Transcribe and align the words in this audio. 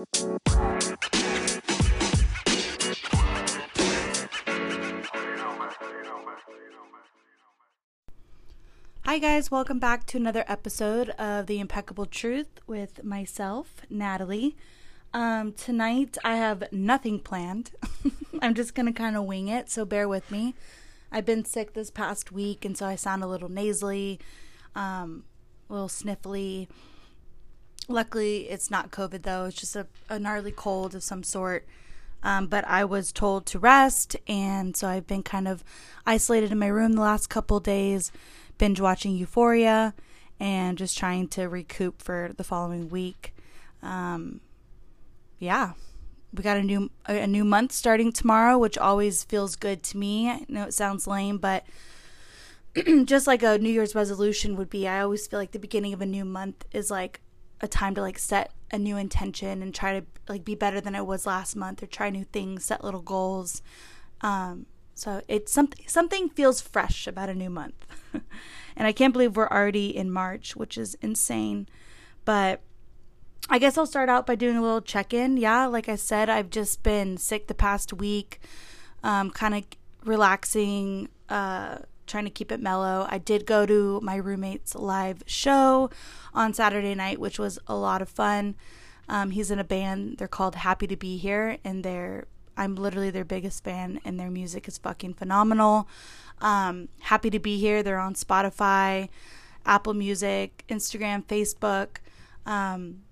Hi, 0.00 0.06
guys, 9.18 9.50
welcome 9.50 9.78
back 9.78 10.06
to 10.06 10.16
another 10.16 10.44
episode 10.48 11.10
of 11.10 11.46
The 11.46 11.60
Impeccable 11.60 12.06
Truth 12.06 12.60
with 12.66 13.04
myself, 13.04 13.82
Natalie. 13.90 14.56
Um, 15.12 15.52
tonight 15.52 16.16
I 16.24 16.36
have 16.36 16.72
nothing 16.72 17.20
planned. 17.20 17.72
I'm 18.40 18.54
just 18.54 18.74
gonna 18.74 18.94
kind 18.94 19.18
of 19.18 19.24
wing 19.24 19.48
it, 19.48 19.68
so 19.68 19.84
bear 19.84 20.08
with 20.08 20.30
me. 20.30 20.54
I've 21.12 21.26
been 21.26 21.44
sick 21.44 21.74
this 21.74 21.90
past 21.90 22.32
week, 22.32 22.64
and 22.64 22.74
so 22.74 22.86
I 22.86 22.96
sound 22.96 23.22
a 23.22 23.26
little 23.26 23.50
nasally, 23.50 24.18
um, 24.74 25.24
a 25.68 25.74
little 25.74 25.88
sniffly. 25.88 26.68
Luckily, 27.90 28.48
it's 28.48 28.70
not 28.70 28.92
COVID 28.92 29.22
though, 29.22 29.46
it's 29.46 29.56
just 29.56 29.74
a, 29.74 29.86
a 30.08 30.18
gnarly 30.18 30.52
cold 30.52 30.94
of 30.94 31.02
some 31.02 31.24
sort. 31.24 31.66
Um, 32.22 32.46
but 32.46 32.64
I 32.66 32.84
was 32.84 33.10
told 33.12 33.46
to 33.46 33.58
rest, 33.58 34.14
and 34.28 34.76
so 34.76 34.86
I've 34.86 35.06
been 35.06 35.22
kind 35.24 35.48
of 35.48 35.64
isolated 36.06 36.52
in 36.52 36.58
my 36.58 36.68
room 36.68 36.92
the 36.92 37.00
last 37.00 37.28
couple 37.28 37.58
days, 37.58 38.12
binge 38.58 38.80
watching 38.80 39.16
Euphoria, 39.16 39.94
and 40.38 40.78
just 40.78 40.96
trying 40.96 41.28
to 41.28 41.48
recoup 41.48 42.00
for 42.00 42.30
the 42.36 42.44
following 42.44 42.90
week. 42.90 43.34
Um, 43.82 44.40
yeah, 45.38 45.72
we 46.32 46.42
got 46.42 46.58
a 46.58 46.62
new 46.62 46.90
a 47.06 47.26
new 47.26 47.44
month 47.44 47.72
starting 47.72 48.12
tomorrow, 48.12 48.56
which 48.56 48.78
always 48.78 49.24
feels 49.24 49.56
good 49.56 49.82
to 49.84 49.96
me. 49.96 50.28
I 50.28 50.44
know 50.46 50.64
it 50.64 50.74
sounds 50.74 51.08
lame, 51.08 51.38
but 51.38 51.64
just 53.04 53.26
like 53.26 53.42
a 53.42 53.58
New 53.58 53.70
Year's 53.70 53.96
resolution 53.96 54.56
would 54.56 54.70
be, 54.70 54.86
I 54.86 55.00
always 55.00 55.26
feel 55.26 55.40
like 55.40 55.50
the 55.50 55.58
beginning 55.58 55.92
of 55.92 56.00
a 56.00 56.06
new 56.06 56.24
month 56.24 56.66
is 56.70 56.90
like 56.90 57.20
a 57.60 57.68
time 57.68 57.94
to 57.94 58.00
like 58.00 58.18
set 58.18 58.52
a 58.70 58.78
new 58.78 58.96
intention 58.96 59.62
and 59.62 59.74
try 59.74 60.00
to 60.00 60.06
like 60.28 60.44
be 60.44 60.54
better 60.54 60.80
than 60.80 60.94
I 60.94 61.02
was 61.02 61.26
last 61.26 61.56
month 61.56 61.82
or 61.82 61.86
try 61.86 62.10
new 62.10 62.24
things, 62.24 62.64
set 62.64 62.84
little 62.84 63.02
goals. 63.02 63.62
Um, 64.20 64.66
so 64.94 65.22
it's 65.28 65.52
something 65.52 65.84
something 65.88 66.28
feels 66.28 66.60
fresh 66.60 67.06
about 67.06 67.30
a 67.30 67.34
new 67.34 67.50
month. 67.50 67.86
and 68.12 68.86
I 68.86 68.92
can't 68.92 69.12
believe 69.12 69.36
we're 69.36 69.48
already 69.48 69.96
in 69.96 70.10
March, 70.10 70.56
which 70.56 70.76
is 70.76 70.94
insane. 71.00 71.68
But 72.24 72.60
I 73.48 73.58
guess 73.58 73.76
I'll 73.76 73.86
start 73.86 74.08
out 74.08 74.26
by 74.26 74.34
doing 74.34 74.56
a 74.56 74.62
little 74.62 74.80
check-in. 74.80 75.36
Yeah, 75.36 75.66
like 75.66 75.88
I 75.88 75.96
said, 75.96 76.28
I've 76.28 76.50
just 76.50 76.82
been 76.82 77.16
sick 77.16 77.48
the 77.48 77.54
past 77.54 77.92
week. 77.92 78.40
Um, 79.02 79.30
kind 79.30 79.54
of 79.54 79.64
relaxing, 80.04 81.08
uh, 81.28 81.78
trying 82.10 82.24
to 82.24 82.30
keep 82.30 82.52
it 82.52 82.60
mellow. 82.60 83.06
I 83.08 83.18
did 83.18 83.46
go 83.46 83.64
to 83.64 84.00
my 84.02 84.16
roommate's 84.16 84.74
live 84.74 85.22
show 85.26 85.90
on 86.34 86.52
Saturday 86.52 86.94
night, 86.94 87.18
which 87.18 87.38
was 87.38 87.58
a 87.66 87.74
lot 87.74 88.02
of 88.02 88.08
fun. 88.08 88.56
Um, 89.08 89.30
he's 89.30 89.50
in 89.50 89.58
a 89.58 89.64
band. 89.64 90.18
They're 90.18 90.28
called 90.28 90.56
Happy 90.56 90.86
to 90.86 90.96
Be 90.96 91.16
Here, 91.16 91.58
and 91.64 91.82
they're 91.82 92.26
I'm 92.56 92.74
literally 92.74 93.10
their 93.10 93.24
biggest 93.24 93.64
fan, 93.64 94.00
and 94.04 94.20
their 94.20 94.30
music 94.30 94.68
is 94.68 94.76
fucking 94.76 95.14
phenomenal. 95.14 95.88
Um, 96.40 96.88
Happy 97.00 97.30
to 97.30 97.38
Be 97.38 97.58
Here. 97.58 97.82
They're 97.82 97.98
on 97.98 98.14
Spotify, 98.14 99.08
Apple 99.64 99.94
Music, 99.94 100.64
Instagram, 100.68 101.24
Facebook. 101.24 101.98
Um, 102.44 103.02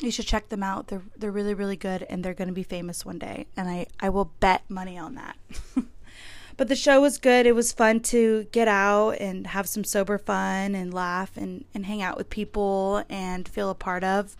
you 0.00 0.10
should 0.10 0.26
check 0.26 0.48
them 0.48 0.62
out. 0.62 0.88
They're 0.88 1.02
they're 1.16 1.30
really 1.30 1.54
really 1.54 1.76
good, 1.76 2.02
and 2.10 2.24
they're 2.24 2.34
going 2.34 2.48
to 2.48 2.54
be 2.54 2.62
famous 2.62 3.04
one 3.04 3.18
day. 3.18 3.46
And 3.56 3.68
I 3.68 3.86
I 4.00 4.08
will 4.08 4.32
bet 4.40 4.62
money 4.68 4.98
on 4.98 5.14
that. 5.14 5.36
but 6.56 6.68
the 6.68 6.76
show 6.76 7.00
was 7.00 7.18
good. 7.18 7.46
It 7.46 7.54
was 7.54 7.72
fun 7.72 8.00
to 8.00 8.46
get 8.52 8.68
out 8.68 9.12
and 9.12 9.46
have 9.48 9.68
some 9.68 9.84
sober 9.84 10.18
fun 10.18 10.74
and 10.74 10.92
laugh 10.92 11.36
and, 11.36 11.64
and 11.74 11.86
hang 11.86 12.02
out 12.02 12.16
with 12.16 12.30
people 12.30 13.04
and 13.08 13.48
feel 13.48 13.70
a 13.70 13.74
part 13.74 14.04
of. 14.04 14.36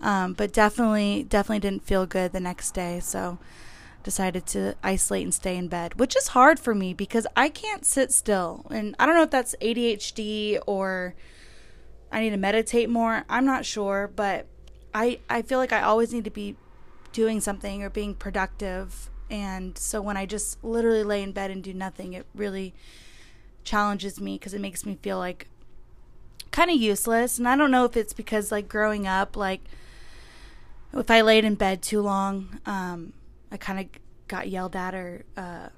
Um, 0.00 0.32
but 0.32 0.52
definitely, 0.52 1.24
definitely 1.28 1.60
didn't 1.60 1.84
feel 1.84 2.06
good 2.06 2.32
the 2.32 2.40
next 2.40 2.72
day. 2.72 3.00
So 3.00 3.38
decided 4.02 4.46
to 4.46 4.74
isolate 4.82 5.24
and 5.24 5.34
stay 5.34 5.56
in 5.56 5.68
bed, 5.68 5.98
which 5.98 6.14
is 6.16 6.28
hard 6.28 6.60
for 6.60 6.74
me 6.74 6.92
because 6.94 7.26
I 7.36 7.48
can't 7.48 7.84
sit 7.84 8.12
still. 8.12 8.66
And 8.70 8.94
I 8.98 9.06
don't 9.06 9.14
know 9.14 9.22
if 9.22 9.30
that's 9.30 9.56
ADHD 9.60 10.60
or 10.66 11.14
I 12.12 12.20
need 12.20 12.30
to 12.30 12.36
meditate 12.36 12.90
more. 12.90 13.24
I'm 13.28 13.46
not 13.46 13.64
sure, 13.64 14.10
but 14.14 14.46
I, 14.92 15.20
I 15.28 15.42
feel 15.42 15.58
like 15.58 15.72
I 15.72 15.82
always 15.82 16.12
need 16.12 16.24
to 16.24 16.30
be 16.30 16.56
doing 17.12 17.40
something 17.40 17.82
or 17.82 17.90
being 17.90 18.14
productive 18.14 19.10
and 19.30 19.76
so 19.78 20.00
when 20.00 20.16
I 20.16 20.26
just 20.26 20.62
literally 20.62 21.02
lay 21.04 21.22
in 21.22 21.32
bed 21.32 21.50
and 21.50 21.62
do 21.62 21.72
nothing, 21.72 22.12
it 22.12 22.26
really 22.34 22.74
challenges 23.64 24.20
me 24.20 24.38
because 24.38 24.54
it 24.54 24.60
makes 24.60 24.84
me 24.84 24.98
feel 25.02 25.18
like 25.18 25.48
kind 26.50 26.70
of 26.70 26.76
useless. 26.76 27.38
And 27.38 27.48
I 27.48 27.56
don't 27.56 27.70
know 27.70 27.84
if 27.84 27.96
it's 27.96 28.12
because 28.12 28.52
like 28.52 28.68
growing 28.68 29.06
up, 29.06 29.36
like 29.36 29.62
if 30.92 31.10
I 31.10 31.22
laid 31.22 31.44
in 31.44 31.54
bed 31.54 31.82
too 31.82 32.00
long, 32.00 32.60
um, 32.66 33.12
I 33.50 33.56
kind 33.56 33.80
of 33.80 33.86
got 34.28 34.48
yelled 34.48 34.76
at 34.76 34.94
or 34.94 35.24
uh, 35.36 35.68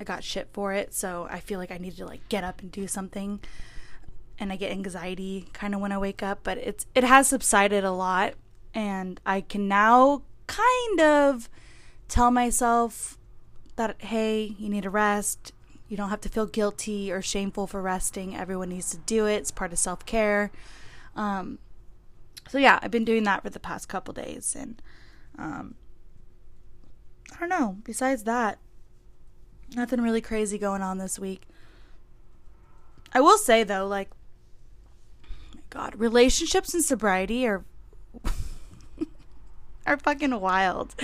I 0.00 0.04
got 0.04 0.24
shit 0.24 0.48
for 0.52 0.72
it. 0.72 0.94
So 0.94 1.28
I 1.30 1.40
feel 1.40 1.58
like 1.58 1.70
I 1.70 1.78
need 1.78 1.96
to 1.96 2.06
like 2.06 2.26
get 2.28 2.44
up 2.44 2.60
and 2.60 2.70
do 2.70 2.86
something. 2.86 3.40
And 4.38 4.52
I 4.52 4.56
get 4.56 4.72
anxiety 4.72 5.46
kind 5.52 5.74
of 5.74 5.80
when 5.80 5.92
I 5.92 5.98
wake 5.98 6.22
up, 6.22 6.40
but 6.42 6.58
it's 6.58 6.86
it 6.94 7.04
has 7.04 7.28
subsided 7.28 7.84
a 7.84 7.92
lot, 7.92 8.34
and 8.74 9.20
I 9.24 9.40
can 9.40 9.68
now 9.68 10.22
kind 10.48 11.00
of 11.00 11.48
tell 12.12 12.30
myself 12.30 13.16
that, 13.76 13.96
hey, 14.02 14.54
you 14.58 14.68
need 14.68 14.82
to 14.82 14.90
rest. 14.90 15.52
You 15.88 15.96
don't 15.96 16.10
have 16.10 16.20
to 16.20 16.28
feel 16.28 16.44
guilty 16.44 17.10
or 17.10 17.22
shameful 17.22 17.66
for 17.66 17.80
resting. 17.80 18.36
Everyone 18.36 18.68
needs 18.68 18.90
to 18.90 18.98
do 18.98 19.26
it. 19.26 19.36
It's 19.36 19.50
part 19.50 19.72
of 19.72 19.78
self 19.78 20.04
care. 20.04 20.52
Um, 21.16 21.58
so 22.50 22.58
yeah, 22.58 22.78
I've 22.82 22.90
been 22.90 23.06
doing 23.06 23.24
that 23.24 23.42
for 23.42 23.48
the 23.48 23.58
past 23.58 23.88
couple 23.88 24.12
days, 24.12 24.54
and 24.58 24.82
um, 25.38 25.74
I 27.34 27.40
don't 27.40 27.48
know. 27.48 27.78
Besides 27.82 28.24
that, 28.24 28.58
nothing 29.74 30.02
really 30.02 30.20
crazy 30.20 30.58
going 30.58 30.82
on 30.82 30.98
this 30.98 31.18
week. 31.18 31.46
I 33.14 33.22
will 33.22 33.38
say 33.38 33.64
though, 33.64 33.86
like, 33.86 34.10
oh 35.24 35.28
my 35.54 35.62
God, 35.70 35.94
relationships 35.96 36.74
and 36.74 36.84
sobriety 36.84 37.46
are 37.46 37.64
are 39.86 39.96
fucking 39.96 40.38
wild. 40.40 40.94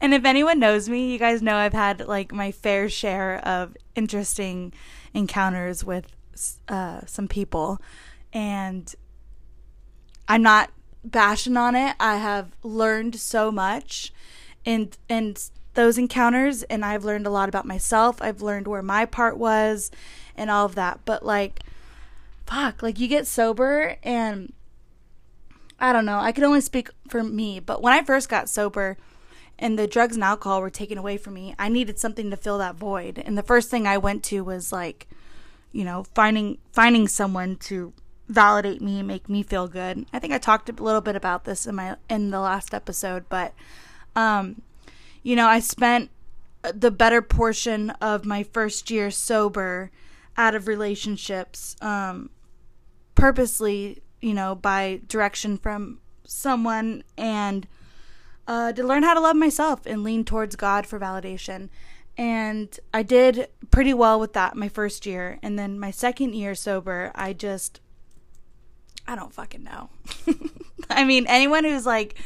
And 0.00 0.14
if 0.14 0.24
anyone 0.24 0.58
knows 0.58 0.88
me, 0.88 1.12
you 1.12 1.18
guys 1.18 1.42
know 1.42 1.56
I've 1.56 1.72
had 1.72 2.06
like 2.06 2.32
my 2.32 2.52
fair 2.52 2.88
share 2.88 3.38
of 3.46 3.76
interesting 3.94 4.72
encounters 5.12 5.84
with 5.84 6.14
uh, 6.68 7.00
some 7.06 7.26
people. 7.28 7.80
And 8.32 8.94
I'm 10.28 10.42
not 10.42 10.70
bashing 11.04 11.56
on 11.56 11.74
it. 11.74 11.96
I 11.98 12.16
have 12.16 12.50
learned 12.62 13.16
so 13.16 13.50
much 13.50 14.12
in 14.64 14.90
in 15.08 15.36
those 15.74 15.96
encounters 15.96 16.64
and 16.64 16.84
I've 16.84 17.04
learned 17.04 17.26
a 17.26 17.30
lot 17.30 17.48
about 17.48 17.64
myself. 17.64 18.20
I've 18.20 18.42
learned 18.42 18.66
where 18.66 18.82
my 18.82 19.04
part 19.06 19.38
was 19.38 19.90
and 20.36 20.50
all 20.50 20.66
of 20.66 20.74
that. 20.74 21.00
But 21.04 21.24
like 21.24 21.60
fuck, 22.46 22.82
like 22.82 22.98
you 22.98 23.08
get 23.08 23.26
sober 23.26 23.96
and 24.02 24.52
I 25.80 25.92
don't 25.92 26.04
know. 26.04 26.18
I 26.18 26.32
can 26.32 26.44
only 26.44 26.60
speak 26.60 26.90
for 27.08 27.22
me, 27.22 27.60
but 27.60 27.82
when 27.82 27.92
I 27.92 28.02
first 28.02 28.28
got 28.28 28.48
sober 28.48 28.96
and 29.58 29.78
the 29.78 29.86
drugs 29.86 30.14
and 30.14 30.24
alcohol 30.24 30.60
were 30.60 30.70
taken 30.70 30.98
away 30.98 31.16
from 31.16 31.34
me, 31.34 31.54
I 31.58 31.68
needed 31.68 31.98
something 31.98 32.30
to 32.30 32.36
fill 32.36 32.58
that 32.58 32.76
void. 32.76 33.22
And 33.24 33.36
the 33.36 33.42
first 33.42 33.70
thing 33.70 33.86
I 33.86 33.98
went 33.98 34.22
to 34.24 34.44
was 34.44 34.72
like, 34.72 35.08
you 35.72 35.84
know, 35.84 36.04
finding 36.14 36.58
finding 36.72 37.08
someone 37.08 37.56
to 37.56 37.92
validate 38.28 38.82
me, 38.82 38.98
and 38.98 39.08
make 39.08 39.28
me 39.28 39.42
feel 39.42 39.68
good. 39.68 40.04
I 40.12 40.18
think 40.18 40.32
I 40.32 40.38
talked 40.38 40.68
a 40.68 40.72
little 40.72 41.00
bit 41.00 41.16
about 41.16 41.44
this 41.44 41.66
in 41.66 41.74
my 41.74 41.96
in 42.08 42.30
the 42.30 42.40
last 42.40 42.74
episode, 42.74 43.24
but 43.28 43.54
um 44.14 44.62
you 45.22 45.34
know, 45.34 45.46
I 45.46 45.60
spent 45.60 46.10
the 46.62 46.90
better 46.90 47.22
portion 47.22 47.90
of 47.90 48.24
my 48.24 48.42
first 48.42 48.90
year 48.90 49.10
sober 49.10 49.90
out 50.36 50.54
of 50.54 50.68
relationships 50.68 51.76
um 51.80 52.30
purposely 53.14 54.02
you 54.20 54.34
know, 54.34 54.54
by 54.54 55.00
direction 55.06 55.56
from 55.56 56.00
someone 56.24 57.04
and 57.16 57.66
uh, 58.48 58.72
to 58.72 58.82
learn 58.82 59.02
how 59.02 59.12
to 59.12 59.20
love 59.20 59.36
myself 59.36 59.84
and 59.84 60.02
lean 60.02 60.24
towards 60.24 60.56
God 60.56 60.86
for 60.86 60.98
validation. 60.98 61.68
And 62.16 62.80
I 62.92 63.02
did 63.02 63.48
pretty 63.70 63.94
well 63.94 64.18
with 64.18 64.32
that 64.32 64.56
my 64.56 64.68
first 64.68 65.06
year. 65.06 65.38
And 65.42 65.58
then 65.58 65.78
my 65.78 65.92
second 65.92 66.34
year 66.34 66.54
sober, 66.54 67.12
I 67.14 67.34
just, 67.34 67.80
I 69.06 69.14
don't 69.14 69.32
fucking 69.32 69.62
know. 69.62 69.90
I 70.90 71.04
mean, 71.04 71.26
anyone 71.28 71.62
who's 71.62 71.86
like 71.86 72.18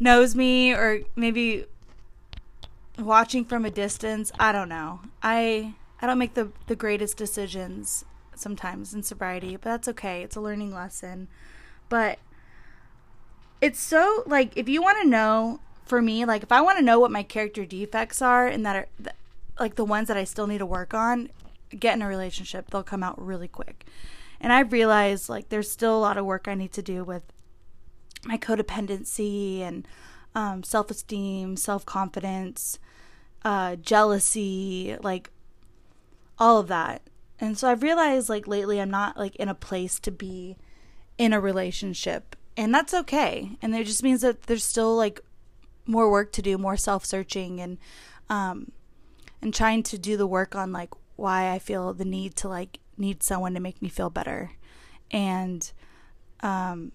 knows 0.00 0.34
me 0.34 0.72
or 0.72 1.02
maybe 1.14 1.66
watching 2.98 3.44
from 3.44 3.66
a 3.66 3.70
distance, 3.70 4.32
I 4.40 4.50
don't 4.50 4.70
know. 4.70 5.00
I 5.22 5.74
I 6.00 6.06
don't 6.06 6.18
make 6.18 6.34
the 6.34 6.50
the 6.66 6.76
greatest 6.76 7.16
decisions 7.16 8.04
sometimes 8.34 8.94
in 8.94 9.02
sobriety, 9.02 9.52
but 9.52 9.64
that's 9.64 9.88
okay. 9.88 10.22
It's 10.22 10.36
a 10.36 10.40
learning 10.40 10.74
lesson. 10.74 11.28
But 11.88 12.18
it's 13.64 13.80
so 13.80 14.22
like 14.26 14.54
if 14.58 14.68
you 14.68 14.82
want 14.82 15.00
to 15.00 15.08
know 15.08 15.58
for 15.86 16.02
me, 16.02 16.26
like 16.26 16.42
if 16.42 16.52
I 16.52 16.60
want 16.60 16.78
to 16.78 16.84
know 16.84 17.00
what 17.00 17.10
my 17.10 17.22
character 17.22 17.64
defects 17.64 18.20
are 18.20 18.46
and 18.46 18.66
that 18.66 18.76
are 18.76 18.88
like 19.58 19.76
the 19.76 19.86
ones 19.86 20.08
that 20.08 20.18
I 20.18 20.24
still 20.24 20.46
need 20.46 20.58
to 20.58 20.66
work 20.66 20.92
on, 20.92 21.30
get 21.70 21.96
in 21.96 22.02
a 22.02 22.06
relationship. 22.06 22.68
They'll 22.68 22.82
come 22.82 23.02
out 23.02 23.18
really 23.18 23.48
quick. 23.48 23.86
And 24.38 24.52
I've 24.52 24.70
realized 24.70 25.30
like 25.30 25.48
there's 25.48 25.70
still 25.70 25.96
a 25.96 25.98
lot 25.98 26.18
of 26.18 26.26
work 26.26 26.46
I 26.46 26.54
need 26.54 26.72
to 26.74 26.82
do 26.82 27.04
with 27.04 27.22
my 28.26 28.36
codependency 28.36 29.60
and 29.60 29.88
um, 30.34 30.62
self 30.62 30.90
esteem, 30.90 31.56
self 31.56 31.86
confidence, 31.86 32.78
uh, 33.46 33.76
jealousy, 33.76 34.98
like 35.02 35.30
all 36.38 36.60
of 36.60 36.68
that. 36.68 37.00
And 37.40 37.56
so 37.56 37.70
I've 37.70 37.82
realized 37.82 38.28
like 38.28 38.46
lately 38.46 38.78
I'm 38.78 38.90
not 38.90 39.16
like 39.16 39.36
in 39.36 39.48
a 39.48 39.54
place 39.54 39.98
to 40.00 40.10
be 40.10 40.58
in 41.16 41.32
a 41.32 41.40
relationship. 41.40 42.36
And 42.56 42.72
that's 42.72 42.94
okay. 42.94 43.56
And 43.60 43.74
it 43.74 43.86
just 43.86 44.02
means 44.02 44.20
that 44.20 44.42
there's 44.42 44.64
still 44.64 44.94
like 44.96 45.20
more 45.86 46.10
work 46.10 46.32
to 46.32 46.42
do, 46.42 46.56
more 46.58 46.76
self 46.76 47.04
searching 47.04 47.60
and 47.60 47.78
um 48.30 48.72
and 49.42 49.52
trying 49.52 49.82
to 49.82 49.98
do 49.98 50.16
the 50.16 50.26
work 50.26 50.54
on 50.54 50.72
like 50.72 50.90
why 51.16 51.50
I 51.50 51.58
feel 51.58 51.92
the 51.92 52.04
need 52.04 52.36
to 52.36 52.48
like 52.48 52.78
need 52.96 53.22
someone 53.22 53.54
to 53.54 53.60
make 53.60 53.82
me 53.82 53.88
feel 53.88 54.10
better. 54.10 54.52
And 55.10 55.70
um 56.40 56.92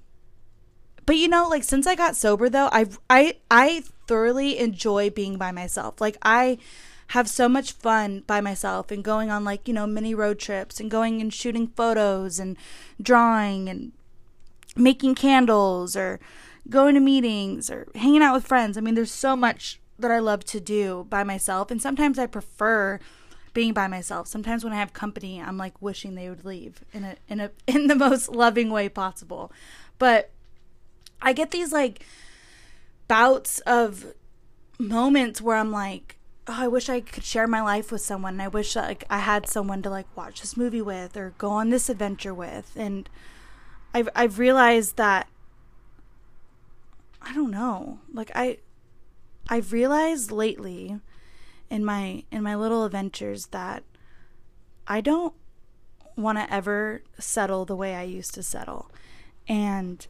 but 1.06 1.18
you 1.18 1.28
know 1.28 1.48
like 1.50 1.64
since 1.64 1.88
I 1.88 1.96
got 1.96 2.16
sober 2.16 2.50
though, 2.50 2.70
I've 2.72 3.00
I 3.10 3.36
I 3.52 3.84
thoroughly 4.08 4.58
enjoy 4.58 5.10
being 5.10 5.38
by 5.38 5.52
myself. 5.52 6.00
Like 6.00 6.18
I 6.22 6.58
have 7.10 7.28
so 7.28 7.50
much 7.50 7.72
fun 7.72 8.24
by 8.28 8.40
myself 8.40 8.92
and 8.92 9.04
going 9.04 9.32
on 9.32 9.44
like, 9.44 9.68
you 9.68 9.74
know, 9.74 9.88
mini 9.88 10.14
road 10.14 10.38
trips 10.38 10.80
and 10.80 10.92
going 10.92 11.20
and 11.22 11.34
shooting 11.34 11.68
photos 11.68 12.38
and 12.40 12.56
drawing 13.02 13.68
and 13.68 13.92
making 14.76 15.16
candles 15.16 15.96
or 15.96 16.20
going 16.70 16.96
to 16.96 17.00
meetings 17.00 17.70
or 17.70 17.88
hanging 17.96 18.22
out 18.22 18.34
with 18.34 18.46
friends. 18.46 18.78
I 18.78 18.82
mean, 18.82 18.96
there's 18.96 19.12
so 19.12 19.36
much 19.36 19.80
that 19.98 20.12
I 20.12 20.20
love 20.20 20.46
to 20.46 20.60
do 20.60 21.06
by 21.10 21.24
myself 21.24 21.72
and 21.72 21.82
sometimes 21.82 22.18
I 22.18 22.26
prefer 22.26 23.00
being 23.54 23.74
by 23.74 23.88
myself. 23.88 24.28
Sometimes 24.28 24.64
when 24.64 24.74
I 24.74 24.78
have 24.78 24.94
company, 24.94 25.42
I'm 25.42 25.58
like 25.58 25.82
wishing 25.82 26.16
they 26.16 26.30
would 26.30 26.46
leave 26.46 26.84
in 26.94 27.04
a 27.04 27.16
in 27.28 27.40
a 27.40 27.52
in 27.68 27.88
the 27.88 27.96
most 27.96 28.30
loving 28.30 28.70
way 28.70 28.90
possible. 28.90 29.52
But 29.98 30.32
I 31.22 31.34
get 31.34 31.52
these 31.52 31.72
like 31.74 32.06
bouts 33.08 33.60
of 33.62 34.14
moments 34.78 35.42
where 35.42 35.58
I'm 35.58 35.72
like, 35.72 36.18
oh, 36.48 36.56
I 36.58 36.68
wish 36.68 36.90
I 36.90 37.02
could 37.02 37.24
share 37.24 37.48
my 37.48 37.62
life 37.62 37.92
with 37.92 38.02
someone. 38.02 38.40
I 38.40 38.48
wish 38.48 38.76
like 38.76 39.04
I 39.10 39.20
had 39.20 39.48
someone 39.48 39.82
to 39.82 39.90
like 39.90 40.08
watch 40.16 40.42
this 40.42 40.56
movie 40.56 40.82
with 40.82 41.18
or 41.18 41.34
go 41.38 41.50
on 41.50 41.70
this 41.70 41.90
adventure 41.90 42.34
with. 42.34 42.72
And 42.76 43.10
I've 43.94 44.10
I've 44.16 44.40
realized 44.40 44.98
that 44.98 45.28
I 47.22 47.34
don't 47.34 47.52
know. 47.52 48.00
Like 48.14 48.32
I 48.36 48.58
I've 49.50 49.74
realized 49.74 50.32
lately 50.32 51.00
in 51.70 51.86
my 51.86 52.24
in 52.32 52.44
my 52.44 52.56
little 52.56 52.86
adventures 52.86 53.48
that 53.48 53.84
I 54.88 55.02
don't 55.02 55.34
want 56.16 56.38
to 56.38 56.54
ever 56.54 57.04
settle 57.18 57.66
the 57.66 57.76
way 57.76 57.96
I 57.96 58.04
used 58.04 58.34
to 58.36 58.44
settle. 58.44 58.92
And 59.48 60.06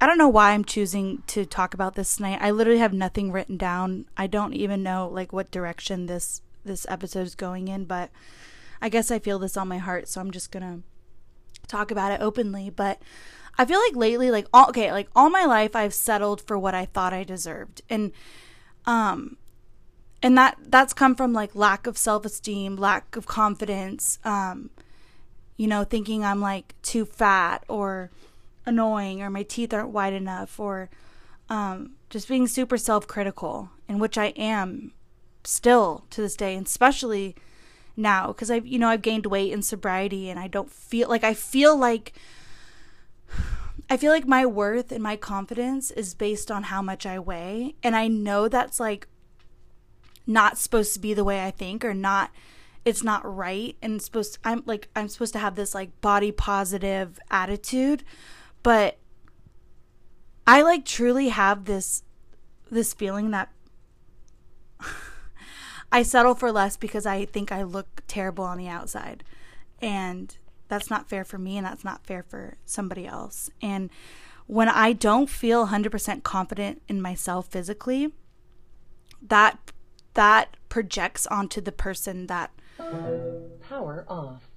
I 0.00 0.06
don't 0.06 0.18
know 0.18 0.28
why 0.28 0.52
I'm 0.52 0.64
choosing 0.64 1.22
to 1.28 1.44
talk 1.44 1.74
about 1.74 1.94
this 1.94 2.16
tonight. 2.16 2.38
I 2.40 2.50
literally 2.50 2.78
have 2.78 2.92
nothing 2.92 3.30
written 3.30 3.56
down. 3.56 4.06
I 4.16 4.26
don't 4.26 4.54
even 4.54 4.82
know 4.82 5.08
like 5.08 5.32
what 5.32 5.50
direction 5.50 6.06
this 6.06 6.42
this 6.64 6.86
episode 6.88 7.26
is 7.26 7.34
going 7.34 7.68
in, 7.68 7.84
but 7.84 8.10
I 8.80 8.88
guess 8.88 9.10
I 9.10 9.18
feel 9.18 9.38
this 9.38 9.56
on 9.56 9.68
my 9.68 9.78
heart, 9.78 10.08
so 10.08 10.20
I'm 10.20 10.30
just 10.30 10.50
going 10.50 10.62
to 10.62 10.82
talk 11.66 11.90
about 11.90 12.12
it 12.12 12.20
openly, 12.20 12.70
but 12.70 13.00
I 13.58 13.64
feel 13.64 13.80
like 13.80 13.96
lately 13.96 14.30
like 14.30 14.46
all 14.52 14.68
okay, 14.68 14.92
like 14.92 15.08
all 15.14 15.30
my 15.30 15.44
life 15.44 15.76
I've 15.76 15.94
settled 15.94 16.40
for 16.40 16.58
what 16.58 16.74
I 16.74 16.86
thought 16.86 17.12
I 17.12 17.24
deserved. 17.24 17.82
And 17.90 18.12
um 18.86 19.36
and 20.22 20.38
that 20.38 20.56
that's 20.68 20.94
come 20.94 21.14
from 21.14 21.32
like 21.32 21.54
lack 21.54 21.86
of 21.86 21.98
self-esteem 21.98 22.76
lack 22.76 23.16
of 23.16 23.26
confidence 23.26 24.18
um 24.24 24.70
you 25.56 25.66
know 25.66 25.84
thinking 25.84 26.24
i'm 26.24 26.40
like 26.40 26.74
too 26.82 27.04
fat 27.04 27.64
or 27.68 28.10
annoying 28.64 29.20
or 29.20 29.28
my 29.28 29.42
teeth 29.42 29.74
aren't 29.74 29.90
wide 29.90 30.12
enough 30.12 30.58
or 30.60 30.88
um 31.48 31.92
just 32.08 32.28
being 32.28 32.46
super 32.46 32.78
self-critical 32.78 33.70
in 33.88 33.98
which 33.98 34.16
i 34.16 34.26
am 34.26 34.92
still 35.44 36.04
to 36.10 36.22
this 36.22 36.36
day 36.36 36.54
and 36.54 36.66
especially 36.66 37.34
now 37.96 38.28
because 38.28 38.50
i've 38.50 38.66
you 38.66 38.78
know 38.78 38.88
i've 38.88 39.02
gained 39.02 39.26
weight 39.26 39.52
in 39.52 39.62
sobriety 39.62 40.30
and 40.30 40.38
i 40.38 40.48
don't 40.48 40.70
feel 40.70 41.08
like 41.08 41.24
i 41.24 41.34
feel 41.34 41.76
like 41.76 42.12
I 43.90 43.98
feel 43.98 44.12
like 44.12 44.26
my 44.26 44.46
worth 44.46 44.90
and 44.90 45.02
my 45.02 45.16
confidence 45.16 45.90
is 45.90 46.14
based 46.14 46.50
on 46.50 46.62
how 46.62 46.80
much 46.80 47.04
I 47.04 47.18
weigh. 47.18 47.74
And 47.82 47.94
I 47.94 48.08
know 48.08 48.48
that's 48.48 48.80
like 48.80 49.06
not 50.26 50.56
supposed 50.56 50.94
to 50.94 50.98
be 50.98 51.12
the 51.12 51.24
way 51.24 51.44
I 51.44 51.50
think 51.50 51.84
or 51.84 51.92
not 51.92 52.30
it's 52.84 53.02
not 53.02 53.22
right 53.24 53.76
and 53.82 54.00
supposed 54.02 54.34
to, 54.34 54.40
I'm 54.44 54.62
like 54.66 54.88
I'm 54.96 55.08
supposed 55.08 55.32
to 55.34 55.38
have 55.38 55.56
this 55.56 55.74
like 55.74 56.00
body 56.00 56.32
positive 56.32 57.18
attitude 57.30 58.02
but 58.62 58.98
I 60.46 60.62
like 60.62 60.84
truly 60.84 61.28
have 61.28 61.66
this 61.66 62.02
this 62.70 62.94
feeling 62.94 63.30
that 63.32 63.50
I 65.92 66.02
settle 66.02 66.34
for 66.34 66.50
less 66.50 66.76
because 66.76 67.06
I 67.06 67.24
think 67.26 67.52
I 67.52 67.62
look 67.62 68.02
terrible 68.08 68.44
on 68.44 68.58
the 68.58 68.68
outside 68.68 69.22
and 69.80 70.36
that's 70.68 70.90
not 70.90 71.08
fair 71.08 71.24
for 71.24 71.38
me 71.38 71.56
and 71.58 71.66
that's 71.66 71.84
not 71.84 72.06
fair 72.06 72.22
for 72.22 72.56
somebody 72.64 73.06
else 73.06 73.50
and 73.60 73.90
when 74.46 74.68
I 74.68 74.92
don't 74.92 75.30
feel 75.30 75.68
100% 75.68 76.22
confident 76.24 76.82
in 76.88 77.00
myself 77.00 77.46
physically 77.46 78.12
that 79.20 79.72
that 80.14 80.56
projects 80.68 81.26
onto 81.26 81.60
the 81.60 81.72
person 81.72 82.26
that 82.26 82.50
power 83.68 84.04
off. 84.08 84.48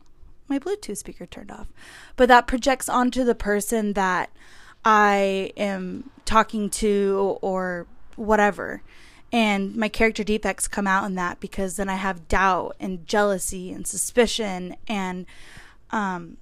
My 0.47 0.59
Bluetooth 0.59 0.97
speaker 0.97 1.25
turned 1.25 1.51
off. 1.51 1.67
But 2.15 2.27
that 2.27 2.47
projects 2.47 2.89
onto 2.89 3.23
the 3.23 3.35
person 3.35 3.93
that 3.93 4.29
I 4.83 5.51
am 5.57 6.09
talking 6.25 6.69
to 6.71 7.37
or 7.41 7.87
whatever. 8.15 8.81
And 9.31 9.75
my 9.75 9.89
character 9.89 10.23
defects 10.23 10.67
come 10.67 10.87
out 10.87 11.05
in 11.05 11.15
that 11.15 11.39
because 11.39 11.75
then 11.75 11.89
I 11.89 11.95
have 11.95 12.27
doubt 12.27 12.75
and 12.79 13.05
jealousy 13.05 13.71
and 13.71 13.85
suspicion 13.85 14.75
and 14.87 15.25
um, 15.91 16.37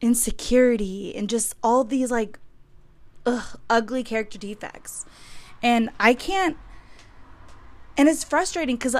insecurity 0.00 1.14
and 1.14 1.28
just 1.28 1.54
all 1.62 1.84
these 1.84 2.10
like 2.10 2.38
ugh, 3.26 3.58
ugly 3.68 4.02
character 4.02 4.38
defects. 4.38 5.04
And 5.62 5.90
I 5.98 6.14
can't 6.14 6.56
and 7.96 8.08
it's 8.08 8.22
frustrating 8.22 8.76
because 8.76 8.96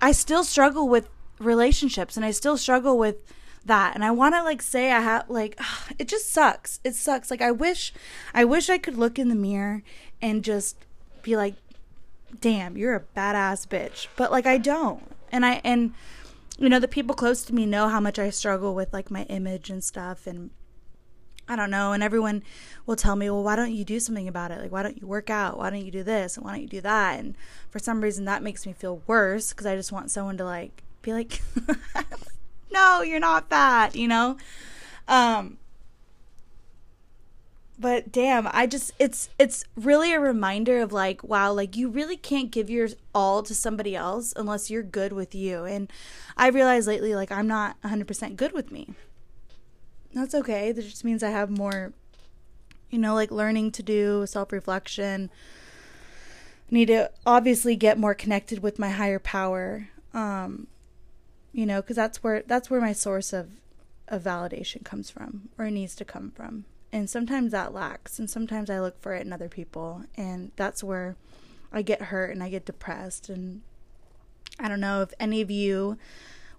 I 0.00 0.12
still 0.12 0.44
struggle 0.44 0.88
with 0.88 1.08
relationships 1.38 2.16
and 2.16 2.24
I 2.24 2.30
still 2.30 2.56
struggle 2.56 2.96
with 2.96 3.16
that 3.64 3.96
and 3.96 4.04
I 4.04 4.12
want 4.12 4.36
to 4.36 4.44
like 4.44 4.62
say 4.62 4.92
I 4.92 5.00
have 5.00 5.28
like 5.28 5.56
ugh, 5.58 5.94
it 5.98 6.08
just 6.08 6.30
sucks. 6.30 6.80
It 6.84 6.94
sucks. 6.94 7.30
Like 7.30 7.42
I 7.42 7.50
wish 7.50 7.92
I 8.32 8.44
wish 8.44 8.70
I 8.70 8.78
could 8.78 8.96
look 8.96 9.18
in 9.18 9.28
the 9.28 9.34
mirror 9.34 9.82
and 10.22 10.44
just 10.44 10.76
be 11.26 11.36
like 11.36 11.56
damn, 12.40 12.76
you're 12.76 12.94
a 12.94 13.04
badass 13.16 13.66
bitch. 13.66 14.06
But 14.16 14.30
like 14.30 14.46
I 14.46 14.58
don't. 14.58 15.02
And 15.32 15.44
I 15.44 15.60
and 15.64 15.92
you 16.58 16.68
know, 16.68 16.78
the 16.78 16.88
people 16.88 17.14
close 17.14 17.42
to 17.44 17.54
me 17.54 17.66
know 17.66 17.88
how 17.88 18.00
much 18.00 18.18
I 18.18 18.30
struggle 18.30 18.74
with 18.74 18.92
like 18.92 19.10
my 19.10 19.24
image 19.24 19.68
and 19.68 19.84
stuff 19.84 20.26
and 20.26 20.50
I 21.48 21.54
don't 21.54 21.70
know. 21.70 21.92
And 21.92 22.02
everyone 22.02 22.42
will 22.86 22.96
tell 22.96 23.14
me, 23.14 23.30
well, 23.30 23.42
why 23.42 23.54
don't 23.54 23.72
you 23.72 23.84
do 23.84 24.00
something 24.00 24.26
about 24.26 24.50
it? 24.50 24.60
Like, 24.60 24.72
why 24.72 24.82
don't 24.82 25.00
you 25.00 25.06
work 25.06 25.30
out? 25.30 25.58
Why 25.58 25.70
don't 25.70 25.84
you 25.84 25.92
do 25.92 26.02
this? 26.02 26.36
And 26.36 26.44
why 26.44 26.52
don't 26.52 26.62
you 26.62 26.68
do 26.68 26.80
that? 26.80 27.20
And 27.20 27.36
for 27.70 27.78
some 27.78 28.00
reason, 28.00 28.24
that 28.24 28.42
makes 28.42 28.66
me 28.66 28.72
feel 28.72 29.02
worse 29.06 29.50
because 29.50 29.66
I 29.66 29.76
just 29.76 29.92
want 29.92 30.10
someone 30.10 30.36
to 30.38 30.44
like 30.44 30.82
be 31.02 31.12
like, 31.12 31.40
no, 32.72 33.02
you're 33.02 33.20
not 33.20 33.48
fat, 33.48 33.94
you 33.94 34.08
know? 34.08 34.38
Um, 35.06 35.58
but 37.78 38.10
damn, 38.10 38.48
I 38.52 38.66
just, 38.66 38.92
it's, 38.98 39.28
it's 39.38 39.64
really 39.76 40.12
a 40.12 40.20
reminder 40.20 40.80
of 40.80 40.92
like, 40.92 41.22
wow, 41.22 41.52
like 41.52 41.76
you 41.76 41.88
really 41.88 42.16
can't 42.16 42.50
give 42.50 42.70
your 42.70 42.88
all 43.14 43.42
to 43.42 43.54
somebody 43.54 43.94
else 43.94 44.32
unless 44.36 44.70
you're 44.70 44.82
good 44.82 45.12
with 45.12 45.34
you. 45.34 45.64
And 45.64 45.92
I 46.36 46.48
realized 46.48 46.88
lately, 46.88 47.14
like, 47.14 47.30
I'm 47.30 47.46
not 47.46 47.80
100% 47.82 48.36
good 48.36 48.52
with 48.52 48.70
me 48.72 48.94
that's 50.16 50.34
okay. 50.34 50.72
That 50.72 50.82
just 50.82 51.04
means 51.04 51.22
I 51.22 51.30
have 51.30 51.50
more, 51.50 51.92
you 52.90 52.98
know, 52.98 53.14
like 53.14 53.30
learning 53.30 53.72
to 53.72 53.82
do, 53.82 54.24
self 54.26 54.50
reflection. 54.50 55.30
Need 56.70 56.86
to 56.86 57.10
obviously 57.24 57.76
get 57.76 57.98
more 57.98 58.14
connected 58.14 58.62
with 58.62 58.78
my 58.78 58.88
higher 58.88 59.18
power. 59.18 59.88
Um, 60.14 60.66
you 61.52 61.66
know, 61.66 61.80
because 61.80 61.96
that's 61.96 62.22
where 62.22 62.42
that's 62.46 62.70
where 62.70 62.80
my 62.80 62.92
source 62.92 63.32
of 63.32 63.50
of 64.08 64.22
validation 64.22 64.84
comes 64.84 65.10
from, 65.10 65.48
or 65.58 65.70
needs 65.70 65.94
to 65.96 66.04
come 66.04 66.30
from. 66.30 66.64
And 66.96 67.10
sometimes 67.10 67.52
that 67.52 67.74
lacks, 67.74 68.18
and 68.18 68.30
sometimes 68.30 68.70
I 68.70 68.80
look 68.80 69.00
for 69.00 69.12
it 69.12 69.26
in 69.26 69.32
other 69.32 69.48
people, 69.48 70.04
and 70.16 70.52
that's 70.56 70.82
where 70.82 71.16
I 71.72 71.82
get 71.82 72.02
hurt 72.02 72.30
and 72.30 72.42
I 72.42 72.48
get 72.48 72.64
depressed. 72.64 73.28
And 73.28 73.60
I 74.58 74.68
don't 74.68 74.80
know 74.80 75.02
if 75.02 75.12
any 75.20 75.40
of 75.40 75.50
you 75.50 75.98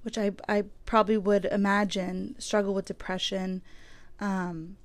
which 0.08 0.18
I, 0.18 0.32
I 0.48 0.64
probably 0.86 1.18
would 1.18 1.44
imagine 1.44 2.36
struggle 2.40 2.74
with 2.74 2.86
depression. 2.86 3.62
Um, 4.22 4.78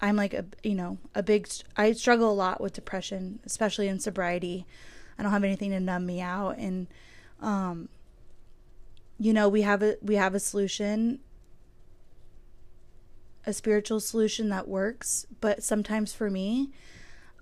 I'm 0.00 0.14
like 0.14 0.34
a 0.34 0.44
you 0.62 0.76
know 0.76 0.98
a 1.16 1.22
big 1.24 1.48
I 1.76 1.90
struggle 1.90 2.30
a 2.30 2.32
lot 2.32 2.60
with 2.60 2.72
depression, 2.72 3.40
especially 3.44 3.88
in 3.88 3.98
sobriety. 3.98 4.64
I 5.18 5.24
don't 5.24 5.32
have 5.32 5.42
anything 5.42 5.70
to 5.70 5.80
numb 5.80 6.06
me 6.06 6.20
out, 6.20 6.58
and 6.58 6.86
um, 7.40 7.88
you 9.18 9.32
know 9.32 9.48
we 9.48 9.62
have 9.62 9.82
a 9.82 9.96
we 10.00 10.14
have 10.14 10.36
a 10.36 10.38
solution, 10.38 11.18
a 13.46 13.52
spiritual 13.52 14.00
solution 14.00 14.48
that 14.50 14.68
works. 14.68 15.26
But 15.40 15.62
sometimes 15.62 16.12
for 16.12 16.30
me, 16.30 16.70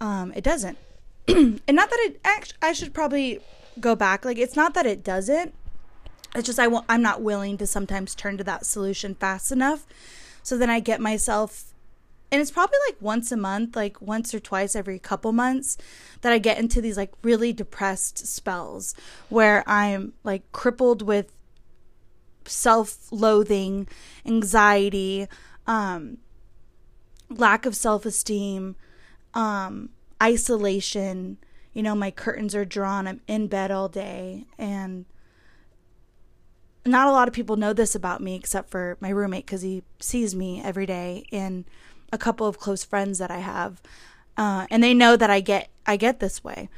um, 0.00 0.32
it 0.34 0.44
doesn't. 0.44 0.78
and 1.28 1.60
not 1.68 1.90
that 1.90 2.00
it 2.00 2.20
actually, 2.24 2.58
I 2.62 2.72
should 2.72 2.94
probably 2.94 3.40
go 3.78 3.94
back. 3.94 4.24
Like, 4.24 4.38
it's 4.38 4.56
not 4.56 4.74
that 4.74 4.86
it 4.86 5.04
doesn't. 5.04 5.54
It's 6.34 6.46
just 6.46 6.58
I 6.58 6.68
won't, 6.68 6.86
I'm 6.88 7.02
not 7.02 7.22
willing 7.22 7.58
to 7.58 7.66
sometimes 7.66 8.14
turn 8.14 8.36
to 8.38 8.44
that 8.44 8.64
solution 8.64 9.14
fast 9.14 9.50
enough. 9.50 9.86
So 10.42 10.56
then 10.56 10.70
I 10.70 10.80
get 10.80 11.00
myself, 11.00 11.72
and 12.30 12.40
it's 12.40 12.50
probably 12.50 12.78
like 12.88 12.96
once 13.00 13.32
a 13.32 13.36
month, 13.36 13.76
like 13.76 14.00
once 14.00 14.32
or 14.32 14.40
twice 14.40 14.76
every 14.76 14.98
couple 14.98 15.32
months, 15.32 15.76
that 16.22 16.32
I 16.32 16.38
get 16.38 16.58
into 16.58 16.80
these 16.80 16.96
like 16.96 17.12
really 17.22 17.52
depressed 17.52 18.26
spells 18.26 18.94
where 19.28 19.64
I'm 19.68 20.12
like 20.22 20.50
crippled 20.52 21.02
with 21.02 21.32
self 22.46 23.10
loathing, 23.10 23.88
anxiety, 24.24 25.26
um, 25.70 26.18
lack 27.30 27.64
of 27.64 27.76
self 27.76 28.04
esteem, 28.04 28.74
um, 29.34 29.90
isolation. 30.20 31.38
You 31.72 31.84
know, 31.84 31.94
my 31.94 32.10
curtains 32.10 32.56
are 32.56 32.64
drawn. 32.64 33.06
I'm 33.06 33.20
in 33.28 33.46
bed 33.46 33.70
all 33.70 33.88
day. 33.88 34.46
And 34.58 35.04
not 36.84 37.06
a 37.06 37.12
lot 37.12 37.28
of 37.28 37.34
people 37.34 37.56
know 37.56 37.72
this 37.72 37.94
about 37.94 38.20
me 38.20 38.34
except 38.34 38.68
for 38.68 38.98
my 39.00 39.10
roommate 39.10 39.46
because 39.46 39.62
he 39.62 39.84
sees 40.00 40.34
me 40.34 40.60
every 40.60 40.86
day 40.86 41.24
and 41.30 41.64
a 42.12 42.18
couple 42.18 42.48
of 42.48 42.58
close 42.58 42.82
friends 42.82 43.18
that 43.18 43.30
I 43.30 43.38
have. 43.38 43.80
Uh, 44.36 44.66
and 44.72 44.82
they 44.82 44.92
know 44.92 45.16
that 45.16 45.30
I 45.30 45.38
get 45.38 45.70
I 45.86 45.96
get 45.96 46.18
this 46.18 46.42
way. 46.42 46.68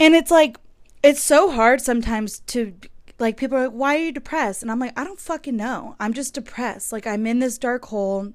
And 0.00 0.16
it's 0.16 0.32
like 0.32 0.58
it's 1.04 1.22
so 1.22 1.52
hard 1.52 1.80
sometimes 1.80 2.40
to 2.40 2.74
like 3.18 3.36
people 3.36 3.58
are 3.58 3.68
like, 3.68 3.76
why 3.76 3.96
are 3.96 4.04
you 4.04 4.12
depressed? 4.12 4.62
And 4.62 4.70
I'm 4.70 4.78
like, 4.78 4.98
I 4.98 5.04
don't 5.04 5.20
fucking 5.20 5.56
know. 5.56 5.96
I'm 6.00 6.12
just 6.12 6.34
depressed. 6.34 6.92
Like 6.92 7.06
I'm 7.06 7.26
in 7.26 7.38
this 7.38 7.58
dark 7.58 7.86
hole. 7.86 8.32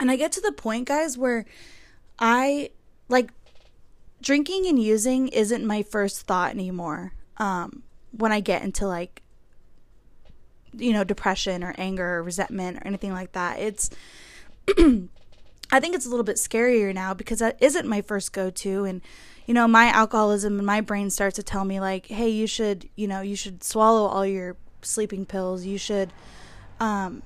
And 0.00 0.10
I 0.10 0.16
get 0.16 0.32
to 0.32 0.40
the 0.40 0.52
point, 0.52 0.88
guys, 0.88 1.16
where 1.16 1.44
I 2.18 2.70
like 3.08 3.30
drinking 4.20 4.66
and 4.66 4.82
using 4.82 5.28
isn't 5.28 5.64
my 5.64 5.82
first 5.82 6.26
thought 6.26 6.50
anymore. 6.50 7.12
Um, 7.36 7.82
when 8.12 8.32
I 8.32 8.40
get 8.40 8.62
into 8.62 8.86
like 8.86 9.24
you 10.78 10.92
know, 10.92 11.04
depression 11.04 11.62
or 11.62 11.74
anger 11.78 12.16
or 12.16 12.22
resentment 12.22 12.78
or 12.78 12.86
anything 12.86 13.12
like 13.12 13.32
that. 13.32 13.58
It's 13.58 13.90
I 14.78 15.80
think 15.80 15.94
it's 15.94 16.06
a 16.06 16.10
little 16.10 16.24
bit 16.24 16.36
scarier 16.36 16.94
now 16.94 17.14
because 17.14 17.38
that 17.38 17.56
isn't 17.60 17.86
my 17.86 18.02
first 18.02 18.32
go 18.32 18.50
to 18.50 18.84
and 18.84 19.00
you 19.46 19.54
know, 19.54 19.68
my 19.68 19.86
alcoholism 19.86 20.58
and 20.58 20.66
my 20.66 20.80
brain 20.80 21.10
starts 21.10 21.36
to 21.36 21.42
tell 21.42 21.64
me 21.64 21.80
like, 21.80 22.06
"Hey, 22.06 22.28
you 22.28 22.46
should, 22.46 22.88
you 22.96 23.06
know, 23.06 23.20
you 23.20 23.36
should 23.36 23.62
swallow 23.62 24.06
all 24.06 24.26
your 24.26 24.56
sleeping 24.82 25.26
pills. 25.26 25.64
You 25.64 25.78
should 25.78 26.12
um 26.80 27.22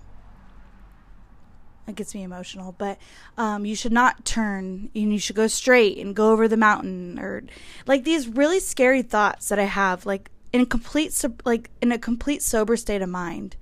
it 1.87 1.97
gets 1.97 2.15
me 2.15 2.23
emotional, 2.23 2.75
but 2.77 2.99
um, 3.39 3.65
you 3.65 3.75
should 3.75 3.93
not 3.93 4.27
turn 4.27 4.91
and 4.95 5.11
you 5.11 5.19
should 5.19 5.37
go 5.37 5.47
straight 5.47 5.97
and 5.97 6.15
go 6.15 6.33
over 6.33 6.47
the 6.47 6.57
mountain 6.57 7.19
or 7.19 7.45
like 7.87 8.05
these 8.05 8.29
really 8.29 8.61
scary 8.61 9.01
thoughts 9.01 9.49
that 9.49 9.59
I 9.59 9.65
have. 9.65 10.05
Like 10.05 10.31
in 10.53 10.61
a 10.61 10.67
complete 10.67 11.25
like 11.45 11.71
in 11.81 11.93
a 11.93 11.99
complete 11.99 12.43
sober 12.43 12.77
state 12.77 13.03
of 13.03 13.09
mind 13.09 13.57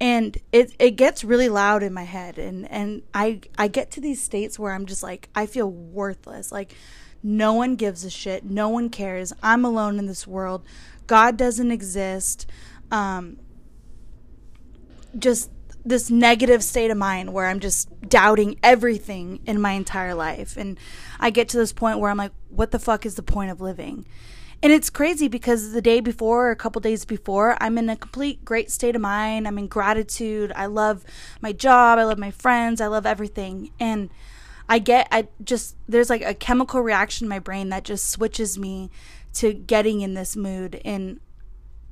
and 0.00 0.38
it 0.52 0.72
it 0.78 0.92
gets 0.92 1.24
really 1.24 1.48
loud 1.48 1.82
in 1.82 1.92
my 1.92 2.02
head 2.02 2.38
and 2.38 2.70
and 2.70 3.02
I 3.14 3.40
I 3.56 3.68
get 3.68 3.90
to 3.92 4.00
these 4.00 4.22
states 4.22 4.58
where 4.58 4.72
I'm 4.72 4.86
just 4.86 5.02
like 5.02 5.28
I 5.34 5.46
feel 5.46 5.70
worthless 5.70 6.52
like 6.52 6.74
no 7.22 7.52
one 7.52 7.76
gives 7.76 8.04
a 8.04 8.10
shit 8.10 8.44
no 8.44 8.68
one 8.68 8.88
cares 8.88 9.32
I'm 9.42 9.64
alone 9.64 9.98
in 9.98 10.06
this 10.06 10.26
world 10.26 10.64
God 11.06 11.36
doesn't 11.36 11.70
exist 11.70 12.46
um 12.90 13.38
just 15.18 15.50
this 15.84 16.10
negative 16.10 16.64
state 16.64 16.90
of 16.90 16.96
mind 16.96 17.32
where 17.32 17.46
I'm 17.46 17.60
just 17.60 17.88
doubting 18.08 18.58
everything 18.62 19.40
in 19.46 19.60
my 19.60 19.72
entire 19.72 20.14
life 20.14 20.56
and 20.56 20.78
I 21.20 21.30
get 21.30 21.48
to 21.50 21.56
this 21.56 21.72
point 21.72 22.00
where 22.00 22.10
I'm 22.10 22.16
like 22.16 22.32
what 22.48 22.70
the 22.70 22.78
fuck 22.78 23.06
is 23.06 23.14
the 23.14 23.22
point 23.22 23.50
of 23.50 23.60
living 23.60 24.06
and 24.62 24.72
it's 24.72 24.90
crazy 24.90 25.28
because 25.28 25.72
the 25.72 25.82
day 25.82 26.00
before, 26.00 26.48
or 26.48 26.50
a 26.50 26.56
couple 26.56 26.80
days 26.80 27.04
before, 27.04 27.56
I'm 27.60 27.76
in 27.76 27.90
a 27.90 27.96
complete 27.96 28.44
great 28.44 28.70
state 28.70 28.96
of 28.96 29.02
mind. 29.02 29.46
I'm 29.46 29.58
in 29.58 29.66
gratitude. 29.66 30.50
I 30.56 30.66
love 30.66 31.04
my 31.40 31.52
job. 31.52 31.98
I 31.98 32.04
love 32.04 32.18
my 32.18 32.30
friends. 32.30 32.80
I 32.80 32.86
love 32.86 33.04
everything. 33.04 33.70
And 33.78 34.10
I 34.68 34.78
get, 34.78 35.08
I 35.10 35.28
just, 35.44 35.76
there's 35.88 36.10
like 36.10 36.22
a 36.22 36.34
chemical 36.34 36.80
reaction 36.80 37.26
in 37.26 37.28
my 37.28 37.38
brain 37.38 37.68
that 37.68 37.84
just 37.84 38.10
switches 38.10 38.58
me 38.58 38.90
to 39.34 39.52
getting 39.52 40.00
in 40.00 40.14
this 40.14 40.36
mood. 40.36 40.80
And 40.84 41.20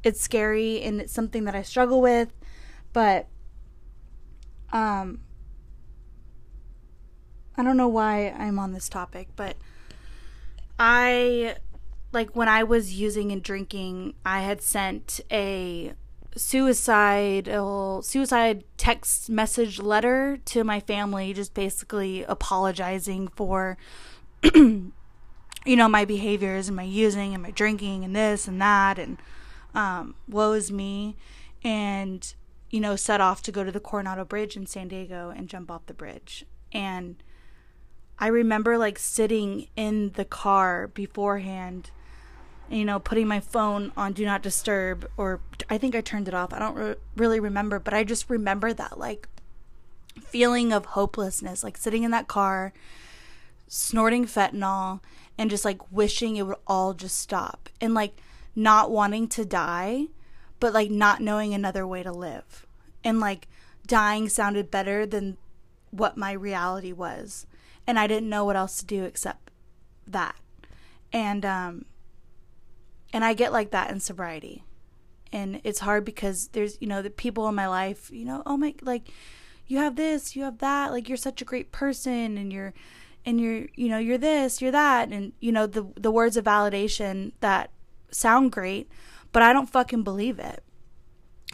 it's 0.02 0.21
scary 0.21 0.83
and 0.83 1.00
it's 1.00 1.12
something 1.12 1.45
that 1.45 1.54
I 1.54 1.62
struggle 1.62 2.00
with. 2.00 2.33
But, 2.93 3.28
um, 4.73 5.21
I 7.57 7.62
don't 7.62 7.76
know 7.76 7.88
why 7.88 8.31
I'm 8.31 8.59
on 8.59 8.73
this 8.73 8.88
topic, 8.88 9.28
but 9.37 9.57
I 10.78 11.57
like 12.12 12.35
when 12.35 12.49
I 12.49 12.64
was 12.64 12.95
using 12.95 13.31
and 13.31 13.43
drinking, 13.43 14.14
I 14.25 14.40
had 14.40 14.61
sent 14.61 15.21
a 15.31 15.93
suicide 16.37 17.47
suicide 18.03 18.64
text 18.76 19.31
message 19.31 19.81
letter 19.81 20.38
to 20.45 20.64
my 20.64 20.81
family 20.81 21.33
just 21.33 21.55
basically 21.55 22.25
apologizing 22.25 23.29
for 23.29 23.79
you 24.55 24.93
know 25.67 25.88
my 25.88 26.05
behaviors 26.05 26.69
and 26.69 26.76
my 26.76 26.83
using 26.83 27.35
and 27.35 27.43
my 27.43 27.50
drinking 27.53 28.05
and 28.05 28.17
this 28.17 28.49
and 28.49 28.61
that 28.61 28.99
and 28.99 29.19
um 29.75 30.14
woe 30.29 30.53
is 30.53 30.73
me 30.73 31.17
and 31.64 32.35
you 32.75 32.81
know 32.81 32.97
set 32.97 33.21
off 33.21 33.41
to 33.43 33.53
go 33.53 33.62
to 33.62 33.71
the 33.71 33.79
Coronado 33.79 34.25
Bridge 34.25 34.57
in 34.57 34.67
San 34.67 34.88
Diego 34.88 35.33
and 35.35 35.49
jump 35.49 35.71
off 35.71 35.87
the 35.87 35.95
bridge. 35.95 36.45
And 36.73 37.23
I 38.19 38.26
remember 38.26 38.76
like 38.79 38.99
sitting 38.99 39.69
in 39.76 40.11
the 40.14 40.25
car 40.25 40.88
beforehand 40.88 41.93
you 42.75 42.85
know, 42.85 42.99
putting 42.99 43.28
my 43.28 43.38
phone 43.38 43.93
on 43.97 44.12
do 44.12 44.25
not 44.25 44.43
disturb, 44.43 45.09
or 45.16 45.40
I 45.71 45.78
think 45.78 45.95
I 45.95 46.00
turned 46.00 46.26
it 46.26 46.35
off. 46.35 46.52
I 46.52 46.59
don't 46.59 46.75
re- 46.75 46.97
really 47.16 47.38
remember, 47.38 47.78
but 47.78 47.95
I 47.95 48.02
just 48.02 48.28
remember 48.28 48.73
that 48.73 48.99
like 48.99 49.28
feeling 50.21 50.73
of 50.73 50.85
hopelessness, 50.87 51.62
like 51.62 51.76
sitting 51.76 52.02
in 52.02 52.11
that 52.11 52.26
car, 52.26 52.73
snorting 53.69 54.26
fentanyl, 54.26 55.00
and 55.38 55.50
just 55.50 55.64
like 55.64 55.93
wishing 55.93 56.35
it 56.37 56.43
would 56.43 56.57
all 56.66 56.95
just 56.95 57.16
stop, 57.16 57.69
and 57.81 57.95
like 57.95 58.21
not 58.57 58.90
wanting 58.90 59.28
to 59.28 59.45
die, 59.45 60.07
but 60.59 60.73
like 60.75 60.90
not 60.90 61.21
knowing 61.21 61.54
another 61.54 61.87
way 61.87 62.02
to 62.02 62.12
live, 62.12 62.66
and 63.04 63.21
like 63.21 63.47
dying 63.87 64.28
sounded 64.28 64.69
better 64.71 65.07
than 65.07 65.37
what 65.93 66.16
my 66.16 66.33
reality 66.33 66.93
was, 66.93 67.47
and 67.87 68.00
I 68.00 68.09
didn't 68.09 68.28
know 68.28 68.45
what 68.45 68.57
else 68.57 68.78
to 68.78 68.85
do 68.85 69.04
except 69.04 69.52
that, 70.09 70.35
and 71.12 71.45
um 71.45 71.85
and 73.14 73.25
I 73.25 73.33
get 73.33 73.52
like 73.52 73.71
that 73.71 73.90
in 73.92 74.00
sobriety. 74.00 74.64
And 75.33 75.61
it's 75.62 75.78
hard 75.78 76.04
because 76.04 76.49
there's, 76.49 76.76
you 76.80 76.88
know, 76.88 77.00
the 77.00 77.11
people 77.11 77.49
in 77.49 77.54
my 77.54 77.68
life, 77.68 78.11
you 78.12 78.25
know, 78.25 78.42
oh 78.44 78.56
my, 78.56 78.75
like, 78.83 79.09
you 79.68 79.78
have 79.78 79.94
this, 79.94 80.35
you 80.35 80.42
have 80.42 80.59
that, 80.59 80.90
like, 80.90 81.09
you're 81.09 81.16
such 81.16 81.40
a 81.40 81.44
great 81.44 81.71
person 81.71 82.37
and 82.37 82.52
you're, 82.52 82.75
and 83.25 83.40
you're, 83.40 83.66
you 83.76 83.88
know, 83.88 83.99
you're 83.99 84.18
this, 84.18 84.61
you're 84.61 84.73
that. 84.73 85.11
And, 85.11 85.33
you 85.38 85.52
know, 85.52 85.66
the, 85.68 85.87
the 85.94 86.11
words 86.11 86.37
of 86.37 86.44
validation 86.44 87.33
that 87.38 87.71
sound 88.11 88.50
great, 88.50 88.90
but 89.30 89.42
I 89.42 89.52
don't 89.52 89.71
fucking 89.71 90.02
believe 90.02 90.40
it. 90.40 90.64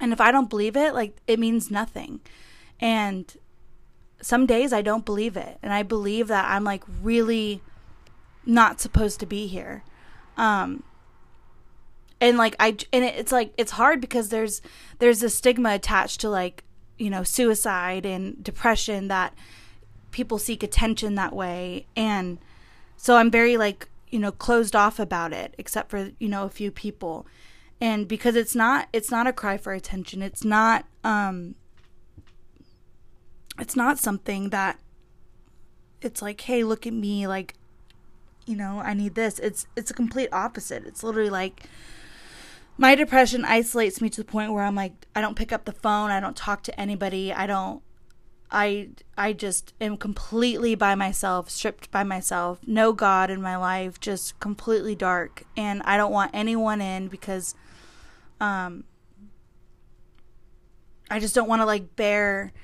And 0.01 0.15
if 0.15 0.21
I 0.21 0.33
don't 0.33 0.49
believe 0.49 0.79
it, 0.79 0.95
like, 0.95 1.19
it 1.27 1.39
means 1.39 1.71
nothing. 1.71 2.21
And 2.81 3.37
some 4.23 4.47
days 4.47 4.73
I 4.73 4.81
don't 4.81 5.05
believe 5.05 5.37
it. 5.37 5.59
And 5.63 5.75
I 5.75 5.83
believe 5.83 6.29
that 6.29 6.47
I'm 6.51 6.65
like 6.65 6.85
really 7.03 7.61
not 8.47 8.81
supposed 8.81 9.21
to 9.21 9.27
be 9.27 9.47
here. 9.47 9.85
Um, 10.39 10.85
and 12.21 12.37
like 12.37 12.55
I 12.61 12.77
and 12.93 13.05
it's 13.05 13.33
like 13.33 13.53
it's 13.57 13.73
hard 13.73 14.01
because 14.01 14.29
there's 14.29 14.61
there's 14.99 15.23
a 15.23 15.31
stigma 15.31 15.75
attached 15.75 16.21
to 16.21 16.29
like 16.29 16.65
you 16.99 17.11
know 17.11 17.23
suicide 17.23 18.05
and 18.05 18.43
depression 18.45 19.09
that 19.09 19.35
people 20.11 20.39
seek 20.39 20.63
attention 20.63 21.15
that 21.15 21.35
way. 21.35 21.87
And 21.97 22.39
so 22.97 23.17
I'm 23.17 23.31
very 23.31 23.57
like 23.57 23.89
you 24.11 24.19
know 24.19 24.33
closed 24.33 24.77
off 24.77 24.99
about 24.99 25.33
it 25.33 25.55
except 25.57 25.91
for 25.91 26.11
you 26.19 26.29
know 26.29 26.45
a 26.45 26.51
few 26.51 26.71
people. 26.71 27.27
And 27.81 28.07
because 28.07 28.37
it's 28.37 28.55
not 28.55 28.89
it's 28.93 29.11
not 29.11 29.27
a 29.27 29.33
cry 29.33 29.57
for 29.57 29.73
attention. 29.73 30.21
It's 30.21 30.45
not 30.45 30.85
um 31.03 31.55
it's 33.59 33.77
not 33.77 33.99
something 33.99 34.51
that 34.51 34.79
it's 36.03 36.21
like 36.21 36.41
hey 36.43 36.65
look 36.65 36.87
at 36.87 36.93
me 36.93 37.27
like 37.27 37.55
you 38.47 38.57
know 38.57 38.81
I 38.85 38.93
need 38.93 39.15
this. 39.15 39.39
It's 39.39 39.67
it's 39.75 39.91
a 39.91 39.95
complete 39.95 40.29
opposite. 40.33 40.85
It's 40.85 41.03
literally 41.03 41.31
like 41.31 41.65
my 42.81 42.95
depression 42.95 43.45
isolates 43.45 44.01
me 44.01 44.09
to 44.09 44.23
the 44.23 44.25
point 44.25 44.55
where 44.55 44.65
I'm 44.65 44.75
like 44.75 45.07
I 45.15 45.21
don't 45.21 45.37
pick 45.37 45.53
up 45.53 45.67
the 45.67 45.73
phone, 45.73 46.11
I 46.11 46.19
don't 46.19 46.35
talk 46.35 46.63
to 46.63 46.81
anybody, 46.81 47.31
I 47.31 47.47
don't 47.47 47.83
I 48.51 48.89
I 49.19 49.35
just 49.35 49.75
am 49.83 49.99
completely 49.99 50.75
by 50.75 50.95
myself, 50.95 51.51
stripped 51.51 51.91
by 51.91 52.05
myself, 52.05 52.59
no 52.67 52.95
God 52.95 53.31
in 53.31 53.43
my 53.43 53.57
life, 53.57 54.01
just 54.01 54.41
completely 54.41 54.95
dark. 54.95 55.45
And 55.59 55.83
I 55.85 55.99
don't 55.99 56.11
want 56.11 56.31
anyone 56.33 56.81
in 56.81 57.09
because 57.09 57.55
um 58.41 58.85
I 61.11 61.21
just 61.21 61.35
don't 61.35 61.49
want 61.49 61.61
to 61.61 61.67
like 61.67 61.97
bear 61.97 62.55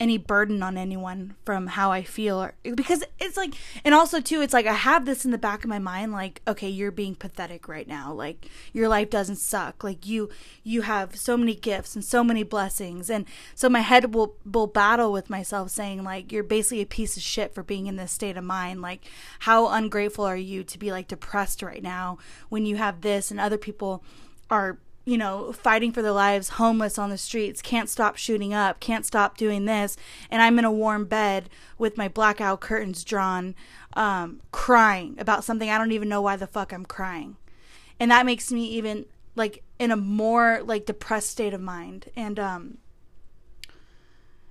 any 0.00 0.16
burden 0.16 0.62
on 0.62 0.76
anyone 0.76 1.34
from 1.44 1.66
how 1.66 1.90
I 1.90 2.02
feel 2.02 2.40
or, 2.40 2.54
because 2.62 3.02
it's 3.18 3.36
like 3.36 3.54
and 3.84 3.94
also 3.94 4.20
too 4.20 4.40
it's 4.40 4.52
like 4.52 4.66
I 4.66 4.74
have 4.74 5.06
this 5.06 5.24
in 5.24 5.30
the 5.30 5.38
back 5.38 5.64
of 5.64 5.70
my 5.70 5.78
mind 5.78 6.12
like 6.12 6.40
okay 6.46 6.68
you're 6.68 6.92
being 6.92 7.14
pathetic 7.14 7.68
right 7.68 7.88
now. 7.88 8.12
Like 8.12 8.48
your 8.72 8.88
life 8.88 9.10
doesn't 9.10 9.36
suck. 9.36 9.82
Like 9.82 10.06
you 10.06 10.30
you 10.62 10.82
have 10.82 11.16
so 11.16 11.36
many 11.36 11.54
gifts 11.54 11.94
and 11.94 12.04
so 12.04 12.22
many 12.22 12.42
blessings. 12.42 13.10
And 13.10 13.26
so 13.54 13.68
my 13.68 13.80
head 13.80 14.14
will 14.14 14.36
will 14.44 14.66
battle 14.66 15.12
with 15.12 15.30
myself 15.30 15.70
saying 15.70 16.04
like 16.04 16.30
you're 16.32 16.42
basically 16.42 16.82
a 16.82 16.86
piece 16.86 17.16
of 17.16 17.22
shit 17.22 17.54
for 17.54 17.62
being 17.62 17.86
in 17.86 17.96
this 17.96 18.12
state 18.12 18.36
of 18.36 18.44
mind. 18.44 18.80
Like 18.80 19.04
how 19.40 19.68
ungrateful 19.68 20.24
are 20.24 20.36
you 20.36 20.64
to 20.64 20.78
be 20.78 20.92
like 20.92 21.08
depressed 21.08 21.62
right 21.62 21.82
now 21.82 22.18
when 22.48 22.66
you 22.66 22.76
have 22.76 23.00
this 23.00 23.30
and 23.30 23.40
other 23.40 23.58
people 23.58 24.02
are 24.50 24.78
you 25.08 25.16
know, 25.16 25.52
fighting 25.54 25.90
for 25.90 26.02
their 26.02 26.12
lives, 26.12 26.50
homeless 26.50 26.98
on 26.98 27.08
the 27.08 27.16
streets, 27.16 27.62
can't 27.62 27.88
stop 27.88 28.16
shooting 28.16 28.52
up, 28.52 28.78
can't 28.78 29.06
stop 29.06 29.38
doing 29.38 29.64
this, 29.64 29.96
and 30.30 30.42
I'm 30.42 30.58
in 30.58 30.66
a 30.66 30.70
warm 30.70 31.06
bed 31.06 31.48
with 31.78 31.96
my 31.96 32.08
blackout 32.08 32.60
curtains 32.60 33.02
drawn, 33.04 33.54
um, 33.94 34.42
crying 34.52 35.16
about 35.18 35.44
something 35.44 35.70
I 35.70 35.78
don't 35.78 35.92
even 35.92 36.10
know 36.10 36.20
why 36.20 36.36
the 36.36 36.46
fuck 36.46 36.74
I'm 36.74 36.84
crying. 36.84 37.38
And 37.98 38.10
that 38.10 38.26
makes 38.26 38.52
me 38.52 38.66
even 38.66 39.06
like 39.34 39.64
in 39.78 39.90
a 39.90 39.96
more 39.96 40.60
like 40.62 40.84
depressed 40.84 41.30
state 41.30 41.54
of 41.54 41.60
mind. 41.62 42.10
And 42.14 42.38
um 42.38 42.78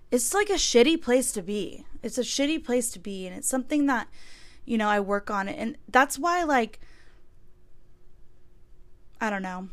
it's 0.09 0.33
like 0.33 0.49
a 0.49 0.53
shitty 0.53 1.01
place 1.01 1.31
to 1.33 1.43
be. 1.43 1.85
It's 2.01 2.17
a 2.17 2.21
shitty 2.21 2.63
place 2.63 2.89
to 2.91 2.99
be 2.99 3.27
and 3.27 3.37
it's 3.37 3.47
something 3.47 3.85
that 3.85 4.07
you 4.65 4.77
know, 4.77 4.89
I 4.89 5.01
work 5.01 5.29
on 5.29 5.47
it 5.47 5.57
and 5.59 5.77
that's 5.87 6.17
why 6.17 6.43
like 6.43 6.79
I 9.21 9.29
don't 9.29 9.43
know 9.43 9.69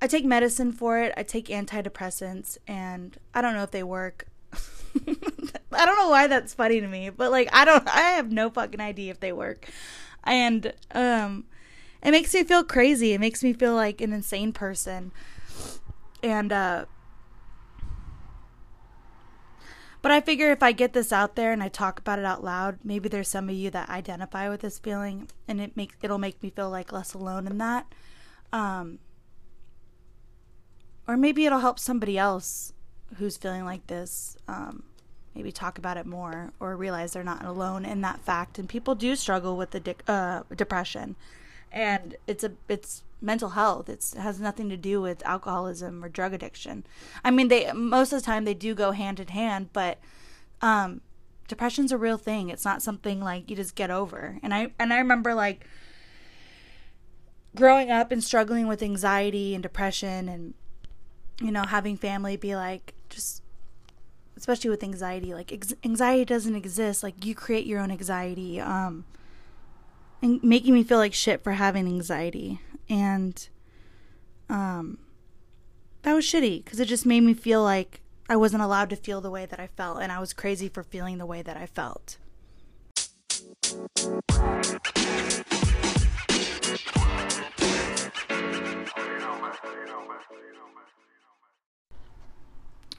I 0.00 0.06
take 0.06 0.24
medicine 0.24 0.72
for 0.72 0.98
it. 0.98 1.12
I 1.16 1.22
take 1.22 1.46
antidepressants, 1.46 2.58
and 2.66 3.16
I 3.34 3.40
don't 3.40 3.54
know 3.54 3.62
if 3.62 3.70
they 3.70 3.82
work. 3.82 4.26
I 5.72 5.84
don't 5.84 5.96
know 5.96 6.08
why 6.08 6.26
that's 6.26 6.54
funny 6.54 6.80
to 6.80 6.86
me, 6.86 7.10
but 7.10 7.30
like 7.30 7.48
I 7.52 7.64
don't 7.64 7.86
I 7.88 8.12
have 8.12 8.30
no 8.30 8.50
fucking 8.50 8.80
idea 8.80 9.10
if 9.10 9.20
they 9.20 9.32
work. 9.32 9.68
And 10.24 10.72
um 10.92 11.44
it 12.02 12.10
makes 12.10 12.32
me 12.34 12.44
feel 12.44 12.64
crazy. 12.64 13.12
It 13.12 13.20
makes 13.20 13.42
me 13.42 13.52
feel 13.52 13.74
like 13.74 14.00
an 14.00 14.12
insane 14.12 14.52
person. 14.52 15.12
And 16.22 16.52
uh 16.52 16.86
but 20.02 20.12
I 20.12 20.20
figure 20.20 20.52
if 20.52 20.62
I 20.62 20.72
get 20.72 20.92
this 20.92 21.12
out 21.12 21.34
there 21.34 21.52
and 21.52 21.62
I 21.62 21.68
talk 21.68 21.98
about 21.98 22.18
it 22.18 22.24
out 22.24 22.44
loud, 22.44 22.78
maybe 22.84 23.08
there's 23.08 23.28
some 23.28 23.48
of 23.48 23.56
you 23.56 23.70
that 23.70 23.90
identify 23.90 24.48
with 24.48 24.60
this 24.60 24.78
feeling 24.78 25.28
and 25.48 25.60
it 25.60 25.76
makes 25.76 25.96
it'll 26.02 26.18
make 26.18 26.42
me 26.42 26.50
feel 26.50 26.70
like 26.70 26.92
less 26.92 27.12
alone 27.12 27.46
in 27.46 27.58
that. 27.58 27.86
Um 28.52 28.98
or 31.06 31.16
maybe 31.16 31.46
it'll 31.46 31.60
help 31.60 31.78
somebody 31.78 32.18
else 32.18 32.72
who's 33.18 33.36
feeling 33.36 33.64
like 33.64 33.86
this 33.86 34.36
um, 34.48 34.82
maybe 35.36 35.52
talk 35.52 35.78
about 35.78 35.96
it 35.96 36.06
more 36.06 36.52
or 36.58 36.76
realize 36.76 37.12
they're 37.12 37.22
not 37.22 37.44
alone 37.44 37.84
in 37.84 38.00
that 38.00 38.20
fact. 38.20 38.58
And 38.58 38.68
people 38.68 38.94
do 38.94 39.14
struggle 39.14 39.56
with 39.56 39.70
the 39.70 39.80
de- 39.80 39.94
uh, 40.08 40.42
depression. 40.56 41.14
And 41.70 42.16
it's 42.26 42.42
a 42.42 42.52
it's 42.68 43.02
mental 43.20 43.50
health. 43.50 43.88
It's, 43.88 44.14
it 44.14 44.20
has 44.20 44.40
nothing 44.40 44.68
to 44.70 44.76
do 44.76 45.00
with 45.00 45.24
alcoholism 45.26 46.02
or 46.02 46.08
drug 46.08 46.32
addiction. 46.32 46.84
I 47.22 47.30
mean 47.30 47.48
they 47.48 47.70
most 47.72 48.12
of 48.12 48.20
the 48.20 48.24
time 48.26 48.44
they 48.44 48.54
do 48.54 48.74
go 48.74 48.92
hand 48.92 49.20
in 49.20 49.28
hand 49.28 49.70
but 49.72 49.98
um, 50.62 51.02
depression's 51.48 51.92
a 51.92 51.98
real 51.98 52.18
thing. 52.18 52.48
It's 52.48 52.64
not 52.64 52.82
something 52.82 53.20
like 53.20 53.50
you 53.50 53.56
just 53.56 53.74
get 53.74 53.90
over. 53.90 54.38
And 54.42 54.54
i 54.54 54.72
and 54.78 54.92
i 54.92 54.98
remember 54.98 55.34
like 55.34 55.66
growing 57.54 57.90
up 57.90 58.10
and 58.10 58.22
struggling 58.22 58.66
with 58.66 58.82
anxiety 58.82 59.54
and 59.54 59.62
depression 59.62 60.28
and 60.28 60.54
you 61.40 61.52
know, 61.52 61.64
having 61.64 61.96
family 61.96 62.36
be 62.36 62.56
like, 62.56 62.94
just, 63.08 63.42
especially 64.36 64.70
with 64.70 64.82
anxiety, 64.82 65.34
like 65.34 65.52
ex- 65.52 65.74
anxiety 65.84 66.24
doesn't 66.24 66.54
exist. 66.54 67.02
Like 67.02 67.24
you 67.24 67.34
create 67.34 67.66
your 67.66 67.80
own 67.80 67.90
anxiety. 67.90 68.60
Um, 68.60 69.04
and 70.22 70.42
making 70.42 70.74
me 70.74 70.82
feel 70.82 70.98
like 70.98 71.12
shit 71.14 71.42
for 71.42 71.52
having 71.52 71.86
anxiety. 71.86 72.60
And, 72.88 73.48
um, 74.48 74.98
that 76.02 76.14
was 76.14 76.24
shitty 76.24 76.64
because 76.64 76.78
it 76.78 76.86
just 76.86 77.04
made 77.04 77.22
me 77.22 77.34
feel 77.34 77.62
like 77.62 78.00
I 78.28 78.36
wasn't 78.36 78.62
allowed 78.62 78.90
to 78.90 78.96
feel 78.96 79.20
the 79.20 79.30
way 79.30 79.44
that 79.46 79.58
I 79.58 79.66
felt, 79.66 80.00
and 80.00 80.12
I 80.12 80.20
was 80.20 80.32
crazy 80.32 80.68
for 80.68 80.82
feeling 80.82 81.18
the 81.18 81.26
way 81.26 81.42
that 81.42 81.56
I 81.56 81.66
felt. 81.66 82.16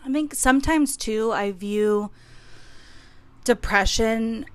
I 0.08 0.12
think 0.14 0.34
sometimes 0.36 0.96
too, 0.96 1.34
I 1.34 1.52
view 1.52 2.12
depression. 3.44 4.46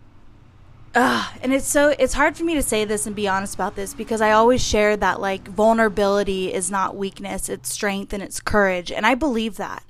Ugh, 0.95 1.39
and 1.43 1.53
it's 1.53 1.67
so 1.67 1.95
it's 1.99 2.15
hard 2.15 2.39
for 2.39 2.45
me 2.45 2.55
to 2.55 2.63
say 2.63 2.87
this 2.87 3.07
and 3.07 3.15
be 3.15 3.29
honest 3.29 3.55
about 3.55 3.77
this 3.77 3.93
because 3.93 4.23
I 4.23 4.33
always 4.33 4.67
share 4.67 4.97
that 4.97 5.21
like 5.21 5.47
vulnerability 5.49 6.55
is 6.55 6.71
not 6.71 6.97
weakness, 6.97 7.51
it's 7.51 7.71
strength 7.71 8.15
and 8.15 8.23
it's 8.23 8.41
courage, 8.41 8.91
and 8.91 9.05
I 9.05 9.15
believe 9.15 9.59
that. 9.59 9.85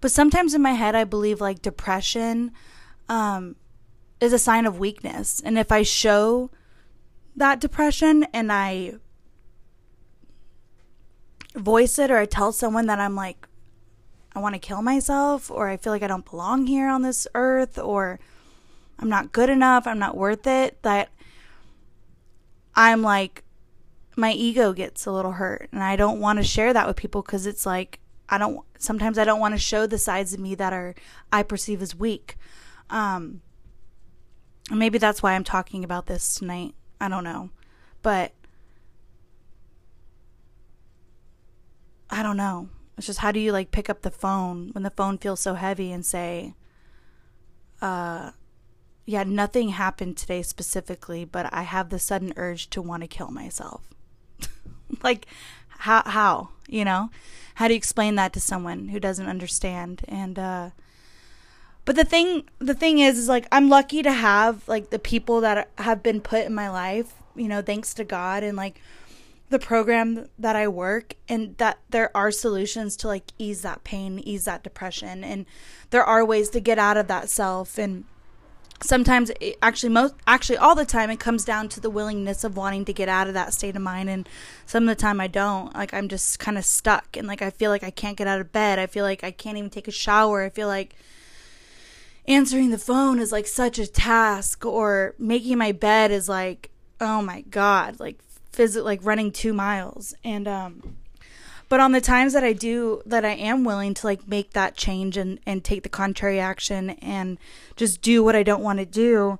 But 0.00 0.12
sometimes 0.12 0.54
in 0.54 0.62
my 0.62 0.72
head, 0.72 0.94
I 0.94 1.04
believe 1.04 1.42
like 1.42 1.60
depression 1.60 2.52
um, 3.10 3.56
is 4.18 4.32
a 4.32 4.38
sign 4.38 4.64
of 4.64 4.78
weakness, 4.78 5.42
and 5.44 5.58
if 5.58 5.70
I 5.70 5.82
show 5.82 6.50
that 7.36 7.60
depression 7.60 8.24
and 8.32 8.50
I 8.50 8.94
voice 11.54 11.98
it 11.98 12.10
or 12.10 12.16
I 12.16 12.24
tell 12.24 12.50
someone 12.50 12.86
that 12.86 12.98
I'm 12.98 13.14
like 13.14 13.46
I 14.34 14.38
want 14.40 14.54
to 14.54 14.58
kill 14.58 14.82
myself 14.82 15.50
or 15.50 15.68
I 15.68 15.76
feel 15.76 15.92
like 15.92 16.02
I 16.02 16.06
don't 16.06 16.28
belong 16.28 16.66
here 16.66 16.88
on 16.88 17.02
this 17.02 17.26
earth 17.34 17.78
or 17.78 18.18
I'm 18.98 19.08
not 19.08 19.32
good 19.32 19.50
enough, 19.50 19.86
I'm 19.86 19.98
not 19.98 20.16
worth 20.16 20.46
it, 20.46 20.82
that 20.82 21.10
I'm 22.74 23.02
like 23.02 23.44
my 24.16 24.32
ego 24.32 24.72
gets 24.72 25.06
a 25.06 25.12
little 25.12 25.32
hurt 25.32 25.68
and 25.72 25.82
I 25.82 25.96
don't 25.96 26.20
want 26.20 26.38
to 26.38 26.44
share 26.44 26.72
that 26.72 26.86
with 26.86 26.96
people 26.96 27.22
cuz 27.22 27.46
it's 27.46 27.66
like 27.66 27.98
I 28.28 28.38
don't 28.38 28.60
sometimes 28.78 29.18
I 29.18 29.24
don't 29.24 29.40
want 29.40 29.54
to 29.54 29.58
show 29.58 29.86
the 29.86 29.98
sides 29.98 30.32
of 30.32 30.40
me 30.40 30.54
that 30.54 30.72
are 30.72 30.94
I 31.32 31.42
perceive 31.42 31.82
as 31.82 31.94
weak. 31.94 32.36
Um 32.90 33.42
maybe 34.70 34.98
that's 34.98 35.22
why 35.22 35.34
I'm 35.34 35.44
talking 35.44 35.84
about 35.84 36.06
this 36.06 36.34
tonight. 36.34 36.74
I 37.00 37.08
don't 37.08 37.24
know. 37.24 37.50
But 38.02 38.32
I 42.10 42.22
don't 42.22 42.36
know. 42.36 42.68
It's 42.96 43.06
just 43.06 43.20
how 43.20 43.32
do 43.32 43.40
you 43.40 43.52
like 43.52 43.70
pick 43.70 43.88
up 43.88 44.02
the 44.02 44.10
phone 44.10 44.70
when 44.72 44.82
the 44.82 44.90
phone 44.90 45.18
feels 45.18 45.40
so 45.40 45.54
heavy 45.54 45.92
and 45.92 46.04
say, 46.04 46.54
uh, 47.80 48.32
yeah, 49.04 49.24
nothing 49.24 49.70
happened 49.70 50.16
today 50.16 50.42
specifically, 50.42 51.24
but 51.24 51.52
I 51.52 51.62
have 51.62 51.88
the 51.88 51.98
sudden 51.98 52.32
urge 52.36 52.70
to 52.70 52.82
want 52.82 53.02
to 53.02 53.08
kill 53.08 53.30
myself. 53.30 53.88
like, 55.02 55.26
how, 55.68 56.02
how, 56.06 56.50
you 56.68 56.84
know? 56.84 57.10
How 57.56 57.66
do 57.66 57.74
you 57.74 57.78
explain 57.78 58.14
that 58.14 58.32
to 58.34 58.40
someone 58.40 58.88
who 58.88 59.00
doesn't 59.00 59.26
understand? 59.26 60.02
And, 60.06 60.38
uh, 60.38 60.70
but 61.84 61.96
the 61.96 62.04
thing, 62.04 62.48
the 62.60 62.74
thing 62.74 63.00
is, 63.00 63.18
is 63.18 63.28
like, 63.28 63.46
I'm 63.50 63.68
lucky 63.68 64.02
to 64.02 64.12
have 64.12 64.66
like 64.68 64.90
the 64.90 64.98
people 64.98 65.40
that 65.40 65.68
have 65.78 66.02
been 66.02 66.20
put 66.20 66.46
in 66.46 66.54
my 66.54 66.70
life, 66.70 67.12
you 67.34 67.48
know, 67.48 67.62
thanks 67.62 67.94
to 67.94 68.04
God 68.04 68.44
and 68.44 68.56
like, 68.56 68.80
the 69.52 69.58
program 69.58 70.26
that 70.38 70.56
I 70.56 70.66
work 70.66 71.14
and 71.28 71.56
that 71.58 71.78
there 71.90 72.10
are 72.16 72.30
solutions 72.30 72.96
to 72.96 73.06
like 73.06 73.32
ease 73.38 73.60
that 73.60 73.84
pain, 73.84 74.18
ease 74.18 74.46
that 74.46 74.64
depression. 74.64 75.22
And 75.22 75.44
there 75.90 76.02
are 76.02 76.24
ways 76.24 76.48
to 76.50 76.60
get 76.60 76.78
out 76.78 76.96
of 76.96 77.06
that 77.08 77.28
self. 77.28 77.78
And 77.78 78.04
sometimes 78.80 79.30
it, 79.40 79.58
actually 79.62 79.90
most 79.90 80.14
actually 80.26 80.56
all 80.56 80.74
the 80.74 80.86
time 80.86 81.10
it 81.10 81.20
comes 81.20 81.44
down 81.44 81.68
to 81.68 81.80
the 81.80 81.90
willingness 81.90 82.44
of 82.44 82.56
wanting 82.56 82.84
to 82.86 82.92
get 82.94 83.08
out 83.08 83.28
of 83.28 83.34
that 83.34 83.52
state 83.52 83.76
of 83.76 83.82
mind. 83.82 84.08
And 84.08 84.26
some 84.64 84.84
of 84.84 84.88
the 84.88 85.00
time 85.00 85.20
I 85.20 85.26
don't. 85.26 85.74
Like 85.74 85.92
I'm 85.92 86.08
just 86.08 86.38
kind 86.38 86.56
of 86.56 86.64
stuck. 86.64 87.16
And 87.16 87.28
like 87.28 87.42
I 87.42 87.50
feel 87.50 87.70
like 87.70 87.84
I 87.84 87.90
can't 87.90 88.16
get 88.16 88.26
out 88.26 88.40
of 88.40 88.52
bed. 88.52 88.78
I 88.78 88.86
feel 88.86 89.04
like 89.04 89.22
I 89.22 89.30
can't 89.30 89.58
even 89.58 89.70
take 89.70 89.86
a 89.86 89.92
shower. 89.92 90.42
I 90.42 90.48
feel 90.48 90.68
like 90.68 90.96
answering 92.26 92.70
the 92.70 92.78
phone 92.78 93.18
is 93.18 93.32
like 93.32 93.46
such 93.46 93.78
a 93.78 93.86
task. 93.86 94.64
Or 94.64 95.14
making 95.18 95.58
my 95.58 95.72
bed 95.72 96.10
is 96.10 96.26
like 96.26 96.70
oh 97.02 97.20
my 97.20 97.42
god. 97.42 98.00
Like 98.00 98.18
visit 98.54 98.84
like 98.84 99.00
running 99.02 99.30
two 99.30 99.52
miles 99.52 100.14
and 100.24 100.46
um 100.46 100.96
but 101.72 101.80
on 101.80 101.92
the 101.92 102.02
times 102.02 102.34
that 102.34 102.44
I 102.44 102.52
do 102.52 103.00
that 103.06 103.24
I 103.24 103.30
am 103.30 103.64
willing 103.64 103.94
to 103.94 104.06
like 104.06 104.28
make 104.28 104.50
that 104.50 104.76
change 104.76 105.16
and 105.16 105.40
and 105.46 105.64
take 105.64 105.84
the 105.84 105.88
contrary 105.88 106.38
action 106.38 106.90
and 106.90 107.38
just 107.76 108.02
do 108.02 108.22
what 108.22 108.36
I 108.36 108.42
don't 108.42 108.62
want 108.62 108.78
to 108.78 108.84
do, 108.84 109.38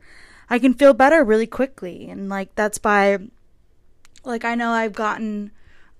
I 0.48 0.59
can 0.59 0.72
feel 0.72 0.94
better 0.94 1.25
really 1.25 1.46
quickly. 1.46 2.09
And 2.09 2.31
like 2.31 2.55
that's 2.55 2.79
by 2.79 3.18
like 4.25 4.46
I 4.46 4.55
know 4.55 4.70
I've 4.70 4.94
gotten 4.94 5.51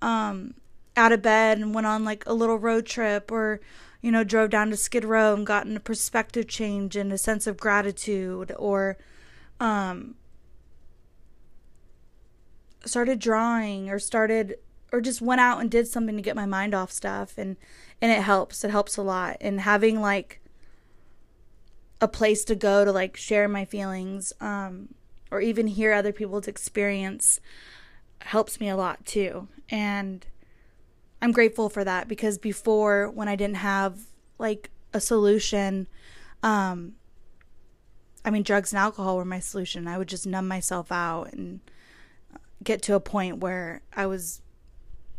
um 0.01 0.55
out 0.97 1.13
of 1.13 1.21
bed 1.21 1.59
and 1.59 1.75
went 1.75 1.87
on 1.87 2.03
like 2.03 2.25
a 2.27 2.33
little 2.33 2.59
road 2.59 2.87
trip 2.87 3.31
or 3.31 3.61
you 4.01 4.11
know 4.11 4.25
drove 4.25 4.49
down 4.49 4.71
to 4.71 4.77
Skid 4.79 5.05
Row 5.05 5.35
and 5.35 5.47
gotten 5.47 5.77
a 5.77 5.81
perspective 5.81 6.49
change 6.49 6.97
and 6.97 7.13
a 7.13 7.19
sense 7.19 7.47
of 7.47 7.59
gratitude 7.59 8.55
or 8.59 8.97
um 9.61 10.15
started 12.85 13.19
drawing 13.19 13.91
or 13.91 13.99
started 13.99 14.57
or 14.93 15.01
just 15.01 15.23
went 15.23 15.41
out 15.41 15.61
and 15.61 15.71
did 15.71 15.87
something 15.87 16.17
to 16.17 16.23
get 16.23 16.37
my 16.37 16.47
mind 16.47 16.75
off 16.75 16.91
stuff 16.91 17.39
and 17.39 17.57
and 18.01 18.13
it 18.13 18.23
helps 18.23 18.65
it 18.65 18.71
helps 18.71 18.97
a 18.97 19.03
lot 19.03 19.37
and 19.41 19.61
having 19.61 20.01
like 20.01 20.43
a 22.03 22.09
place 22.09 22.45
to 22.45 22.57
go 22.57 22.85
to 22.85 22.91
like 22.91 23.17
share 23.17 23.49
my 23.49 23.65
feelings 23.65 24.33
um, 24.41 24.89
or 25.31 25.41
even 25.41 25.69
hear 25.69 25.93
other 25.93 26.13
people's 26.13 26.49
experience 26.49 27.41
helps 28.21 28.59
me 28.59 28.69
a 28.69 28.77
lot 28.77 29.07
too. 29.07 29.47
And 29.71 30.27
I'm 31.23 31.31
grateful 31.31 31.69
for 31.69 31.85
that 31.85 32.09
because 32.09 32.39
before, 32.39 33.09
when 33.09 33.29
I 33.29 33.37
didn't 33.37 33.57
have 33.59 34.01
like 34.39 34.71
a 34.93 35.01
solution, 35.01 35.87
um, 36.43 36.95
I 38.25 38.31
mean, 38.31 38.43
drugs 38.43 38.73
and 38.73 38.81
alcohol 38.81 39.17
were 39.17 39.25
my 39.25 39.39
solution. 39.41 39.87
I 39.87 39.97
would 39.97 40.09
just 40.09 40.27
numb 40.27 40.49
myself 40.49 40.91
out 40.91 41.33
and 41.33 41.61
get 42.63 42.83
to 42.83 42.95
a 42.95 43.01
point 43.01 43.39
where 43.39 43.83
I 43.95 44.07
was 44.07 44.41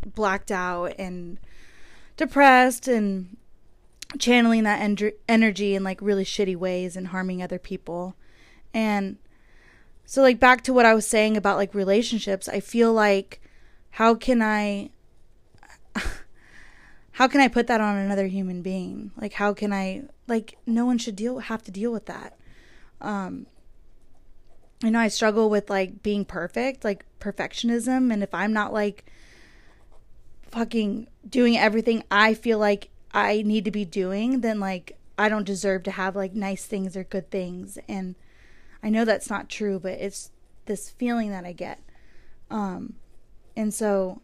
blacked 0.06 0.52
out 0.52 0.94
and 0.98 1.40
depressed 2.18 2.88
and 2.88 3.38
channeling 4.20 4.64
that 4.64 4.80
en- 4.82 5.12
energy 5.28 5.76
in 5.76 5.84
like 5.84 6.02
really 6.02 6.26
shitty 6.26 6.56
ways 6.56 6.96
and 6.96 7.08
harming 7.08 7.42
other 7.42 7.60
people. 7.60 8.16
And 8.74 9.18
so, 10.06 10.22
like, 10.22 10.40
back 10.40 10.64
to 10.64 10.74
what 10.74 10.86
I 10.86 10.94
was 10.94 11.08
saying 11.08 11.38
about 11.38 11.58
like 11.58 11.74
relationships, 11.74 12.50
I 12.50 12.60
feel 12.60 12.94
like 12.94 13.42
how 13.92 14.16
can 14.16 14.42
I. 14.42 14.90
How 17.18 17.28
can 17.28 17.42
I 17.42 17.48
put 17.48 17.68
that 17.68 17.80
on 17.80 17.96
another 17.96 18.26
human 18.26 18.64
being? 18.64 19.12
Like, 19.16 19.34
how 19.34 19.54
can 19.54 19.72
I, 19.72 20.06
like, 20.28 20.58
no 20.66 20.84
one 20.84 20.98
should 20.98 21.16
deal, 21.16 21.38
have 21.38 21.62
to 21.62 21.70
deal 21.70 21.92
with 21.92 22.08
that. 22.08 22.36
Um, 23.02 23.46
you 24.84 24.92
know, 24.92 25.00
I 25.00 25.08
struggle 25.08 25.50
with 25.50 25.70
like 25.70 26.04
being 26.04 26.26
perfect, 26.26 26.84
like 26.84 27.06
perfectionism. 27.20 28.12
And 28.12 28.22
if 28.22 28.34
I'm 28.34 28.52
not 28.52 28.74
like 28.74 29.06
fucking 30.52 31.08
doing 31.28 31.58
everything 31.58 32.04
I 32.12 32.34
feel 32.34 32.60
like 32.60 32.90
I 33.14 33.44
need 33.44 33.64
to 33.66 33.72
be 33.72 33.86
doing, 33.86 34.42
then 34.42 34.60
like 34.60 34.98
I 35.18 35.30
don't 35.30 35.46
deserve 35.46 35.84
to 35.84 35.92
have 35.92 36.18
like 36.18 36.34
nice 36.34 36.66
things 36.66 36.98
or 36.98 37.06
good 37.06 37.32
things. 37.32 37.80
And 37.88 38.16
I 38.84 38.90
know 38.90 39.06
that's 39.06 39.30
not 39.30 39.50
true, 39.50 39.80
but 39.80 39.94
it's 39.94 40.32
this 40.66 40.90
feeling 40.90 41.32
that 41.32 41.46
I 41.46 41.54
get. 41.54 41.80
Um, 42.52 42.96
and 43.56 43.74
so, 43.74 44.22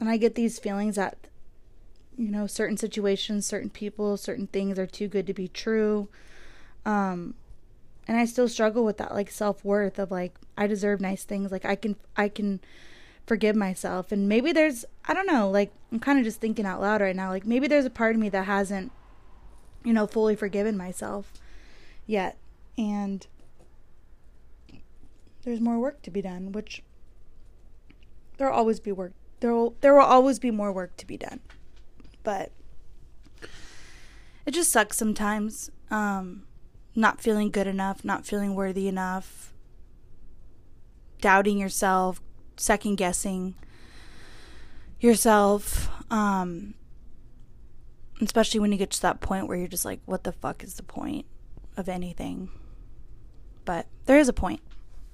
and 0.00 0.08
I 0.08 0.16
get 0.16 0.34
these 0.34 0.58
feelings 0.58 0.96
that, 0.96 1.18
you 2.16 2.30
know, 2.30 2.46
certain 2.46 2.78
situations, 2.78 3.44
certain 3.44 3.70
people, 3.70 4.16
certain 4.16 4.46
things 4.46 4.78
are 4.78 4.86
too 4.86 5.08
good 5.08 5.26
to 5.26 5.34
be 5.34 5.48
true. 5.48 6.08
Um, 6.86 7.34
and 8.06 8.16
I 8.16 8.24
still 8.24 8.48
struggle 8.48 8.84
with 8.84 8.98
that 8.98 9.14
like 9.14 9.30
self-worth 9.30 9.98
of 9.98 10.10
like 10.10 10.34
I 10.56 10.66
deserve 10.66 11.00
nice 11.00 11.24
things. 11.24 11.50
Like 11.50 11.64
I 11.64 11.74
can, 11.74 11.96
I 12.16 12.28
can 12.28 12.60
forgive 13.26 13.56
myself. 13.56 14.12
And 14.12 14.28
maybe 14.28 14.52
there's, 14.52 14.84
I 15.06 15.14
don't 15.14 15.26
know, 15.26 15.50
like 15.50 15.72
I'm 15.90 16.00
kind 16.00 16.18
of 16.18 16.24
just 16.24 16.40
thinking 16.40 16.66
out 16.66 16.80
loud 16.80 17.00
right 17.00 17.16
now. 17.16 17.30
Like 17.30 17.46
maybe 17.46 17.66
there's 17.66 17.86
a 17.86 17.90
part 17.90 18.14
of 18.14 18.20
me 18.20 18.28
that 18.30 18.44
hasn't, 18.44 18.92
you 19.84 19.92
know, 19.92 20.06
fully 20.06 20.36
forgiven 20.36 20.76
myself 20.76 21.32
yet 22.06 22.36
and 22.76 23.26
there's 25.44 25.60
more 25.60 25.78
work 25.78 26.02
to 26.02 26.10
be 26.10 26.22
done, 26.22 26.52
which 26.52 26.82
there'll 28.36 28.56
always 28.56 28.80
be 28.80 28.92
work. 28.92 29.12
There 29.40 29.52
will 29.52 29.74
there 29.80 29.94
will 29.94 30.00
always 30.00 30.38
be 30.38 30.50
more 30.50 30.72
work 30.72 30.96
to 30.96 31.06
be 31.06 31.16
done. 31.16 31.40
But 32.22 32.50
it 34.46 34.52
just 34.52 34.72
sucks 34.72 34.96
sometimes. 34.96 35.70
Um, 35.90 36.44
not 36.94 37.20
feeling 37.20 37.50
good 37.50 37.66
enough, 37.66 38.04
not 38.04 38.26
feeling 38.26 38.54
worthy 38.54 38.88
enough, 38.88 39.52
doubting 41.20 41.58
yourself, 41.58 42.20
second 42.56 42.96
guessing 42.96 43.54
yourself. 45.00 45.90
Um, 46.10 46.74
especially 48.20 48.60
when 48.60 48.72
you 48.72 48.78
get 48.78 48.90
to 48.90 49.02
that 49.02 49.20
point 49.20 49.48
where 49.48 49.56
you're 49.56 49.68
just 49.68 49.84
like, 49.84 50.00
what 50.04 50.24
the 50.24 50.32
fuck 50.32 50.62
is 50.62 50.74
the 50.74 50.82
point 50.82 51.26
of 51.76 51.88
anything? 51.88 52.50
but 53.64 53.86
there 54.06 54.18
is 54.18 54.28
a 54.28 54.32
point. 54.32 54.60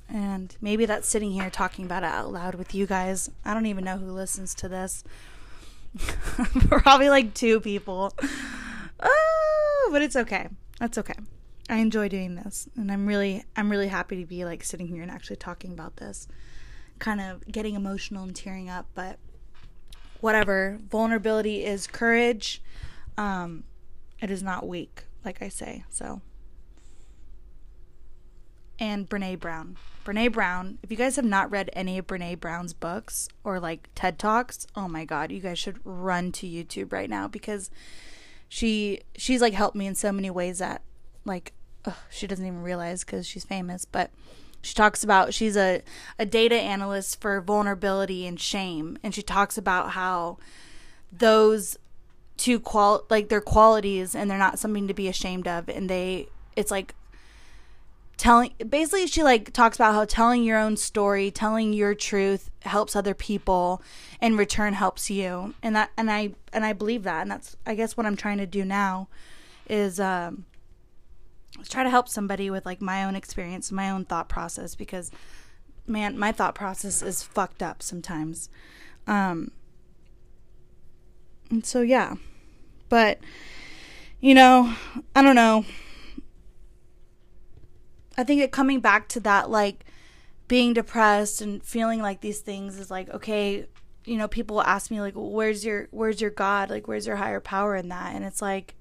And 0.09 0.57
maybe 0.61 0.87
that's 0.87 1.09
sitting 1.09 1.31
here 1.33 1.51
talking 1.51 1.85
about 1.85 2.03
it 2.03 2.07
out 2.07 2.33
loud 2.33 2.57
with 2.57 2.75
you 2.75 2.87
guys. 2.87 3.31
I 3.45 3.55
don't 3.55 3.66
even 3.66 3.85
know 3.85 3.97
who 3.97 4.11
listens 4.11 4.55
to 4.57 4.69
this. 4.69 5.05
Probably 6.69 7.09
like 7.09 7.35
two 7.35 7.61
people. 7.61 8.12
Oh, 8.99 9.88
but 9.93 10.03
it's 10.03 10.16
okay. 10.16 10.49
That's 10.81 10.99
okay. 10.99 11.14
I 11.70 11.76
enjoy 11.76 12.09
doing 12.09 12.35
this, 12.35 12.68
and 12.76 12.90
I'm 12.90 13.06
really, 13.06 13.44
I'm 13.56 13.70
really 13.70 13.88
happy 13.88 14.20
to 14.20 14.26
be 14.26 14.44
like 14.44 14.64
sitting 14.64 14.88
here 14.88 15.02
and 15.02 15.11
actually 15.11 15.37
talking 15.37 15.72
about 15.72 15.96
this. 15.96 16.26
Kind 16.98 17.20
of 17.20 17.46
getting 17.46 17.74
emotional 17.74 18.24
and 18.24 18.37
tearing 18.37 18.68
up, 18.68 18.87
but 18.94 19.18
whatever. 20.20 20.78
Vulnerability 20.90 21.64
is 21.64 21.87
courage. 21.87 22.62
Um, 23.16 23.64
it 24.20 24.30
is 24.30 24.42
not 24.42 24.66
weak, 24.66 25.04
like 25.24 25.40
I 25.40 25.48
say. 25.48 25.85
So 25.88 26.20
and 28.80 29.09
Brene 29.09 29.38
Brown. 29.38 29.76
Brene 30.04 30.33
Brown, 30.33 30.78
if 30.83 30.90
you 30.90 30.96
guys 30.96 31.16
have 31.16 31.24
not 31.24 31.50
read 31.50 31.68
any 31.74 31.98
of 31.98 32.06
Brene 32.06 32.40
Brown's 32.40 32.72
books 32.72 33.28
or 33.44 33.61
like 33.61 33.90
TED 33.94 34.18
Talks, 34.18 34.66
oh 34.74 34.88
my 34.88 35.04
god, 35.04 35.30
you 35.30 35.40
guys 35.40 35.59
should 35.59 35.78
run 35.85 36.33
to 36.33 36.46
YouTube 36.46 36.92
right 36.92 37.11
now 37.11 37.28
because 37.28 37.70
she 38.48 39.02
she's 39.16 39.42
like 39.42 39.52
helped 39.52 39.76
me 39.76 39.87
in 39.87 39.94
so 39.94 40.11
many 40.11 40.30
ways 40.30 40.59
that 40.59 40.83
like 41.26 41.52
ugh, 41.85 41.95
she 42.11 42.27
doesn't 42.27 42.47
even 42.47 42.62
realize 42.62 43.05
cuz 43.05 43.27
she's 43.27 43.45
famous, 43.45 43.85
but 43.85 44.11
she 44.62 44.75
talks 44.75 45.03
about 45.03 45.33
she's 45.33 45.57
a 45.57 45.83
a 46.19 46.27
data 46.27 46.55
analyst 46.55 47.21
for 47.21 47.40
vulnerability 47.40 48.27
and 48.27 48.40
shame 48.40 48.99
and 49.03 49.14
she 49.14 49.23
talks 49.23 49.57
about 49.57 49.90
how 49.90 50.38
those 51.12 51.79
two 52.37 52.61
qual 52.61 53.05
like 53.11 53.29
their 53.29 53.40
qualities 53.40 54.14
and 54.14 54.31
they're 54.31 54.38
not 54.38 54.59
something 54.59 54.87
to 54.88 54.95
be 54.95 55.09
ashamed 55.09 55.49
of 55.49 55.69
and 55.69 55.88
they 55.88 56.29
it's 56.57 56.71
like 56.71 56.95
telling 58.16 58.53
basically 58.69 59.07
she 59.07 59.23
like 59.23 59.51
talks 59.53 59.77
about 59.77 59.95
how 59.95 60.05
telling 60.05 60.45
your 60.45 60.59
own 60.59 60.77
story 60.77 61.31
telling 61.31 61.73
your 61.73 61.95
truth 61.95 62.51
helps 62.62 62.95
other 62.95 63.14
people 63.14 63.83
in 64.21 64.37
return 64.37 64.75
helps 64.75 65.11
you 65.11 65.55
and 65.62 65.75
that 65.75 65.90
and 65.97 66.11
i 66.11 66.31
and 66.53 66.64
i 66.64 66.73
believe 66.73 67.03
that 67.03 67.23
and 67.23 67.31
that's 67.31 67.57
i 67.66 67.75
guess 67.75 67.97
what 67.97 68.05
i'm 68.05 68.16
trying 68.16 68.37
to 68.38 68.47
do 68.47 68.62
now 68.64 69.09
is 69.69 69.99
um 69.99 70.45
try 71.68 71.83
to 71.83 71.90
help 71.90 72.09
somebody 72.09 72.51
with 72.51 72.64
like 72.66 72.81
my 72.81 73.05
own 73.05 73.14
experience 73.14 73.70
my 73.70 73.90
own 73.90 74.05
thought 74.05 74.29
process 74.29 74.75
because 74.75 75.11
man 75.87 76.18
my 76.18 76.33
thought 76.33 76.55
process 76.55 77.03
is 77.03 77.23
fucked 77.23 77.62
up 77.62 77.83
sometimes 77.83 78.49
um 79.07 79.51
and 81.51 81.64
so 81.64 81.81
yeah 81.81 82.14
but 82.88 83.18
you 84.20 84.35
know 84.35 84.75
i 85.14 85.23
don't 85.23 85.35
know 85.35 85.64
I 88.20 88.25
think 88.25 88.42
it 88.42 88.53
coming 88.53 88.81
back 88.81 89.09
to 89.09 89.20
that 89.20 89.51
like 89.51 89.87
being 90.46 90.75
depressed 90.75 91.40
and 91.40 91.64
feeling 91.64 92.03
like 92.03 92.20
these 92.20 92.40
things 92.40 92.79
is 92.79 92.90
like 92.90 93.09
okay, 93.11 93.66
you 94.05 94.16
know, 94.18 94.29
people 94.29 94.61
ask 94.61 94.90
me 94.90 95.01
like 95.01 95.14
where's 95.16 95.64
your 95.64 95.88
where's 95.90 96.20
your 96.20 96.31
God? 96.31 96.68
Like 96.68 96.87
where's 96.87 97.07
your 97.07 97.16
higher 97.16 97.40
power 97.40 97.75
in 97.75 97.88
that? 97.88 98.14
And 98.14 98.23
it's 98.25 98.42
like 98.42 98.75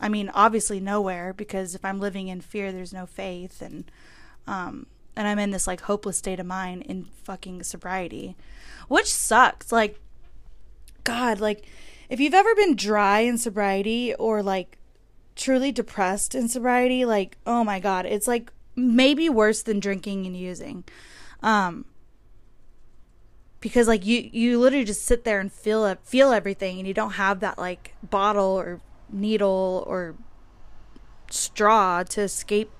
I 0.00 0.08
mean, 0.08 0.30
obviously 0.34 0.80
nowhere 0.80 1.32
because 1.32 1.74
if 1.74 1.84
I'm 1.84 2.00
living 2.00 2.28
in 2.28 2.40
fear, 2.40 2.72
there's 2.72 2.92
no 2.92 3.06
faith 3.06 3.62
and 3.62 3.90
um 4.46 4.86
and 5.16 5.26
I'm 5.26 5.38
in 5.38 5.50
this 5.50 5.66
like 5.66 5.82
hopeless 5.82 6.18
state 6.18 6.38
of 6.38 6.46
mind 6.46 6.82
in 6.82 7.04
fucking 7.04 7.62
sobriety, 7.62 8.36
which 8.88 9.12
sucks. 9.12 9.72
Like 9.72 9.98
god, 11.04 11.40
like 11.40 11.64
if 12.08 12.20
you've 12.20 12.34
ever 12.34 12.54
been 12.54 12.76
dry 12.76 13.20
in 13.20 13.38
sobriety 13.38 14.14
or 14.14 14.42
like 14.42 14.78
truly 15.34 15.72
depressed 15.72 16.34
in 16.34 16.48
sobriety, 16.48 17.04
like, 17.04 17.36
oh 17.46 17.64
my 17.64 17.80
God, 17.80 18.06
it's 18.06 18.28
like 18.28 18.52
maybe 18.74 19.28
worse 19.28 19.62
than 19.62 19.80
drinking 19.80 20.26
and 20.26 20.36
using. 20.36 20.84
Um, 21.42 21.86
because 23.60 23.88
like 23.88 24.04
you 24.06 24.28
you 24.32 24.60
literally 24.60 24.84
just 24.84 25.04
sit 25.04 25.24
there 25.24 25.40
and 25.40 25.52
feel 25.52 25.94
feel 26.02 26.32
everything 26.32 26.78
and 26.78 26.86
you 26.86 26.94
don't 26.94 27.12
have 27.12 27.40
that 27.40 27.58
like 27.58 27.94
bottle 28.02 28.58
or 28.58 28.80
needle 29.10 29.84
or 29.86 30.14
straw 31.30 32.02
to 32.02 32.22
escape 32.22 32.70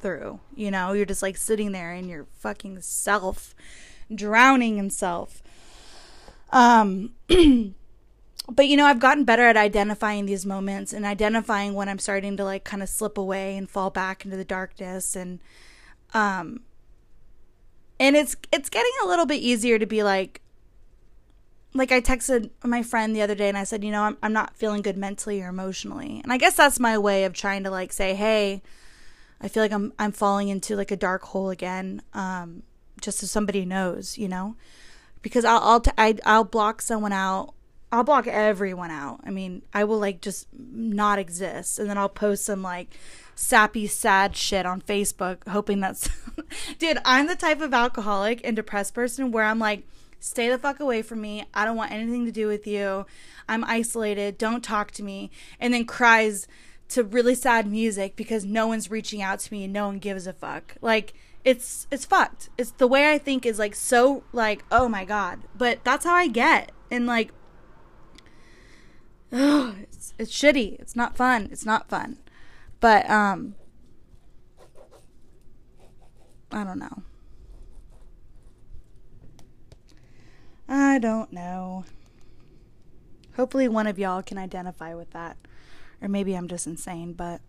through 0.00 0.40
you 0.54 0.70
know? 0.70 0.92
You're 0.92 1.06
just 1.06 1.22
like 1.22 1.36
sitting 1.36 1.72
there 1.72 1.94
in 1.94 2.08
your 2.08 2.26
fucking 2.34 2.80
self 2.80 3.54
drowning 4.14 4.78
in 4.78 4.90
self. 4.90 5.42
Um 6.50 7.12
but 8.48 8.66
you 8.66 8.76
know 8.76 8.86
i've 8.86 8.98
gotten 8.98 9.24
better 9.24 9.42
at 9.42 9.56
identifying 9.56 10.26
these 10.26 10.46
moments 10.46 10.92
and 10.92 11.04
identifying 11.04 11.74
when 11.74 11.88
i'm 11.88 11.98
starting 11.98 12.36
to 12.36 12.44
like 12.44 12.64
kind 12.64 12.82
of 12.82 12.88
slip 12.88 13.18
away 13.18 13.56
and 13.56 13.68
fall 13.68 13.90
back 13.90 14.24
into 14.24 14.36
the 14.36 14.44
darkness 14.44 15.14
and 15.14 15.38
um 16.14 16.60
and 18.00 18.16
it's 18.16 18.36
it's 18.52 18.70
getting 18.70 18.92
a 19.04 19.06
little 19.06 19.26
bit 19.26 19.40
easier 19.40 19.78
to 19.78 19.86
be 19.86 20.02
like 20.02 20.40
like 21.74 21.92
i 21.92 22.00
texted 22.00 22.50
my 22.64 22.82
friend 22.82 23.14
the 23.14 23.22
other 23.22 23.34
day 23.34 23.48
and 23.48 23.58
i 23.58 23.64
said 23.64 23.84
you 23.84 23.90
know 23.90 24.02
i'm, 24.02 24.16
I'm 24.22 24.32
not 24.32 24.56
feeling 24.56 24.82
good 24.82 24.96
mentally 24.96 25.42
or 25.42 25.48
emotionally 25.48 26.20
and 26.22 26.32
i 26.32 26.38
guess 26.38 26.54
that's 26.54 26.80
my 26.80 26.98
way 26.98 27.24
of 27.24 27.32
trying 27.32 27.64
to 27.64 27.70
like 27.70 27.92
say 27.92 28.14
hey 28.14 28.62
i 29.40 29.48
feel 29.48 29.62
like 29.62 29.72
i'm 29.72 29.92
i'm 29.98 30.12
falling 30.12 30.48
into 30.48 30.76
like 30.76 30.90
a 30.90 30.96
dark 30.96 31.22
hole 31.22 31.50
again 31.50 32.02
um 32.14 32.62
just 33.00 33.18
so 33.18 33.26
somebody 33.26 33.64
knows 33.64 34.18
you 34.18 34.28
know 34.28 34.56
because 35.22 35.44
i'll 35.44 35.82
i'll 35.98 36.14
i'll 36.24 36.44
block 36.44 36.82
someone 36.82 37.12
out 37.12 37.54
I'll 37.90 38.04
block 38.04 38.26
everyone 38.26 38.90
out. 38.90 39.20
I 39.24 39.30
mean, 39.30 39.62
I 39.72 39.84
will 39.84 39.98
like 39.98 40.20
just 40.20 40.46
not 40.52 41.18
exist. 41.18 41.78
And 41.78 41.88
then 41.88 41.96
I'll 41.96 42.08
post 42.08 42.44
some 42.44 42.62
like 42.62 42.94
sappy, 43.34 43.86
sad 43.86 44.36
shit 44.36 44.66
on 44.66 44.82
Facebook, 44.82 45.46
hoping 45.48 45.80
that's. 45.80 46.10
Dude, 46.78 46.98
I'm 47.04 47.28
the 47.28 47.36
type 47.36 47.60
of 47.60 47.72
alcoholic 47.72 48.42
and 48.44 48.54
depressed 48.54 48.94
person 48.94 49.32
where 49.32 49.44
I'm 49.44 49.58
like, 49.58 49.86
stay 50.20 50.48
the 50.48 50.58
fuck 50.58 50.80
away 50.80 51.02
from 51.02 51.20
me. 51.20 51.44
I 51.54 51.64
don't 51.64 51.76
want 51.76 51.92
anything 51.92 52.24
to 52.26 52.32
do 52.32 52.46
with 52.46 52.66
you. 52.66 53.06
I'm 53.48 53.64
isolated. 53.64 54.38
Don't 54.38 54.62
talk 54.62 54.90
to 54.92 55.02
me. 55.02 55.30
And 55.60 55.72
then 55.72 55.84
cries 55.84 56.46
to 56.88 57.04
really 57.04 57.34
sad 57.34 57.66
music 57.66 58.16
because 58.16 58.44
no 58.44 58.66
one's 58.66 58.90
reaching 58.90 59.20
out 59.22 59.40
to 59.40 59.52
me 59.52 59.64
and 59.64 59.72
no 59.72 59.86
one 59.86 59.98
gives 59.98 60.26
a 60.26 60.32
fuck. 60.32 60.74
Like, 60.80 61.14
it's 61.44 61.86
it's 61.90 62.04
fucked. 62.04 62.50
It's 62.58 62.72
the 62.72 62.86
way 62.86 63.10
I 63.10 63.18
think 63.18 63.46
is 63.46 63.58
like 63.58 63.74
so 63.74 64.24
like 64.32 64.64
oh 64.70 64.88
my 64.88 65.04
god. 65.04 65.40
But 65.56 65.82
that's 65.84 66.04
how 66.04 66.14
I 66.14 66.26
get. 66.26 66.72
And 66.90 67.06
like 67.06 67.32
oh, 69.32 69.74
it's 69.82 70.14
it's 70.18 70.32
shitty. 70.32 70.78
It's 70.80 70.96
not 70.96 71.16
fun. 71.16 71.48
It's 71.50 71.64
not 71.64 71.88
fun. 71.88 72.18
But 72.80 73.08
um 73.08 73.54
I 76.50 76.64
don't 76.64 76.78
know. 76.78 77.02
I 80.68 80.98
don't 80.98 81.32
know. 81.32 81.84
Hopefully 83.36 83.68
one 83.68 83.86
of 83.86 83.98
y'all 83.98 84.22
can 84.22 84.38
identify 84.38 84.94
with 84.94 85.10
that. 85.12 85.36
Or 86.02 86.08
maybe 86.08 86.34
I'm 86.34 86.48
just 86.48 86.66
insane, 86.66 87.12
but 87.12 87.40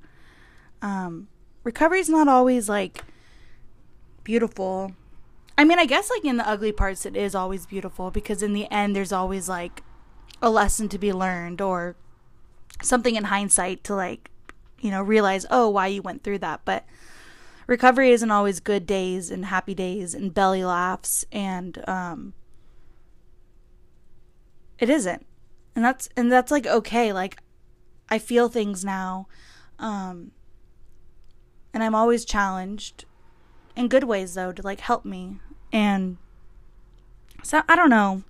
um 0.82 1.28
recovery's 1.64 2.10
not 2.10 2.28
always 2.28 2.70
like 2.70 3.04
beautiful. 4.24 4.94
I 5.58 5.66
mean, 5.66 5.80
I 5.80 5.86
guess 5.86 6.10
like 6.10 6.24
in 6.24 6.38
the 6.38 6.48
ugly 6.48 6.72
parts 6.72 7.06
it 7.06 7.18
is 7.18 7.36
always 7.36 7.66
beautiful 7.66 8.12
because 8.12 8.42
in 8.42 8.54
the 8.54 8.72
end 8.72 8.96
there's 8.96 9.12
always 9.12 9.50
like 9.50 9.84
a 10.42 10.50
lesson 10.50 10.88
to 10.90 10.98
be 10.98 11.12
learned 11.12 11.62
or 11.62 11.96
something 12.82 13.16
in 13.16 13.26
hindsight 13.26 13.84
to 13.84 13.96
like 13.96 14.32
you 14.80 14.92
know 14.92 15.02
realize 15.02 15.46
oh 15.52 15.68
why 15.68 15.88
you 15.88 16.02
went 16.02 16.24
through 16.24 16.38
that 16.38 16.62
but 16.64 16.86
recovery 17.68 18.12
isn't 18.12 18.32
always 18.32 18.60
good 18.60 18.86
days 18.86 19.30
and 19.30 19.46
happy 19.46 19.74
days 19.74 20.14
and 20.14 20.34
belly 20.34 20.64
laughs 20.64 21.26
and 21.32 21.84
um 21.90 22.34
it 24.80 24.89
isn't. 24.89 25.26
And 25.76 25.86
that's 25.86 26.10
and 26.15 26.32
that's 26.32 26.52
like 26.52 26.65
okay 26.65 27.13
like 27.13 27.38
i 28.10 28.18
feel 28.18 28.50
things 28.50 28.84
now 28.84 29.28
um 29.78 30.32
and 31.74 31.84
i'm 31.84 31.96
always 31.96 32.26
challenged 32.26 33.06
in 33.76 33.88
good 33.88 34.04
ways 34.04 34.34
though 34.34 34.52
to 34.52 34.62
like 34.62 34.82
help 34.82 35.06
me. 35.06 35.39
And 35.72 36.18
so 37.44 37.62
i 37.70 37.76
don't 37.76 37.89
know. 37.89 38.24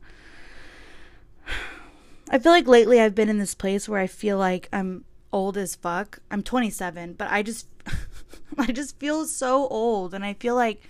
I 2.32 2.38
feel 2.38 2.52
like 2.52 2.68
lately 2.68 3.00
I've 3.02 3.16
been 3.16 3.30
in 3.30 3.40
this 3.40 3.56
place 3.56 3.90
where 3.90 4.00
I 4.00 4.06
feel 4.06 4.38
like 4.38 4.70
I'm 4.72 5.06
old 5.34 5.58
as 5.58 5.74
fuck. 5.74 6.20
I'm 6.30 6.44
27, 6.44 7.14
but 7.14 7.28
I 7.32 7.42
just 7.42 7.68
I 8.58 8.68
just 8.68 9.00
feel 9.00 9.26
so 9.26 9.68
old 9.68 10.14
and 10.14 10.24
I 10.24 10.34
feel 10.34 10.54
like 10.54 10.84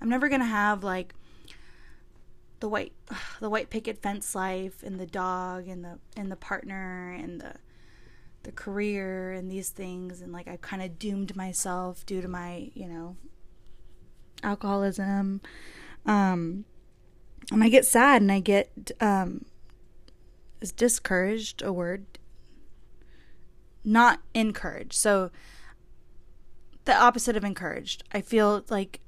I'm 0.00 0.08
never 0.08 0.28
to 0.40 0.46
have 0.46 0.84
like 0.84 1.14
the 2.62 2.68
white 2.68 2.92
the 3.40 3.50
white 3.50 3.68
picket 3.68 4.00
fence 4.00 4.34
life 4.34 4.82
and 4.82 4.98
the 4.98 5.06
dog 5.06 5.68
and 5.68 5.84
the 5.84 5.98
and 6.16 6.32
the 6.32 6.36
partner 6.36 7.12
and 7.12 7.40
the 7.40 7.54
the 8.44 8.52
career 8.52 9.32
and 9.32 9.50
these 9.50 9.68
things 9.68 10.22
and 10.22 10.32
like 10.32 10.48
I 10.48 10.56
kind 10.56 10.80
of 10.82 10.98
doomed 10.98 11.36
myself 11.36 12.06
due 12.06 12.20
to 12.20 12.26
my, 12.26 12.70
you 12.74 12.88
know, 12.88 13.16
alcoholism. 14.42 15.40
Um 16.06 16.64
and 17.50 17.62
I 17.62 17.68
get 17.68 17.84
sad 17.84 18.22
and 18.22 18.32
I 18.32 18.40
get 18.40 18.92
um 19.00 19.44
is 20.60 20.72
discouraged 20.72 21.62
a 21.62 21.72
word? 21.72 22.06
Not 23.84 24.20
encouraged. 24.34 24.94
So 24.94 25.30
the 26.84 26.96
opposite 26.96 27.36
of 27.36 27.44
encouraged. 27.44 28.04
I 28.12 28.20
feel 28.20 28.64
like 28.68 29.00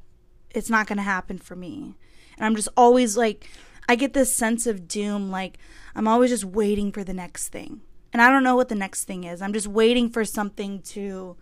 it's 0.50 0.70
not 0.70 0.86
going 0.86 0.98
to 0.98 1.02
happen 1.02 1.38
for 1.38 1.56
me. 1.56 1.96
And 2.36 2.46
I'm 2.46 2.56
just 2.56 2.68
always 2.76 3.16
like 3.16 3.48
I 3.88 3.96
get 3.96 4.14
this 4.14 4.32
sense 4.32 4.66
of 4.66 4.88
doom 4.88 5.30
like 5.30 5.58
I'm 5.94 6.08
always 6.08 6.30
just 6.30 6.44
waiting 6.44 6.90
for 6.92 7.04
the 7.04 7.14
next 7.14 7.48
thing. 7.48 7.80
And 8.12 8.22
I 8.22 8.30
don't 8.30 8.44
know 8.44 8.56
what 8.56 8.68
the 8.68 8.74
next 8.74 9.04
thing 9.04 9.24
is. 9.24 9.42
I'm 9.42 9.52
just 9.52 9.66
waiting 9.66 10.08
for 10.08 10.24
something 10.24 10.82
to 10.82 11.36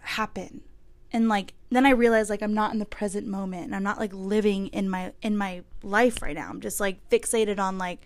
happen. 0.00 0.62
And 1.12 1.28
like 1.28 1.54
then 1.70 1.86
I 1.86 1.90
realize 1.90 2.30
like 2.30 2.42
I'm 2.42 2.54
not 2.54 2.72
in 2.72 2.78
the 2.78 2.84
present 2.84 3.26
moment 3.26 3.64
and 3.64 3.74
I'm 3.74 3.82
not 3.82 3.98
like 3.98 4.12
living 4.12 4.68
in 4.68 4.88
my 4.88 5.12
in 5.22 5.36
my 5.36 5.62
life 5.82 6.22
right 6.22 6.36
now. 6.36 6.48
I'm 6.48 6.60
just 6.60 6.80
like 6.80 7.08
fixated 7.10 7.58
on 7.58 7.78
like 7.78 8.00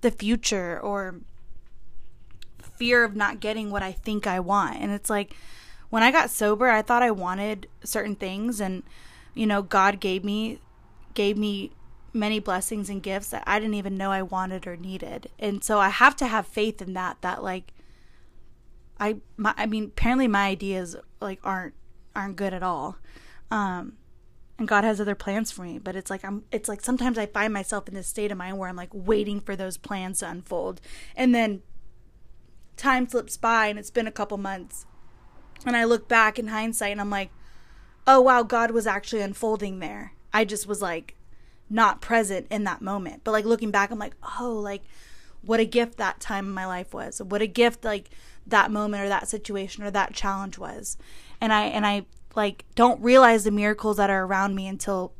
the 0.00 0.10
future 0.10 0.78
or 0.80 1.16
fear 2.62 3.04
of 3.04 3.16
not 3.16 3.40
getting 3.40 3.70
what 3.70 3.82
I 3.82 3.92
think 3.92 4.26
I 4.26 4.40
want. 4.40 4.78
And 4.80 4.92
it's 4.92 5.10
like 5.10 5.34
when 5.90 6.02
I 6.02 6.10
got 6.10 6.30
sober, 6.30 6.68
I 6.68 6.82
thought 6.82 7.02
I 7.02 7.10
wanted 7.10 7.66
certain 7.84 8.14
things 8.14 8.60
and 8.60 8.82
you 9.34 9.46
know, 9.46 9.62
God 9.62 10.00
gave 10.00 10.24
me 10.24 10.58
gave 11.18 11.36
me 11.36 11.72
many 12.12 12.38
blessings 12.38 12.88
and 12.88 13.02
gifts 13.02 13.30
that 13.30 13.42
I 13.44 13.58
didn't 13.58 13.74
even 13.74 13.96
know 13.96 14.12
I 14.12 14.22
wanted 14.22 14.68
or 14.68 14.76
needed. 14.76 15.28
And 15.36 15.64
so 15.64 15.80
I 15.80 15.88
have 15.88 16.14
to 16.16 16.28
have 16.28 16.46
faith 16.46 16.80
in 16.80 16.92
that 16.92 17.20
that 17.22 17.42
like 17.42 17.72
I 19.00 19.16
my, 19.36 19.52
I 19.56 19.66
mean 19.66 19.86
apparently 19.86 20.28
my 20.28 20.46
ideas 20.46 20.94
like 21.20 21.40
aren't 21.42 21.74
aren't 22.14 22.36
good 22.36 22.54
at 22.54 22.62
all. 22.62 22.98
Um 23.50 23.94
and 24.60 24.68
God 24.68 24.84
has 24.84 25.00
other 25.00 25.16
plans 25.16 25.50
for 25.50 25.62
me. 25.62 25.80
But 25.80 25.96
it's 25.96 26.08
like 26.08 26.24
I'm 26.24 26.44
it's 26.52 26.68
like 26.68 26.82
sometimes 26.82 27.18
I 27.18 27.26
find 27.26 27.52
myself 27.52 27.88
in 27.88 27.94
this 27.94 28.06
state 28.06 28.30
of 28.30 28.38
mind 28.38 28.58
where 28.58 28.68
I'm 28.68 28.76
like 28.76 28.90
waiting 28.92 29.40
for 29.40 29.56
those 29.56 29.76
plans 29.76 30.20
to 30.20 30.30
unfold. 30.30 30.80
And 31.16 31.34
then 31.34 31.62
time 32.76 33.08
slips 33.08 33.36
by 33.36 33.66
and 33.66 33.76
it's 33.76 33.90
been 33.90 34.06
a 34.06 34.12
couple 34.12 34.38
months. 34.38 34.86
And 35.66 35.76
I 35.76 35.82
look 35.82 36.06
back 36.06 36.38
in 36.38 36.46
hindsight 36.46 36.92
and 36.92 37.00
I'm 37.00 37.10
like, 37.10 37.30
oh 38.06 38.20
wow, 38.20 38.44
God 38.44 38.70
was 38.70 38.86
actually 38.86 39.22
unfolding 39.22 39.80
there. 39.80 40.12
I 40.38 40.44
just 40.44 40.68
was 40.68 40.80
like 40.80 41.16
not 41.68 42.00
present 42.00 42.46
in 42.48 42.62
that 42.62 42.80
moment. 42.80 43.22
But 43.24 43.32
like 43.32 43.44
looking 43.44 43.72
back, 43.72 43.90
I'm 43.90 43.98
like, 43.98 44.14
oh, 44.38 44.52
like 44.52 44.82
what 45.42 45.58
a 45.58 45.64
gift 45.64 45.98
that 45.98 46.20
time 46.20 46.46
in 46.46 46.52
my 46.52 46.64
life 46.64 46.94
was. 46.94 47.20
What 47.20 47.42
a 47.42 47.48
gift 47.48 47.84
like 47.84 48.10
that 48.46 48.70
moment 48.70 49.02
or 49.02 49.08
that 49.08 49.26
situation 49.26 49.82
or 49.82 49.90
that 49.90 50.14
challenge 50.14 50.56
was. 50.56 50.96
And 51.40 51.52
I 51.52 51.64
and 51.64 51.84
I 51.84 52.06
like 52.36 52.64
don't 52.76 53.02
realize 53.02 53.42
the 53.42 53.50
miracles 53.50 53.96
that 53.96 54.10
are 54.10 54.24
around 54.24 54.54
me 54.54 54.68
until 54.68 55.12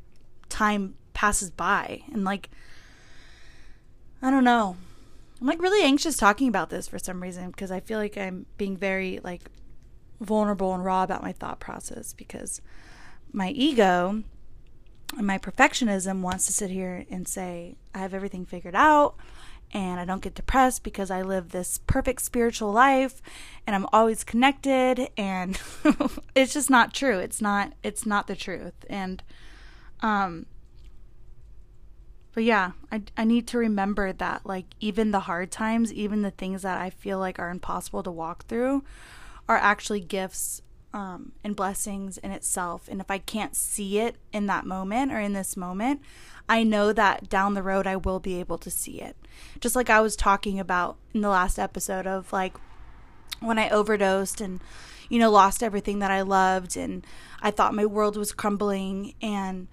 time 0.49 0.95
passes 1.15 1.51
by 1.51 2.03
and 2.13 2.23
like 2.23 2.49
I 4.23 4.31
don't 4.31 4.45
know. 4.45 4.77
I'm 5.41 5.49
like 5.49 5.61
really 5.61 5.85
anxious 5.85 6.17
talking 6.17 6.47
about 6.47 6.71
this 6.71 6.87
for 6.87 7.01
some 7.01 7.21
reason 7.21 7.51
because 7.51 7.73
I 7.73 7.81
feel 7.81 7.99
like 7.99 8.17
I'm 8.17 8.47
being 8.57 8.77
very 8.77 9.19
like 9.25 9.51
vulnerable 10.21 10.75
and 10.75 10.85
raw 10.85 11.03
about 11.03 11.23
my 11.25 11.33
thought 11.33 11.59
process 11.59 12.13
because 12.13 12.61
my 13.33 13.51
ego 13.51 14.23
and 15.17 15.27
my 15.27 15.39
perfectionism 15.39 16.21
wants 16.21 16.47
to 16.47 16.53
sit 16.53 16.71
here 16.71 17.05
and 17.11 17.27
say 17.27 17.77
I 17.95 17.99
have 17.99 18.15
everything 18.15 18.45
figured 18.45 18.75
out 18.75 19.17
and 19.73 20.01
I 20.01 20.05
don't 20.05 20.23
get 20.23 20.35
depressed 20.35 20.83
because 20.83 21.11
I 21.11 21.23
live 21.23 21.51
this 21.51 21.79
perfect 21.87 22.23
spiritual 22.23 22.73
life 22.73 23.21
and 23.67 23.75
I'm 23.75 23.87
always 23.93 24.25
connected 24.25 25.11
and 25.17 25.61
it's 26.35 26.55
just 26.55 26.71
not 26.71 26.95
true. 26.95 27.19
It's 27.19 27.41
not 27.41 27.73
it's 27.83 28.07
not 28.07 28.27
the 28.27 28.37
truth. 28.37 28.75
And 28.89 29.23
um 30.01 30.47
but 32.33 32.45
yeah, 32.45 32.73
I 32.93 33.03
I 33.17 33.25
need 33.25 33.47
to 33.49 33.59
remember 33.59 34.13
that 34.13 34.47
like 34.47 34.67
even 34.81 35.11
the 35.11 35.21
hard 35.21 35.51
times, 35.51 35.93
even 35.93 36.23
the 36.23 36.31
things 36.31 36.63
that 36.63 36.79
I 36.79 36.91
feel 36.91 37.19
like 37.19 37.39
are 37.39 37.51
impossible 37.51 38.03
to 38.05 38.11
walk 38.11 38.47
through 38.47 38.85
are 39.49 39.57
actually 39.57 40.01
gifts 40.01 40.63
um, 40.93 41.33
and 41.45 41.55
blessings 41.55 42.19
in 42.19 42.31
itself. 42.31 42.89
And 42.89 43.01
if 43.01 43.11
I 43.11 43.19
can't 43.19 43.55
see 43.55 43.99
it 43.99 44.17
in 44.33 44.47
that 44.47 44.65
moment 44.65 45.13
or 45.13 45.21
in 45.21 45.33
this 45.33 45.57
moment, 45.57 46.01
I 46.49 46.63
know 46.63 46.93
that 46.93 47.29
down 47.29 47.55
the 47.55 47.63
road 47.63 47.87
I 47.87 47.97
will 47.97 48.21
be 48.21 48.41
able 48.41 48.59
to 48.59 48.71
see 48.71 49.01
it. 49.01 49.17
Just 49.61 49.77
like 49.77 49.91
I 49.91 50.01
was 50.01 50.17
talking 50.17 50.59
about 50.59 50.97
in 51.13 51.21
the 51.21 51.29
last 51.29 51.59
episode 51.59 52.07
of 52.07 52.33
like 52.33 52.55
when 53.41 53.59
I 53.59 53.69
overdosed 53.69 54.41
and, 54.41 54.61
you 55.09 55.19
know, 55.19 55.31
lost 55.31 55.63
everything 55.63 55.99
that 55.99 56.11
I 56.11 56.23
loved 56.23 56.77
and 56.77 57.07
I 57.43 57.51
thought 57.51 57.75
my 57.75 57.87
world 57.87 58.17
was 58.17 58.33
crumbling 58.33 59.15
and 59.21 59.69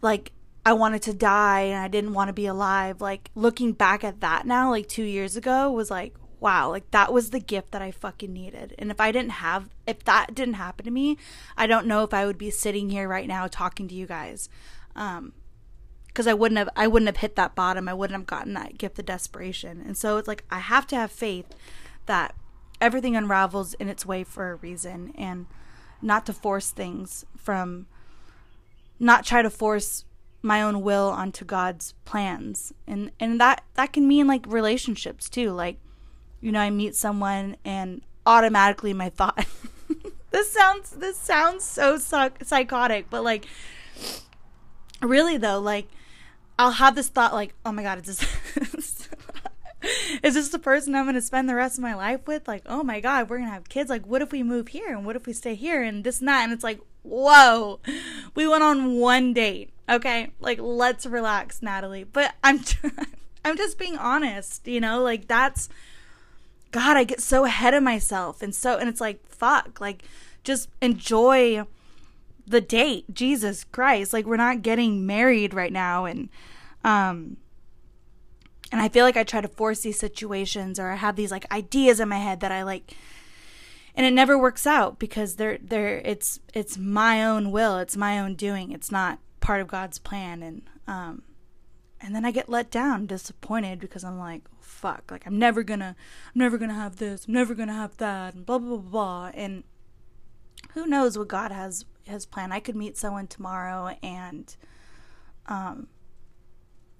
like 0.00 0.32
I 0.64 0.72
wanted 0.72 1.02
to 1.02 1.12
die 1.12 1.62
and 1.62 1.82
I 1.82 1.88
didn't 1.88 2.14
want 2.14 2.28
to 2.28 2.32
be 2.32 2.46
alive. 2.46 3.00
Like 3.00 3.30
looking 3.34 3.72
back 3.72 4.04
at 4.04 4.20
that 4.20 4.46
now, 4.46 4.70
like 4.70 4.88
two 4.88 5.04
years 5.04 5.36
ago, 5.36 5.70
was 5.70 5.90
like, 5.90 6.14
wow, 6.42 6.68
like 6.68 6.90
that 6.90 7.12
was 7.12 7.30
the 7.30 7.38
gift 7.38 7.70
that 7.70 7.80
I 7.80 7.92
fucking 7.92 8.32
needed. 8.32 8.74
And 8.76 8.90
if 8.90 9.00
I 9.00 9.12
didn't 9.12 9.30
have, 9.30 9.70
if 9.86 10.04
that 10.04 10.34
didn't 10.34 10.54
happen 10.54 10.84
to 10.84 10.90
me, 10.90 11.16
I 11.56 11.68
don't 11.68 11.86
know 11.86 12.02
if 12.02 12.12
I 12.12 12.26
would 12.26 12.36
be 12.36 12.50
sitting 12.50 12.90
here 12.90 13.08
right 13.08 13.28
now 13.28 13.46
talking 13.46 13.86
to 13.86 13.94
you 13.94 14.06
guys. 14.06 14.48
Um, 14.96 15.32
because 16.08 16.26
I 16.26 16.34
wouldn't 16.34 16.58
have 16.58 16.68
I 16.76 16.88
wouldn't 16.88 17.06
have 17.06 17.18
hit 17.18 17.36
that 17.36 17.54
bottom. 17.54 17.88
I 17.88 17.94
wouldn't 17.94 18.18
have 18.18 18.26
gotten 18.26 18.52
that 18.54 18.76
gift 18.76 18.98
of 18.98 19.06
desperation. 19.06 19.82
And 19.86 19.96
so 19.96 20.18
it's 20.18 20.28
like 20.28 20.44
I 20.50 20.58
have 20.58 20.86
to 20.88 20.96
have 20.96 21.10
faith 21.10 21.46
that 22.04 22.34
everything 22.80 23.16
unravels 23.16 23.74
in 23.74 23.88
its 23.88 24.04
way 24.04 24.24
for 24.24 24.50
a 24.50 24.56
reason 24.56 25.14
and 25.16 25.46
not 26.02 26.26
to 26.26 26.32
force 26.32 26.70
things 26.70 27.24
from 27.36 27.86
not 28.98 29.24
try 29.24 29.40
to 29.40 29.48
force 29.48 30.04
my 30.42 30.60
own 30.60 30.82
will 30.82 31.08
onto 31.08 31.44
God's 31.44 31.94
plans. 32.04 32.74
And 32.86 33.12
and 33.18 33.40
that 33.40 33.64
that 33.74 33.94
can 33.94 34.06
mean 34.06 34.26
like 34.26 34.44
relationships 34.46 35.30
too. 35.30 35.52
Like 35.52 35.78
you 36.42 36.52
know, 36.52 36.60
I 36.60 36.68
meet 36.68 36.94
someone 36.94 37.56
and 37.64 38.02
automatically 38.26 38.92
my 38.92 39.08
thought 39.08 39.46
this 40.30 40.50
sounds 40.52 40.90
this 40.90 41.16
sounds 41.16 41.64
so 41.64 41.96
psychotic, 41.96 43.08
but 43.08 43.24
like 43.24 43.46
really 45.00 45.36
though, 45.36 45.60
like 45.60 45.86
I'll 46.58 46.72
have 46.72 46.94
this 46.94 47.08
thought 47.08 47.32
like, 47.32 47.54
"Oh 47.64 47.72
my 47.72 47.82
god, 47.82 48.06
is 48.06 48.18
this 48.18 49.08
is 50.22 50.34
this 50.34 50.48
the 50.48 50.58
person 50.58 50.94
I'm 50.94 51.04
going 51.04 51.14
to 51.14 51.22
spend 51.22 51.48
the 51.48 51.54
rest 51.54 51.78
of 51.78 51.82
my 51.82 51.94
life 51.94 52.26
with? 52.26 52.46
Like, 52.46 52.62
oh 52.66 52.82
my 52.82 53.00
god, 53.00 53.28
we're 53.28 53.38
going 53.38 53.48
to 53.48 53.54
have 53.54 53.68
kids. 53.68 53.90
Like, 53.90 54.06
what 54.06 54.22
if 54.22 54.32
we 54.32 54.42
move 54.42 54.68
here 54.68 54.88
and 54.88 55.06
what 55.06 55.16
if 55.16 55.26
we 55.26 55.32
stay 55.32 55.54
here 55.54 55.82
and 55.82 56.04
this 56.04 56.20
and 56.20 56.28
that?" 56.28 56.44
And 56.44 56.52
it's 56.52 56.64
like, 56.64 56.80
"Whoa. 57.02 57.80
We 58.34 58.46
went 58.48 58.62
on 58.62 58.96
one 58.96 59.32
date." 59.32 59.70
Okay? 59.88 60.30
Like, 60.40 60.58
let's 60.60 61.06
relax, 61.06 61.62
Natalie. 61.62 62.04
But 62.04 62.34
I'm 62.42 62.60
I'm 63.44 63.56
just 63.56 63.78
being 63.78 63.96
honest, 63.96 64.66
you 64.68 64.80
know? 64.80 65.02
Like 65.02 65.26
that's 65.26 65.68
God, 66.72 66.96
I 66.96 67.04
get 67.04 67.20
so 67.20 67.44
ahead 67.44 67.74
of 67.74 67.82
myself 67.82 68.42
and 68.42 68.54
so 68.54 68.78
and 68.78 68.88
it's 68.88 69.00
like, 69.00 69.26
fuck, 69.26 69.80
like 69.80 70.02
just 70.42 70.68
enjoy 70.80 71.64
the 72.46 72.60
date. 72.60 73.14
Jesus 73.14 73.64
Christ. 73.64 74.12
Like 74.12 74.26
we're 74.26 74.36
not 74.36 74.62
getting 74.62 75.06
married 75.06 75.54
right 75.54 75.72
now 75.72 76.04
and 76.06 76.28
um 76.82 77.36
and 78.72 78.80
I 78.80 78.88
feel 78.88 79.04
like 79.04 79.18
I 79.18 79.22
try 79.22 79.42
to 79.42 79.48
force 79.48 79.80
these 79.80 79.98
situations 79.98 80.80
or 80.80 80.88
I 80.90 80.96
have 80.96 81.14
these 81.14 81.30
like 81.30 81.50
ideas 81.52 82.00
in 82.00 82.08
my 82.08 82.18
head 82.18 82.40
that 82.40 82.50
I 82.50 82.62
like 82.62 82.94
and 83.94 84.06
it 84.06 84.12
never 84.12 84.38
works 84.38 84.66
out 84.66 84.98
because 84.98 85.36
they're 85.36 85.58
they're 85.62 85.98
it's 85.98 86.40
it's 86.54 86.78
my 86.78 87.24
own 87.24 87.50
will, 87.50 87.78
it's 87.78 87.96
my 87.96 88.18
own 88.18 88.34
doing. 88.34 88.72
It's 88.72 88.90
not 88.90 89.18
part 89.40 89.60
of 89.60 89.68
God's 89.68 89.98
plan 89.98 90.42
and 90.42 90.62
um 90.86 91.22
and 92.02 92.14
then 92.14 92.24
I 92.24 92.32
get 92.32 92.48
let 92.48 92.70
down, 92.70 93.06
disappointed 93.06 93.78
because 93.78 94.04
I'm 94.04 94.18
like, 94.18 94.42
fuck, 94.60 95.10
like 95.10 95.26
I'm 95.26 95.38
never 95.38 95.62
gonna 95.62 95.96
I'm 96.34 96.38
never 96.38 96.58
gonna 96.58 96.74
have 96.74 96.96
this, 96.96 97.26
I'm 97.26 97.34
never 97.34 97.54
gonna 97.54 97.72
have 97.72 97.96
that, 97.98 98.34
and 98.34 98.44
blah 98.44 98.58
blah 98.58 98.76
blah 98.76 98.90
blah 98.90 99.30
and 99.34 99.64
who 100.74 100.86
knows 100.86 101.16
what 101.16 101.28
God 101.28 101.52
has 101.52 101.84
has 102.06 102.26
planned. 102.26 102.52
I 102.52 102.60
could 102.60 102.76
meet 102.76 102.96
someone 102.96 103.26
tomorrow 103.26 103.96
and 104.02 104.54
um 105.46 105.88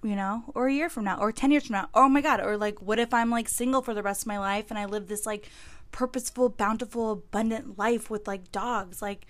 you 0.03 0.15
know, 0.15 0.43
or 0.53 0.67
a 0.67 0.73
year 0.73 0.89
from 0.89 1.05
now, 1.05 1.17
or 1.17 1.31
10 1.31 1.51
years 1.51 1.67
from 1.67 1.75
now. 1.75 1.89
Oh 1.93 2.09
my 2.09 2.21
God. 2.21 2.41
Or 2.41 2.57
like, 2.57 2.81
what 2.81 2.99
if 2.99 3.13
I'm 3.13 3.29
like 3.29 3.47
single 3.47 3.81
for 3.81 3.93
the 3.93 4.03
rest 4.03 4.23
of 4.23 4.27
my 4.27 4.37
life 4.37 4.65
and 4.69 4.77
I 4.77 4.85
live 4.85 5.07
this 5.07 5.25
like 5.25 5.49
purposeful, 5.91 6.49
bountiful, 6.49 7.11
abundant 7.11 7.79
life 7.79 8.09
with 8.09 8.27
like 8.27 8.51
dogs? 8.51 9.01
Like, 9.01 9.25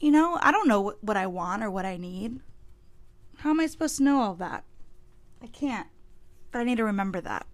you 0.00 0.10
know, 0.10 0.38
I 0.40 0.52
don't 0.52 0.68
know 0.68 0.94
what 1.00 1.16
I 1.16 1.26
want 1.26 1.62
or 1.62 1.70
what 1.70 1.84
I 1.84 1.98
need. 1.98 2.40
How 3.38 3.50
am 3.50 3.60
I 3.60 3.66
supposed 3.66 3.98
to 3.98 4.02
know 4.02 4.22
all 4.22 4.34
that? 4.36 4.64
I 5.44 5.46
can't. 5.48 5.88
But 6.52 6.60
I 6.60 6.64
need 6.64 6.78
to 6.78 6.84
remember 6.84 7.20
that. 7.20 7.46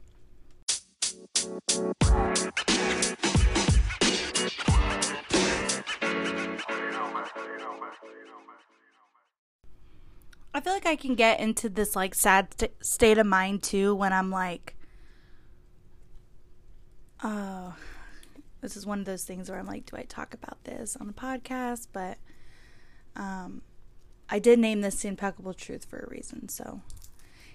I 10.54 10.60
feel 10.60 10.72
like 10.72 10.86
I 10.86 10.94
can 10.94 11.16
get 11.16 11.40
into 11.40 11.68
this 11.68 11.96
like 11.96 12.14
sad 12.14 12.54
st- 12.56 12.72
state 12.80 13.18
of 13.18 13.26
mind 13.26 13.64
too 13.64 13.96
when 13.96 14.12
I'm 14.12 14.30
like, 14.30 14.76
oh, 17.24 17.74
this 18.60 18.76
is 18.76 18.86
one 18.86 19.00
of 19.00 19.04
those 19.04 19.24
things 19.24 19.50
where 19.50 19.58
I'm 19.58 19.66
like, 19.66 19.86
do 19.86 19.96
I 19.96 20.02
talk 20.02 20.32
about 20.32 20.62
this 20.62 20.96
on 20.96 21.08
the 21.08 21.12
podcast? 21.12 21.88
But 21.92 22.18
um, 23.16 23.62
I 24.28 24.38
did 24.38 24.60
name 24.60 24.80
this 24.80 25.02
the 25.02 25.08
impeccable 25.08 25.54
truth 25.54 25.86
for 25.86 25.98
a 25.98 26.08
reason. 26.08 26.48
So 26.48 26.82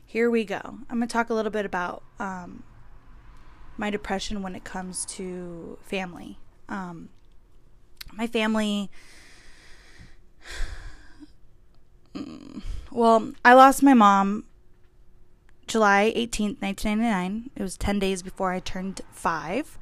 here 0.05 0.29
we 0.29 0.45
go. 0.45 0.61
I'm 0.63 0.97
going 0.97 1.07
to 1.07 1.13
talk 1.13 1.29
a 1.29 1.33
little 1.33 1.51
bit 1.51 1.65
about 1.65 2.03
um, 2.19 2.63
my 3.77 3.89
depression 3.89 4.41
when 4.41 4.55
it 4.55 4.63
comes 4.63 5.05
to 5.05 5.77
family. 5.81 6.39
Um, 6.69 7.09
my 8.13 8.27
family. 8.27 8.89
Well, 12.91 13.33
I 13.43 13.53
lost 13.55 13.83
my 13.83 13.93
mom 13.93 14.45
July 15.67 16.13
18th, 16.15 16.61
1999. 16.61 17.49
It 17.53 17.61
was 17.61 17.75
10 17.75 17.99
days 17.99 18.23
before 18.23 18.53
I 18.53 18.61
turned 18.61 19.01
five. 19.11 19.77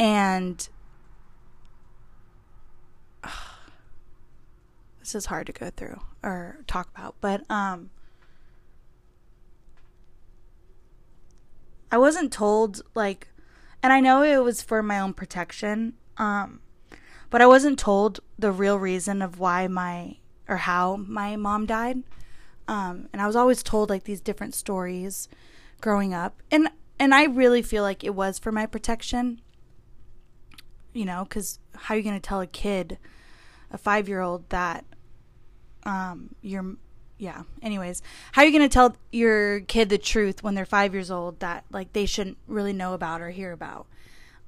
And 0.00 0.68
uh, 3.22 3.28
this 4.98 5.14
is 5.14 5.26
hard 5.26 5.46
to 5.46 5.52
go 5.52 5.70
through 5.70 6.00
or 6.24 6.58
talk 6.66 6.88
about, 6.92 7.14
but 7.20 7.48
um, 7.48 7.90
I 11.90 11.98
wasn't 11.98 12.32
told, 12.32 12.82
like, 12.94 13.28
and 13.82 13.92
I 13.92 14.00
know 14.00 14.22
it 14.22 14.42
was 14.44 14.62
for 14.62 14.82
my 14.82 15.00
own 15.00 15.14
protection, 15.14 15.94
um, 16.16 16.60
but 17.30 17.40
I 17.40 17.46
wasn't 17.46 17.78
told 17.78 18.20
the 18.38 18.52
real 18.52 18.78
reason 18.78 19.22
of 19.22 19.38
why 19.38 19.66
my 19.66 20.16
or 20.48 20.58
how 20.58 20.96
my 20.96 21.36
mom 21.36 21.64
died. 21.64 22.02
Um, 22.68 23.08
and 23.12 23.22
I 23.22 23.26
was 23.26 23.36
always 23.36 23.62
told 23.62 23.88
like 23.88 24.04
these 24.04 24.20
different 24.20 24.54
stories 24.54 25.28
growing 25.80 26.12
up, 26.12 26.42
and 26.50 26.68
and 26.98 27.14
I 27.14 27.24
really 27.24 27.62
feel 27.62 27.82
like 27.82 28.04
it 28.04 28.14
was 28.14 28.38
for 28.38 28.52
my 28.52 28.66
protection. 28.66 29.40
You 30.92 31.04
know, 31.04 31.24
because 31.24 31.58
how 31.74 31.94
are 31.94 31.96
you 31.96 32.02
going 32.02 32.20
to 32.20 32.20
tell 32.20 32.40
a 32.40 32.46
kid, 32.46 32.98
a 33.70 33.78
five 33.78 34.08
year 34.08 34.20
old, 34.20 34.48
that 34.50 34.84
um, 35.84 36.34
you're 36.42 36.76
yeah. 37.20 37.42
Anyways, 37.62 38.02
how 38.32 38.42
are 38.42 38.46
you 38.46 38.50
going 38.50 38.68
to 38.68 38.72
tell 38.72 38.96
your 39.12 39.60
kid 39.60 39.90
the 39.90 39.98
truth 39.98 40.42
when 40.42 40.54
they're 40.54 40.64
five 40.64 40.94
years 40.94 41.10
old 41.10 41.38
that 41.40 41.64
like 41.70 41.92
they 41.92 42.06
shouldn't 42.06 42.38
really 42.46 42.72
know 42.72 42.94
about 42.94 43.20
or 43.20 43.28
hear 43.28 43.52
about? 43.52 43.86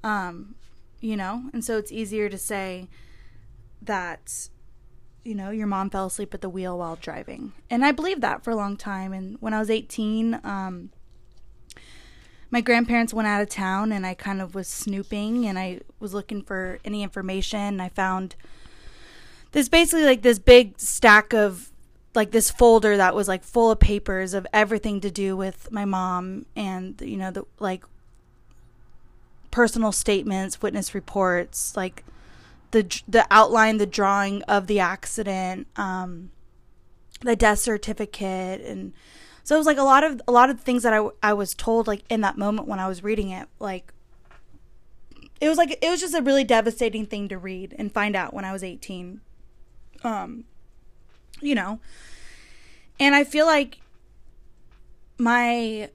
Um, 0.03 0.55
you 0.99 1.15
know, 1.15 1.43
and 1.53 1.63
so 1.63 1.77
it's 1.77 1.91
easier 1.91 2.29
to 2.29 2.37
say 2.37 2.87
that 3.81 4.49
you 5.23 5.35
know, 5.35 5.51
your 5.51 5.67
mom 5.67 5.89
fell 5.89 6.07
asleep 6.07 6.33
at 6.33 6.41
the 6.41 6.49
wheel 6.49 6.77
while 6.77 6.97
driving. 6.97 7.53
And 7.69 7.85
I 7.85 7.91
believed 7.91 8.21
that 8.21 8.43
for 8.43 8.51
a 8.51 8.55
long 8.55 8.75
time. 8.75 9.13
And 9.13 9.37
when 9.39 9.53
I 9.53 9.59
was 9.59 9.69
18, 9.69 10.41
um, 10.43 10.89
my 12.51 12.59
grandparents 12.59 13.13
went 13.13 13.27
out 13.27 13.41
of 13.41 13.47
town 13.47 13.93
and 13.93 14.05
I 14.05 14.15
kind 14.15 14.41
of 14.41 14.53
was 14.53 14.67
snooping 14.67 15.45
and 15.45 15.57
I 15.57 15.79
was 15.99 16.13
looking 16.13 16.41
for 16.41 16.79
any 16.83 17.03
information. 17.03 17.79
I 17.79 17.87
found 17.87 18.35
this 19.53 19.69
basically 19.69 20.03
like 20.03 20.23
this 20.23 20.39
big 20.39 20.77
stack 20.77 21.33
of 21.33 21.71
like 22.15 22.31
this 22.31 22.51
folder 22.51 22.97
that 22.97 23.15
was 23.15 23.27
like 23.27 23.43
full 23.43 23.71
of 23.71 23.79
papers 23.79 24.33
of 24.33 24.45
everything 24.53 25.01
to 25.01 25.11
do 25.11 25.35
with 25.35 25.71
my 25.71 25.85
mom 25.85 26.45
and, 26.55 26.99
you 27.01 27.17
know, 27.17 27.31
the 27.31 27.43
like 27.59 27.83
personal 29.51 29.91
statements, 29.91 30.61
witness 30.61 30.95
reports, 30.95 31.75
like 31.77 32.03
the 32.71 33.01
the 33.07 33.25
outline, 33.29 33.77
the 33.77 33.85
drawing 33.85 34.41
of 34.43 34.67
the 34.67 34.79
accident, 34.79 35.67
um, 35.77 36.31
the 37.21 37.35
death 37.35 37.59
certificate, 37.59 38.61
and 38.61 38.93
so 39.43 39.55
it 39.55 39.59
was 39.59 39.67
like 39.67 39.77
a 39.77 39.83
lot 39.83 40.03
of 40.03 40.21
a 40.27 40.31
lot 40.31 40.49
of 40.49 40.59
things 40.59 40.83
that 40.83 40.91
I 40.91 41.07
I 41.21 41.33
was 41.33 41.53
told 41.53 41.87
like 41.87 42.01
in 42.09 42.21
that 42.21 42.37
moment 42.37 42.67
when 42.67 42.79
I 42.79 42.87
was 42.87 43.03
reading 43.03 43.29
it, 43.29 43.47
like 43.59 43.93
it 45.39 45.47
was 45.47 45.57
like 45.57 45.77
it 45.81 45.89
was 45.89 46.01
just 46.01 46.15
a 46.15 46.21
really 46.21 46.43
devastating 46.43 47.05
thing 47.05 47.27
to 47.29 47.37
read 47.37 47.75
and 47.77 47.91
find 47.91 48.15
out 48.15 48.33
when 48.33 48.43
I 48.43 48.51
was 48.51 48.63
18. 48.63 49.21
Um, 50.03 50.45
you 51.43 51.55
know, 51.55 51.79
and 52.99 53.15
I 53.15 53.23
feel 53.23 53.45
like 53.45 53.79
my 55.17 55.89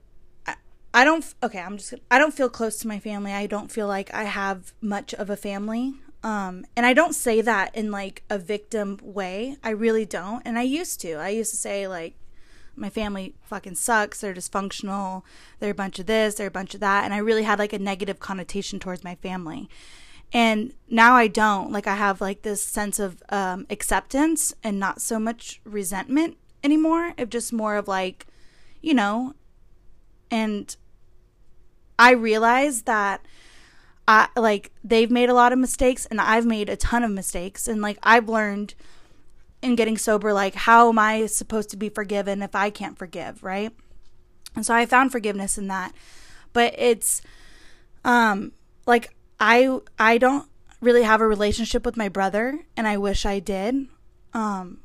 I 0.93 1.03
don't 1.03 1.25
okay, 1.43 1.59
I'm 1.59 1.77
just 1.77 1.93
I 2.09 2.17
don't 2.17 2.33
feel 2.33 2.49
close 2.49 2.77
to 2.79 2.87
my 2.87 2.99
family. 2.99 3.31
I 3.31 3.45
don't 3.45 3.71
feel 3.71 3.87
like 3.87 4.13
I 4.13 4.23
have 4.23 4.73
much 4.81 5.13
of 5.13 5.29
a 5.29 5.37
family. 5.37 5.93
Um, 6.21 6.65
and 6.75 6.85
I 6.85 6.93
don't 6.93 7.13
say 7.13 7.39
that 7.41 7.73
in 7.75 7.91
like 7.91 8.23
a 8.29 8.37
victim 8.37 8.99
way. 9.01 9.55
I 9.63 9.69
really 9.69 10.05
don't. 10.05 10.41
And 10.45 10.57
I 10.59 10.63
used 10.63 10.99
to. 11.01 11.13
I 11.13 11.29
used 11.29 11.51
to 11.51 11.57
say 11.57 11.87
like 11.87 12.15
my 12.75 12.89
family 12.89 13.35
fucking 13.43 13.75
sucks. 13.75 14.21
They're 14.21 14.33
dysfunctional. 14.33 15.23
They're 15.59 15.71
a 15.71 15.75
bunch 15.75 15.99
of 15.99 16.07
this. 16.07 16.35
They're 16.35 16.47
a 16.47 16.51
bunch 16.51 16.73
of 16.73 16.79
that. 16.79 17.05
And 17.05 17.13
I 17.13 17.17
really 17.17 17.43
had 17.43 17.59
like 17.59 17.73
a 17.73 17.79
negative 17.79 18.19
connotation 18.19 18.79
towards 18.79 19.03
my 19.03 19.15
family. 19.15 19.69
And 20.31 20.73
now 20.89 21.15
I 21.15 21.27
don't. 21.27 21.71
Like 21.71 21.87
I 21.87 21.95
have 21.95 22.21
like 22.21 22.43
this 22.43 22.63
sense 22.63 22.99
of 22.99 23.21
um, 23.29 23.65
acceptance 23.69 24.53
and 24.63 24.79
not 24.79 25.01
so 25.01 25.19
much 25.19 25.59
resentment 25.63 26.37
anymore. 26.63 27.13
Of 27.17 27.29
just 27.29 27.51
more 27.51 27.75
of 27.75 27.87
like, 27.87 28.27
you 28.81 28.93
know, 28.93 29.33
and 30.29 30.75
I 31.97 32.11
realize 32.11 32.83
that 32.83 33.25
I 34.07 34.29
like 34.35 34.71
they've 34.83 35.11
made 35.11 35.29
a 35.29 35.33
lot 35.33 35.53
of 35.53 35.59
mistakes 35.59 36.05
and 36.05 36.21
I've 36.21 36.45
made 36.45 36.69
a 36.69 36.75
ton 36.75 37.03
of 37.03 37.11
mistakes 37.11 37.67
and 37.67 37.81
like 37.81 37.99
I've 38.01 38.29
learned 38.29 38.73
in 39.61 39.75
getting 39.75 39.97
sober 39.97 40.31
like 40.31 40.55
how 40.55 40.89
am 40.89 40.97
I 40.97 41.25
supposed 41.25 41.69
to 41.71 41.77
be 41.77 41.89
forgiven 41.89 42.41
if 42.41 42.55
I 42.55 42.69
can't 42.69 42.97
forgive, 42.97 43.43
right? 43.43 43.71
And 44.55 44.65
so 44.65 44.73
I 44.73 44.85
found 44.85 45.11
forgiveness 45.11 45.57
in 45.57 45.67
that. 45.67 45.93
But 46.53 46.73
it's 46.77 47.21
um 48.05 48.53
like 48.87 49.13
I 49.39 49.79
I 49.97 50.17
don't 50.17 50.47
really 50.81 51.03
have 51.03 51.21
a 51.21 51.27
relationship 51.27 51.85
with 51.85 51.97
my 51.97 52.09
brother 52.09 52.59
and 52.77 52.87
I 52.87 52.97
wish 52.97 53.25
I 53.25 53.39
did. 53.39 53.87
Um 54.33 54.79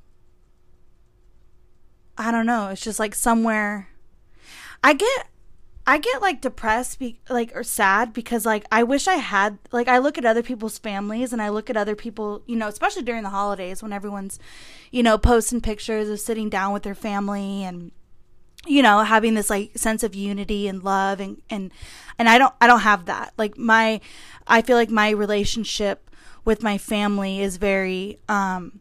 I 2.17 2.31
don't 2.31 2.47
know. 2.47 2.69
It's 2.69 2.83
just 2.83 2.99
like 2.99 3.15
somewhere 3.15 3.89
I 4.83 4.95
get 4.95 5.29
I 5.87 5.99
get 5.99 6.23
like 6.23 6.41
depressed 6.41 6.99
be- 6.99 7.21
like 7.29 7.53
or 7.55 7.63
sad 7.63 8.13
because 8.13 8.47
like 8.47 8.65
I 8.73 8.85
wish 8.85 9.07
I 9.07 9.17
had 9.17 9.59
like 9.71 9.89
I 9.89 9.99
look 9.99 10.17
at 10.17 10.25
other 10.25 10.43
people's 10.43 10.79
families 10.79 11.33
and 11.33 11.43
I 11.43 11.51
look 11.51 11.69
at 11.69 11.77
other 11.77 11.97
people, 11.97 12.43
you 12.47 12.57
know, 12.57 12.69
especially 12.69 13.03
during 13.03 13.23
the 13.23 13.31
holidays 13.31 13.83
when 13.83 13.93
everyone's 13.93 14.39
you 14.91 15.03
know 15.03 15.19
posting 15.19 15.61
pictures 15.61 16.09
of 16.09 16.21
sitting 16.21 16.49
down 16.49 16.73
with 16.73 16.85
their 16.85 16.95
family 16.95 17.65
and 17.65 17.91
you 18.67 18.83
know 18.83 19.03
having 19.03 19.35
this 19.35 19.51
like 19.51 19.77
sense 19.77 20.03
of 20.03 20.15
unity 20.15 20.69
and 20.69 20.83
love 20.83 21.21
and 21.21 21.41
and 21.51 21.71
and 22.19 22.29
I 22.29 22.39
don't 22.39 22.55
I 22.61 22.67
don't 22.67 22.81
have 22.81 23.07
that. 23.07 23.33
Like 23.37 23.59
my 23.59 24.01
I 24.47 24.63
feel 24.63 24.77
like 24.77 24.91
my 24.91 25.11
relationship 25.11 26.11
with 26.45 26.63
my 26.63 26.79
family 26.79 27.41
is 27.41 27.57
very 27.57 28.19
um 28.29 28.81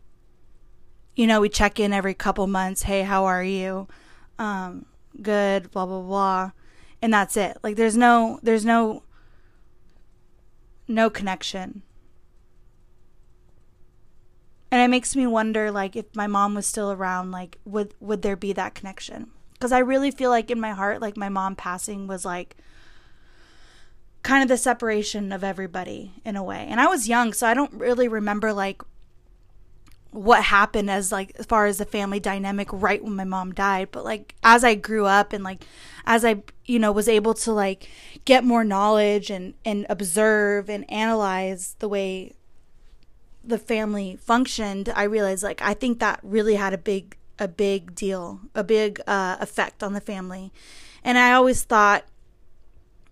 you 1.15 1.27
know, 1.27 1.41
we 1.41 1.49
check 1.49 1.79
in 1.79 1.93
every 1.93 2.15
couple 2.15 2.47
months, 2.47 2.83
"Hey, 2.83 3.03
how 3.03 3.25
are 3.25 3.43
you?" 3.43 3.87
Um 4.39 4.85
good, 5.21 5.71
blah 5.71 5.85
blah 5.85 6.01
blah. 6.01 6.51
And 7.01 7.13
that's 7.13 7.37
it. 7.37 7.57
Like 7.63 7.75
there's 7.75 7.97
no 7.97 8.39
there's 8.43 8.65
no 8.65 9.03
no 10.87 11.09
connection. 11.09 11.83
And 14.71 14.81
it 14.81 14.87
makes 14.89 15.15
me 15.15 15.27
wonder 15.27 15.71
like 15.71 15.95
if 15.95 16.15
my 16.15 16.25
mom 16.27 16.55
was 16.55 16.65
still 16.65 16.91
around, 16.91 17.31
like 17.31 17.57
would 17.65 17.93
would 17.99 18.21
there 18.23 18.35
be 18.35 18.53
that 18.53 18.73
connection? 18.73 19.31
Cuz 19.63 19.71
I 19.71 19.79
really 19.79 20.11
feel 20.11 20.29
like 20.29 20.51
in 20.51 20.59
my 20.59 20.71
heart 20.71 21.01
like 21.01 21.15
my 21.15 21.29
mom 21.29 21.55
passing 21.55 22.05
was 22.05 22.25
like 22.25 22.57
kind 24.21 24.43
of 24.43 24.49
the 24.49 24.57
separation 24.57 25.31
of 25.31 25.41
everybody 25.41 26.13
in 26.25 26.35
a 26.35 26.43
way. 26.43 26.65
And 26.69 26.81
I 26.81 26.87
was 26.87 27.07
young, 27.07 27.31
so 27.31 27.47
I 27.47 27.53
don't 27.53 27.73
really 27.73 28.09
remember 28.09 28.51
like 28.51 28.81
what 30.11 30.43
happened 30.43 30.91
as 30.91 31.13
like 31.13 31.31
as 31.39 31.45
far 31.45 31.65
as 31.65 31.77
the 31.77 31.85
family 31.85 32.19
dynamic 32.19 32.67
right 32.71 33.03
when 33.03 33.15
my 33.15 33.23
mom 33.23 33.51
died 33.51 33.87
but 33.91 34.05
like 34.05 34.35
as 34.43 34.63
i 34.63 34.75
grew 34.75 35.07
up 35.07 35.33
and 35.33 35.43
like 35.43 35.65
as 36.05 36.23
i 36.23 36.39
you 36.65 36.77
know 36.77 36.91
was 36.91 37.07
able 37.07 37.33
to 37.33 37.51
like 37.51 37.89
get 38.23 38.43
more 38.43 38.63
knowledge 38.63 39.31
and 39.31 39.55
and 39.65 39.87
observe 39.89 40.69
and 40.69 40.85
analyze 40.91 41.75
the 41.79 41.89
way 41.89 42.31
the 43.43 43.57
family 43.57 44.15
functioned 44.15 44.87
i 44.95 45.01
realized 45.01 45.41
like 45.41 45.63
i 45.63 45.73
think 45.73 45.97
that 45.97 46.19
really 46.21 46.53
had 46.53 46.73
a 46.73 46.77
big 46.77 47.17
a 47.43 47.47
big 47.47 47.93
deal 47.95 48.39
a 48.55 48.63
big 48.63 48.99
uh, 49.07 49.37
effect 49.39 49.83
on 49.83 49.93
the 49.93 50.01
family 50.01 50.51
and 51.03 51.17
i 51.17 51.33
always 51.33 51.63
thought 51.63 52.05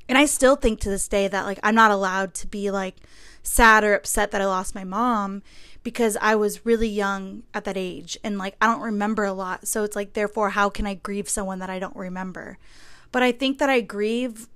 and 0.07 0.17
i 0.17 0.25
still 0.25 0.55
think 0.55 0.79
to 0.79 0.89
this 0.89 1.07
day 1.07 1.27
that 1.27 1.45
like 1.45 1.59
i'm 1.63 1.75
not 1.75 1.91
allowed 1.91 2.34
to 2.34 2.47
be 2.47 2.71
like 2.71 2.95
sad 3.43 3.84
or 3.84 3.93
upset 3.93 4.32
that 4.32 4.41
i 4.41 4.45
lost 4.45 4.73
my 4.75 4.84
mom 4.84 5.41
because 5.84 6.17
I 6.21 6.36
was 6.36 6.65
really 6.65 6.88
young 6.88 7.43
at 7.53 7.63
that 7.65 7.77
age 7.77 8.17
and 8.23 8.38
like 8.38 8.55
I 8.61 8.67
don't 8.67 8.82
remember 8.82 9.23
a 9.23 9.34
lot. 9.34 9.67
So 9.67 9.84
it's 9.84 9.95
like, 9.95 10.13
therefore, 10.13 10.51
how 10.51 10.69
can 10.69 10.86
I 10.86 10.95
grieve 10.95 11.29
someone 11.29 11.59
that 11.59 11.69
I 11.69 11.79
don't 11.79 11.95
remember? 11.95 12.57
But 13.11 13.23
I 13.23 13.32
think 13.32 13.57
that 13.59 13.69
I 13.69 13.82
grieve. 13.82 14.47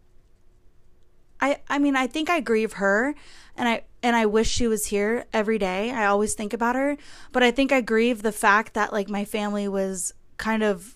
I, 1.41 1.59
I 1.67 1.79
mean, 1.79 1.95
I 1.95 2.07
think 2.07 2.29
I 2.29 2.39
grieve 2.39 2.73
her 2.73 3.13
and 3.57 3.67
I, 3.67 3.83
and 4.05 4.15
I 4.15 4.27
wish 4.27 4.47
she 4.47 4.67
was 4.67 4.85
here 4.85 5.25
every 5.33 5.57
day. 5.57 5.89
I 5.89 6.05
always 6.05 6.35
think 6.35 6.53
about 6.53 6.75
her, 6.75 6.95
but 7.31 7.41
I 7.41 7.49
think 7.49 7.71
I 7.71 7.81
grieve 7.81 8.21
the 8.21 8.31
fact 8.31 8.75
that 8.75 8.93
like 8.93 9.09
my 9.09 9.25
family 9.25 9.67
was 9.67 10.13
kind 10.37 10.61
of 10.61 10.93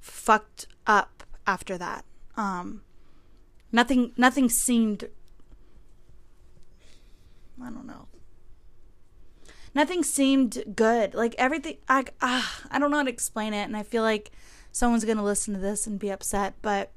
fucked 0.00 0.66
up 0.84 1.22
after 1.46 1.78
that. 1.78 2.04
Um, 2.36 2.82
nothing, 3.70 4.10
nothing 4.16 4.48
seemed, 4.48 5.08
I 7.62 7.70
don't 7.70 7.86
know 7.86 8.08
nothing 9.72 10.02
seemed 10.02 10.64
good. 10.74 11.14
Like 11.14 11.36
everything, 11.38 11.76
I 11.88 12.00
uh, 12.20 12.42
I 12.68 12.80
don't 12.80 12.90
know 12.90 12.96
how 12.96 13.04
to 13.04 13.10
explain 13.10 13.54
it, 13.54 13.62
and 13.62 13.76
I 13.76 13.84
feel 13.84 14.02
like 14.02 14.32
someone's 14.72 15.04
gonna 15.04 15.22
listen 15.22 15.54
to 15.54 15.60
this 15.60 15.86
and 15.86 16.00
be 16.00 16.10
upset, 16.10 16.54
but. 16.62 16.90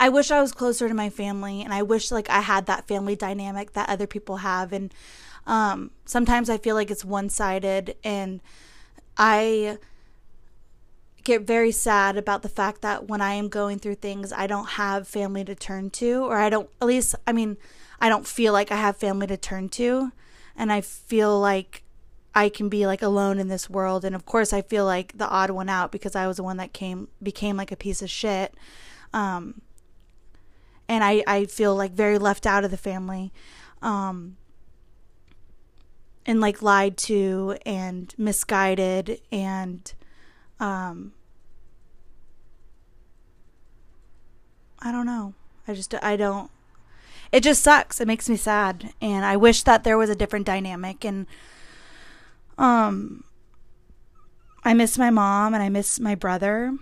I 0.00 0.08
wish 0.08 0.30
I 0.30 0.40
was 0.40 0.52
closer 0.52 0.88
to 0.88 0.94
my 0.94 1.10
family 1.10 1.62
and 1.62 1.72
I 1.72 1.82
wish 1.82 2.10
like 2.10 2.30
I 2.30 2.40
had 2.40 2.66
that 2.66 2.86
family 2.86 3.16
dynamic 3.16 3.72
that 3.72 3.88
other 3.88 4.06
people 4.06 4.38
have 4.38 4.72
and 4.72 4.92
um, 5.46 5.90
sometimes 6.04 6.50
I 6.50 6.58
feel 6.58 6.74
like 6.74 6.90
it's 6.90 7.04
one-sided 7.04 7.96
and 8.04 8.40
I 9.16 9.78
get 11.24 11.42
very 11.42 11.72
sad 11.72 12.16
about 12.16 12.42
the 12.42 12.48
fact 12.48 12.82
that 12.82 13.08
when 13.08 13.20
I 13.20 13.32
am 13.34 13.48
going 13.48 13.78
through 13.78 13.96
things 13.96 14.32
I 14.32 14.46
don't 14.46 14.68
have 14.70 15.08
family 15.08 15.44
to 15.44 15.54
turn 15.54 15.90
to 15.90 16.24
or 16.24 16.36
I 16.36 16.48
don't 16.48 16.70
at 16.80 16.86
least 16.86 17.14
I 17.26 17.32
mean 17.32 17.56
I 18.00 18.08
don't 18.08 18.26
feel 18.26 18.52
like 18.52 18.70
I 18.70 18.76
have 18.76 18.96
family 18.96 19.26
to 19.26 19.36
turn 19.36 19.68
to 19.70 20.12
and 20.56 20.72
I 20.72 20.80
feel 20.80 21.38
like 21.38 21.82
I 22.34 22.48
can 22.48 22.68
be 22.68 22.86
like 22.86 23.02
alone 23.02 23.38
in 23.38 23.48
this 23.48 23.68
world 23.68 24.04
and 24.04 24.14
of 24.14 24.24
course 24.26 24.52
I 24.52 24.62
feel 24.62 24.84
like 24.84 25.18
the 25.18 25.28
odd 25.28 25.50
one 25.50 25.68
out 25.68 25.90
because 25.90 26.14
I 26.14 26.28
was 26.28 26.36
the 26.36 26.44
one 26.44 26.56
that 26.58 26.72
came 26.72 27.08
became 27.20 27.56
like 27.56 27.72
a 27.72 27.76
piece 27.76 28.00
of 28.00 28.08
shit 28.08 28.54
um 29.12 29.60
and 30.88 31.04
I 31.04 31.22
I 31.26 31.44
feel 31.46 31.74
like 31.74 31.92
very 31.92 32.18
left 32.18 32.46
out 32.46 32.64
of 32.64 32.70
the 32.70 32.76
family 32.76 33.32
um 33.82 34.36
and 36.26 36.40
like 36.40 36.62
lied 36.62 36.96
to 36.96 37.56
and 37.64 38.14
misguided 38.18 39.20
and 39.30 39.92
um 40.60 41.12
I 44.80 44.92
don't 44.92 45.06
know. 45.06 45.34
I 45.66 45.74
just 45.74 45.94
I 46.02 46.16
don't 46.16 46.50
it 47.30 47.42
just 47.42 47.62
sucks. 47.62 48.00
It 48.00 48.06
makes 48.06 48.28
me 48.28 48.36
sad, 48.36 48.92
and 49.00 49.24
I 49.24 49.36
wish 49.36 49.62
that 49.64 49.84
there 49.84 49.98
was 49.98 50.08
a 50.08 50.16
different 50.16 50.46
dynamic. 50.46 51.04
And 51.04 51.26
um, 52.56 53.24
I 54.64 54.72
miss 54.74 54.96
my 54.96 55.10
mom, 55.10 55.52
and 55.52 55.62
I 55.62 55.68
miss 55.68 56.00
my 56.00 56.14
brother. 56.14 56.74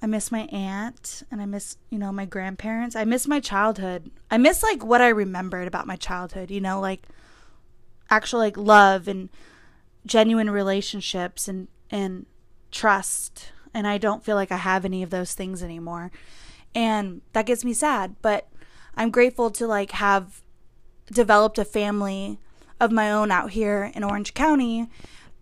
I 0.00 0.06
miss 0.06 0.30
my 0.30 0.42
aunt, 0.52 1.24
and 1.30 1.40
I 1.40 1.46
miss 1.46 1.76
you 1.90 1.98
know 1.98 2.12
my 2.12 2.24
grandparents. 2.24 2.94
I 2.94 3.04
miss 3.04 3.26
my 3.26 3.40
childhood. 3.40 4.10
I 4.30 4.38
miss 4.38 4.62
like 4.62 4.84
what 4.84 5.00
I 5.00 5.08
remembered 5.08 5.66
about 5.66 5.86
my 5.86 5.96
childhood. 5.96 6.50
You 6.50 6.60
know, 6.60 6.80
like 6.80 7.02
actual 8.10 8.38
like 8.38 8.56
love 8.56 9.08
and 9.08 9.28
genuine 10.06 10.50
relationships 10.50 11.48
and 11.48 11.68
and 11.90 12.26
trust. 12.70 13.52
And 13.74 13.86
I 13.86 13.98
don't 13.98 14.24
feel 14.24 14.36
like 14.36 14.52
I 14.52 14.56
have 14.56 14.84
any 14.84 15.02
of 15.02 15.10
those 15.10 15.34
things 15.34 15.62
anymore. 15.62 16.10
And 16.74 17.22
that 17.32 17.46
gets 17.46 17.64
me 17.64 17.72
sad, 17.72 18.16
but 18.22 18.48
I'm 18.96 19.10
grateful 19.10 19.50
to 19.50 19.66
like 19.66 19.92
have 19.92 20.42
developed 21.12 21.58
a 21.58 21.64
family 21.64 22.38
of 22.80 22.92
my 22.92 23.10
own 23.10 23.30
out 23.30 23.50
here 23.50 23.90
in 23.94 24.04
Orange 24.04 24.34
County 24.34 24.88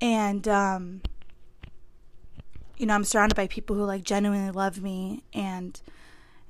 and 0.01 0.47
um 0.47 1.01
you 2.77 2.87
know, 2.87 2.95
I'm 2.95 3.05
surrounded 3.05 3.35
by 3.35 3.47
people 3.47 3.77
who 3.77 3.85
like 3.85 4.03
genuinely 4.03 4.51
love 4.51 4.83
me 4.83 5.23
and 5.33 5.81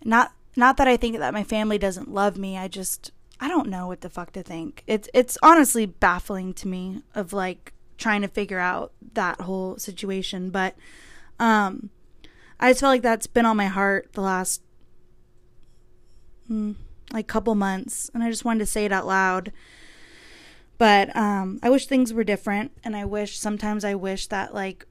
not 0.05 0.33
not 0.57 0.79
that 0.79 0.89
I 0.89 0.97
think 0.97 1.19
that 1.19 1.35
my 1.35 1.45
family 1.45 1.79
doesn't 1.79 2.11
love 2.11 2.37
me. 2.37 2.57
I 2.57 2.69
just 2.69 3.13
I 3.41 3.49
don't 3.49 3.69
know 3.69 3.87
what 3.87 4.01
the 4.01 4.11
fuck 4.11 4.33
to 4.33 4.43
think. 4.43 4.83
It's 4.87 5.09
it's 5.15 5.39
honestly 5.43 5.87
baffling 5.87 6.55
to 6.55 6.69
me 6.69 7.03
of 7.15 7.33
like 7.33 7.73
trying 7.99 8.23
to 8.23 8.29
figure 8.29 8.59
out 8.59 8.93
that 9.15 9.43
whole 9.43 9.79
situation, 9.79 10.51
but 10.51 10.75
um 11.39 11.91
I 12.59 12.71
just 12.71 12.81
felt 12.81 12.91
like 12.93 13.03
that's 13.03 13.27
been 13.27 13.47
on 13.47 13.57
my 13.57 13.67
heart 13.67 14.13
the 14.15 14.23
last 14.23 14.63
hmm, 16.47 16.73
like 17.13 17.27
couple 17.27 17.55
months 17.55 18.11
and 18.15 18.23
I 18.23 18.31
just 18.31 18.45
wanted 18.45 18.61
to 18.61 18.67
say 18.67 18.85
it 18.85 18.93
out 18.93 19.07
loud. 19.07 19.53
But 20.79 21.15
um 21.15 21.61
I 21.63 21.71
wish 21.71 21.87
things 21.87 22.13
were 22.13 22.25
different 22.25 22.73
and 22.83 22.97
I 22.97 23.05
wish 23.05 23.39
sometimes 23.39 23.85
I 23.85 23.95
wish 23.95 24.27
that 24.29 24.55
like 24.55 24.87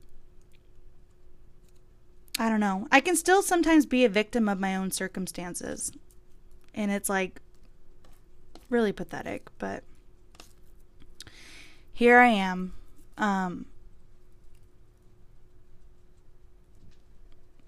I 2.38 2.50
don't 2.50 2.60
know. 2.60 2.88
I 2.92 3.00
can 3.00 3.16
still 3.16 3.42
sometimes 3.42 3.86
be 3.86 4.04
a 4.04 4.10
victim 4.10 4.50
of 4.50 4.60
my 4.60 4.76
own 4.76 4.92
circumstances. 4.92 5.92
And 6.74 6.92
it's 6.92 7.10
like 7.10 7.42
really 8.70 8.92
pathetic, 8.92 9.48
but 9.58 9.84
here 11.94 12.20
I 12.20 12.28
am. 12.28 12.74
Um 13.18 13.68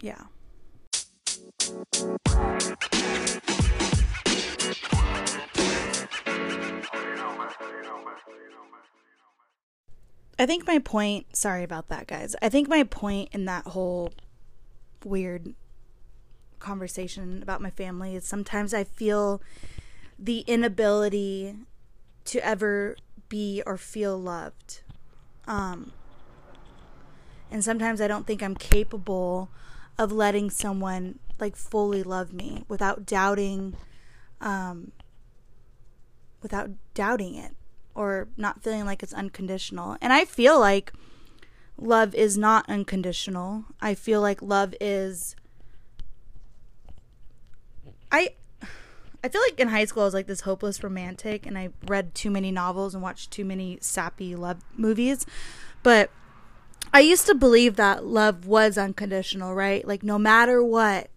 yeah. 0.00 0.24
I 10.40 10.46
think 10.46 10.66
my 10.68 10.78
point, 10.78 11.36
sorry 11.36 11.64
about 11.64 11.88
that, 11.88 12.06
guys. 12.06 12.36
I 12.40 12.48
think 12.48 12.68
my 12.68 12.84
point 12.84 13.30
in 13.32 13.46
that 13.46 13.64
whole 13.66 14.12
weird 15.04 15.54
conversation 16.58 17.42
about 17.42 17.60
my 17.60 17.70
family 17.70 18.16
is 18.16 18.24
sometimes 18.24 18.74
I 18.74 18.84
feel 18.84 19.40
the 20.18 20.40
inability 20.40 21.54
to 22.24 22.44
ever 22.44 22.96
be 23.28 23.62
or 23.64 23.76
feel 23.76 24.18
loved. 24.18 24.82
Um, 25.46 25.92
and 27.50 27.64
sometimes 27.64 28.00
I 28.00 28.08
don't 28.08 28.26
think 28.26 28.42
I'm 28.42 28.54
capable 28.54 29.50
of 29.96 30.12
letting 30.12 30.50
someone 30.50 31.18
like 31.38 31.56
fully 31.56 32.02
love 32.02 32.32
me 32.32 32.64
without 32.68 33.06
doubting 33.06 33.76
um, 34.40 34.92
without 36.42 36.70
doubting 36.94 37.34
it 37.34 37.56
or 37.94 38.28
not 38.36 38.62
feeling 38.62 38.84
like 38.84 39.02
it's 39.02 39.12
unconditional. 39.12 39.96
And 40.00 40.12
I 40.12 40.24
feel 40.24 40.58
like 40.60 40.92
love 41.78 42.14
is 42.14 42.36
not 42.36 42.68
unconditional. 42.68 43.64
I 43.80 43.94
feel 43.94 44.20
like 44.20 44.42
love 44.42 44.74
is 44.80 45.36
I 48.10 48.30
I 49.22 49.28
feel 49.28 49.40
like 49.42 49.58
in 49.58 49.68
high 49.68 49.84
school 49.84 50.02
I 50.02 50.06
was 50.06 50.14
like 50.14 50.26
this 50.26 50.42
hopeless 50.42 50.82
romantic 50.82 51.46
and 51.46 51.58
I 51.58 51.70
read 51.86 52.14
too 52.14 52.30
many 52.30 52.50
novels 52.50 52.94
and 52.94 53.02
watched 53.02 53.30
too 53.30 53.44
many 53.44 53.78
sappy 53.80 54.36
love 54.36 54.58
movies. 54.76 55.26
But 55.82 56.10
I 56.92 57.00
used 57.00 57.26
to 57.26 57.34
believe 57.34 57.76
that 57.76 58.04
love 58.04 58.46
was 58.46 58.78
unconditional, 58.78 59.54
right? 59.54 59.86
Like 59.86 60.02
no 60.02 60.18
matter 60.18 60.62
what, 60.62 61.10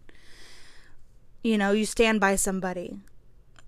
you 1.44 1.58
know, 1.58 1.72
you 1.72 1.86
stand 1.86 2.20
by 2.20 2.36
somebody. 2.36 2.98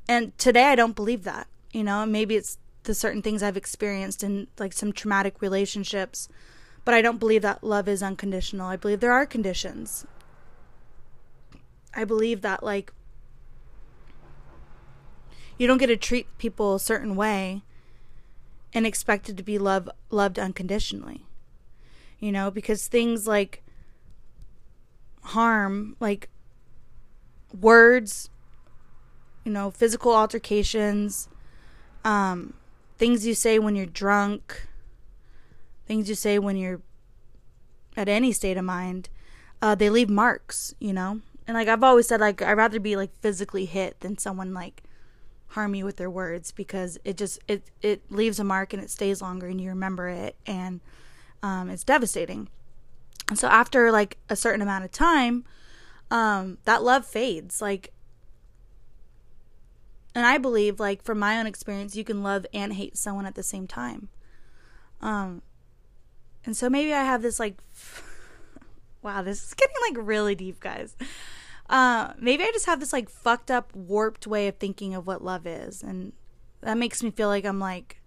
And 0.07 0.37
today 0.37 0.65
I 0.65 0.75
don't 0.75 0.95
believe 0.95 1.23
that. 1.23 1.47
You 1.71 1.83
know, 1.83 2.05
maybe 2.05 2.35
it's 2.35 2.57
the 2.83 2.93
certain 2.93 3.21
things 3.21 3.41
I've 3.41 3.57
experienced 3.57 4.23
in 4.23 4.47
like 4.59 4.73
some 4.73 4.91
traumatic 4.91 5.41
relationships, 5.41 6.27
but 6.85 6.93
I 6.93 7.01
don't 7.01 7.19
believe 7.19 7.41
that 7.41 7.63
love 7.63 7.87
is 7.87 8.03
unconditional. 8.03 8.67
I 8.67 8.75
believe 8.75 8.99
there 8.99 9.11
are 9.13 9.25
conditions. 9.25 10.05
I 11.93 12.03
believe 12.03 12.41
that 12.41 12.63
like 12.63 12.91
you 15.57 15.67
don't 15.67 15.77
get 15.77 15.87
to 15.87 15.97
treat 15.97 16.37
people 16.37 16.75
a 16.75 16.79
certain 16.79 17.15
way 17.15 17.61
and 18.73 18.87
expected 18.87 19.37
to 19.37 19.43
be 19.43 19.57
love 19.57 19.89
loved 20.09 20.39
unconditionally. 20.39 21.25
You 22.19 22.31
know, 22.31 22.49
because 22.49 22.87
things 22.87 23.27
like 23.27 23.63
harm, 25.21 25.95
like 25.99 26.29
words, 27.59 28.29
you 29.43 29.51
know, 29.51 29.71
physical 29.71 30.13
altercations, 30.13 31.29
um, 32.03 32.53
things 32.97 33.25
you 33.25 33.33
say 33.33 33.59
when 33.59 33.75
you're 33.75 33.85
drunk, 33.85 34.67
things 35.85 36.09
you 36.09 36.15
say 36.15 36.39
when 36.39 36.57
you're 36.57 36.81
at 37.95 38.09
any 38.09 38.31
state 38.31 38.57
of 38.57 38.65
mind, 38.65 39.09
uh, 39.61 39.75
they 39.75 39.89
leave 39.89 40.09
marks, 40.09 40.73
you 40.79 40.93
know? 40.93 41.21
And 41.47 41.55
like 41.55 41.67
I've 41.67 41.83
always 41.83 42.07
said, 42.07 42.21
like 42.21 42.41
I'd 42.41 42.53
rather 42.53 42.79
be 42.79 42.95
like 42.95 43.15
physically 43.21 43.65
hit 43.65 43.99
than 43.99 44.17
someone 44.17 44.53
like 44.53 44.83
harm 45.47 45.71
me 45.71 45.83
with 45.83 45.97
their 45.97 46.09
words 46.09 46.51
because 46.51 46.97
it 47.03 47.15
just 47.15 47.39
it 47.47 47.69
it 47.81 48.01
leaves 48.09 48.39
a 48.39 48.43
mark 48.43 48.73
and 48.73 48.81
it 48.81 48.89
stays 48.89 49.21
longer 49.21 49.47
and 49.47 49.61
you 49.61 49.69
remember 49.69 50.07
it 50.07 50.35
and 50.45 50.81
um, 51.43 51.69
it's 51.69 51.83
devastating. 51.83 52.47
And 53.29 53.37
so 53.37 53.47
after 53.47 53.91
like 53.91 54.17
a 54.29 54.35
certain 54.35 54.61
amount 54.61 54.85
of 54.85 54.91
time, 54.91 55.45
um, 56.09 56.57
that 56.65 56.83
love 56.83 57.05
fades. 57.05 57.61
Like, 57.61 57.93
and 60.15 60.25
I 60.25 60.37
believe 60.37 60.79
like 60.79 61.03
from 61.03 61.19
my 61.19 61.39
own 61.39 61.47
experience, 61.47 61.95
you 61.95 62.03
can 62.03 62.23
love 62.23 62.45
and 62.53 62.73
hate 62.73 62.97
someone 62.97 63.25
at 63.25 63.35
the 63.35 63.43
same 63.43 63.67
time. 63.67 64.09
Um, 65.01 65.41
and 66.45 66.55
so 66.55 66.69
maybe 66.69 66.93
I 66.93 67.03
have 67.03 67.21
this 67.21 67.39
like, 67.39 67.57
wow, 69.01 69.21
this 69.21 69.43
is 69.43 69.53
getting 69.53 69.75
like 69.89 70.05
really 70.05 70.35
deep, 70.35 70.59
guys. 70.59 70.95
Uh, 71.69 72.13
maybe 72.19 72.43
I 72.43 72.51
just 72.51 72.65
have 72.65 72.79
this 72.79 72.93
like 72.93 73.09
fucked 73.09 73.49
up, 73.49 73.73
warped 73.75 74.27
way 74.27 74.47
of 74.47 74.57
thinking 74.57 74.93
of 74.93 75.07
what 75.07 75.23
love 75.23 75.47
is, 75.47 75.81
and 75.81 76.13
that 76.61 76.77
makes 76.77 77.01
me 77.01 77.11
feel 77.11 77.27
like 77.27 77.45
I'm 77.45 77.59
like 77.59 78.01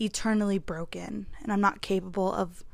eternally 0.00 0.58
broken, 0.58 1.26
and 1.42 1.52
I'm 1.52 1.60
not 1.60 1.80
capable 1.80 2.32
of 2.32 2.64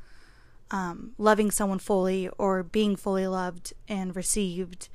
um, 0.71 1.13
loving 1.17 1.51
someone 1.51 1.79
fully 1.79 2.29
or 2.37 2.63
being 2.63 2.95
fully 2.95 3.27
loved 3.27 3.73
and 3.87 4.15
received 4.15 4.89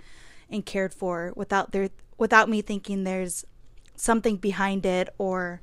and 0.48 0.64
cared 0.64 0.94
for 0.94 1.32
without 1.34 1.72
their 1.72 1.90
without 2.16 2.48
me 2.48 2.62
thinking 2.62 3.04
there's 3.04 3.44
something 3.96 4.36
behind 4.36 4.86
it 4.86 5.08
or 5.18 5.60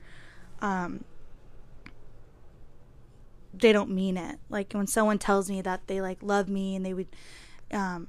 um, 0.61 1.03
they 3.53 3.71
don't 3.71 3.89
mean 3.89 4.17
it. 4.17 4.39
Like 4.49 4.73
when 4.73 4.87
someone 4.87 5.19
tells 5.19 5.49
me 5.49 5.61
that 5.61 5.87
they 5.87 6.01
like 6.01 6.19
love 6.21 6.47
me 6.47 6.75
and 6.75 6.85
they 6.85 6.93
would 6.93 7.07
um, 7.71 8.07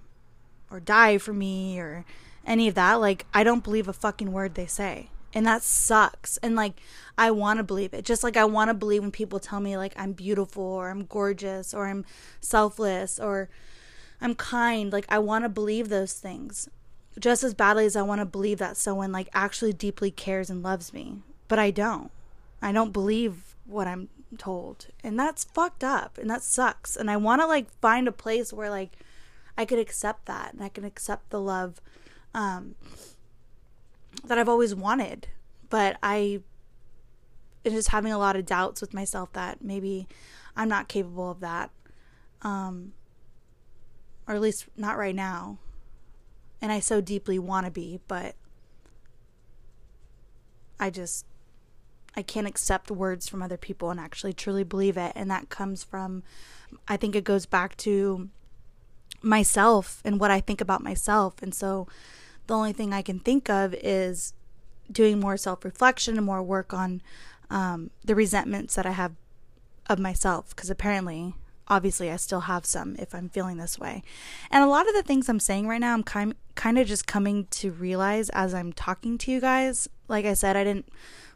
or 0.72 0.80
die 0.80 1.18
for 1.18 1.32
me 1.32 1.78
or 1.78 2.04
any 2.46 2.68
of 2.68 2.74
that. 2.74 2.94
Like, 2.94 3.26
I 3.32 3.44
don't 3.44 3.62
believe 3.62 3.88
a 3.88 3.92
fucking 3.92 4.32
word 4.32 4.54
they 4.54 4.66
say. 4.66 5.10
And 5.34 5.46
that 5.46 5.62
sucks. 5.62 6.36
And 6.38 6.56
like, 6.56 6.74
I 7.16 7.30
want 7.30 7.58
to 7.58 7.62
believe 7.62 7.94
it. 7.94 8.04
Just 8.04 8.22
like 8.22 8.36
I 8.36 8.44
want 8.44 8.68
to 8.68 8.74
believe 8.74 9.02
when 9.02 9.10
people 9.10 9.38
tell 9.38 9.60
me, 9.60 9.76
like, 9.76 9.94
I'm 9.96 10.12
beautiful 10.12 10.62
or 10.62 10.90
I'm 10.90 11.04
gorgeous 11.04 11.72
or 11.72 11.86
I'm 11.86 12.04
selfless 12.40 13.18
or 13.18 13.48
I'm 14.20 14.34
kind. 14.34 14.92
Like, 14.92 15.06
I 15.08 15.18
want 15.18 15.44
to 15.44 15.48
believe 15.48 15.88
those 15.88 16.14
things 16.14 16.68
just 17.18 17.44
as 17.44 17.52
badly 17.52 17.84
as 17.84 17.94
I 17.94 18.02
want 18.02 18.20
to 18.20 18.26
believe 18.26 18.58
that 18.58 18.78
someone 18.78 19.12
like 19.12 19.28
actually 19.34 19.74
deeply 19.74 20.10
cares 20.10 20.48
and 20.48 20.62
loves 20.62 20.92
me. 20.92 21.18
But 21.48 21.58
I 21.58 21.70
don't. 21.70 22.10
I 22.62 22.72
don't 22.72 22.92
believe 22.92 23.54
what 23.66 23.86
I'm 23.86 24.08
told. 24.38 24.88
And 25.02 25.18
that's 25.18 25.44
fucked 25.44 25.84
up 25.84 26.18
and 26.18 26.30
that 26.30 26.42
sucks. 26.42 26.96
And 26.96 27.10
I 27.10 27.16
want 27.16 27.42
to 27.42 27.46
like 27.46 27.70
find 27.80 28.08
a 28.08 28.12
place 28.12 28.52
where 28.52 28.70
like 28.70 28.96
I 29.56 29.64
could 29.64 29.78
accept 29.78 30.26
that 30.26 30.52
and 30.52 30.62
I 30.62 30.68
can 30.68 30.84
accept 30.84 31.30
the 31.30 31.40
love 31.40 31.80
um, 32.34 32.74
that 34.24 34.38
I've 34.38 34.48
always 34.48 34.74
wanted. 34.74 35.28
But 35.68 35.96
I 36.02 36.40
am 37.64 37.72
just 37.72 37.88
having 37.88 38.12
a 38.12 38.18
lot 38.18 38.36
of 38.36 38.46
doubts 38.46 38.80
with 38.80 38.94
myself 38.94 39.32
that 39.32 39.62
maybe 39.62 40.08
I'm 40.56 40.68
not 40.68 40.88
capable 40.88 41.30
of 41.30 41.40
that. 41.40 41.70
Um, 42.42 42.92
or 44.26 44.34
at 44.34 44.40
least 44.40 44.66
not 44.76 44.98
right 44.98 45.14
now. 45.14 45.58
And 46.60 46.70
I 46.70 46.80
so 46.80 47.00
deeply 47.00 47.38
want 47.38 47.66
to 47.66 47.72
be, 47.72 48.00
but 48.06 48.36
I 50.78 50.90
just 50.90 51.26
I 52.16 52.22
can't 52.22 52.46
accept 52.46 52.90
words 52.90 53.28
from 53.28 53.42
other 53.42 53.56
people 53.56 53.90
and 53.90 53.98
actually 53.98 54.32
truly 54.32 54.64
believe 54.64 54.96
it. 54.96 55.12
And 55.14 55.30
that 55.30 55.48
comes 55.48 55.82
from, 55.82 56.22
I 56.86 56.96
think 56.96 57.16
it 57.16 57.24
goes 57.24 57.46
back 57.46 57.76
to 57.78 58.28
myself 59.22 60.00
and 60.04 60.20
what 60.20 60.30
I 60.30 60.40
think 60.40 60.60
about 60.60 60.82
myself. 60.82 61.42
And 61.42 61.54
so 61.54 61.86
the 62.46 62.54
only 62.54 62.72
thing 62.72 62.92
I 62.92 63.02
can 63.02 63.18
think 63.18 63.48
of 63.48 63.74
is 63.74 64.34
doing 64.90 65.20
more 65.20 65.36
self 65.36 65.64
reflection 65.64 66.16
and 66.16 66.26
more 66.26 66.42
work 66.42 66.74
on 66.74 67.02
um, 67.50 67.90
the 68.04 68.14
resentments 68.14 68.74
that 68.74 68.86
I 68.86 68.92
have 68.92 69.12
of 69.88 69.98
myself. 69.98 70.50
Because 70.50 70.70
apparently, 70.70 71.34
obviously, 71.68 72.10
I 72.10 72.16
still 72.16 72.40
have 72.40 72.66
some 72.66 72.96
if 72.98 73.14
I'm 73.14 73.28
feeling 73.28 73.56
this 73.56 73.78
way. 73.78 74.02
And 74.50 74.62
a 74.62 74.68
lot 74.68 74.88
of 74.88 74.94
the 74.94 75.02
things 75.02 75.28
I'm 75.28 75.40
saying 75.40 75.68
right 75.68 75.80
now, 75.80 75.94
I'm 75.94 76.02
kind 76.02 76.34
kind 76.54 76.78
of 76.78 76.86
just 76.86 77.06
coming 77.06 77.46
to 77.50 77.70
realize 77.70 78.28
as 78.30 78.52
I'm 78.52 78.72
talking 78.72 79.16
to 79.18 79.32
you 79.32 79.40
guys. 79.40 79.88
Like 80.08 80.26
I 80.26 80.34
said, 80.34 80.56
I 80.56 80.64
didn't 80.64 80.88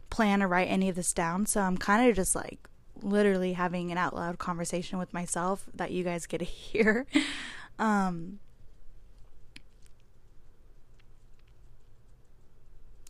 plan 0.09 0.39
to 0.39 0.47
write 0.47 0.67
any 0.67 0.89
of 0.89 0.95
this 0.95 1.13
down, 1.13 1.45
so 1.45 1.61
I'm 1.61 1.77
kind 1.77 2.09
of 2.09 2.15
just 2.15 2.35
like 2.35 2.67
literally 3.01 3.53
having 3.53 3.91
an 3.91 3.97
out 3.97 4.15
loud 4.15 4.37
conversation 4.39 4.97
with 4.97 5.13
myself 5.13 5.65
that 5.73 5.91
you 5.91 6.03
guys 6.03 6.25
get 6.25 6.39
to 6.39 6.45
hear. 6.45 7.05
Um, 7.79 8.39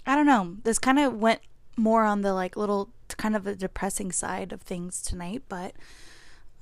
I 0.05 0.15
don't 0.15 0.25
know. 0.25 0.57
This 0.63 0.79
kind 0.79 0.99
of 0.99 1.13
went 1.15 1.41
more 1.75 2.03
on 2.03 2.21
the 2.21 2.33
like 2.33 2.55
little 2.55 2.89
kind 3.17 3.35
of 3.35 3.45
a 3.45 3.55
depressing 3.55 4.11
side 4.11 4.51
of 4.51 4.61
things 4.61 5.01
tonight, 5.01 5.43
but 5.49 5.73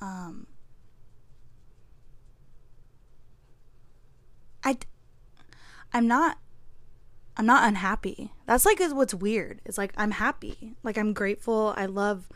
um 0.02 0.48
I 4.64 4.78
I'm 5.94 6.08
not 6.08 6.38
I'm 7.38 7.46
not 7.46 7.68
unhappy. 7.68 8.32
That's 8.46 8.66
like 8.66 8.80
what's 8.80 9.14
weird. 9.14 9.62
It's 9.66 9.78
like 9.78 9.94
I'm 9.98 10.12
happy. 10.12 10.76
Like 10.84 10.98
I'm 10.98 11.14
grateful. 11.14 11.74
I 11.76 11.86
love 11.86 12.30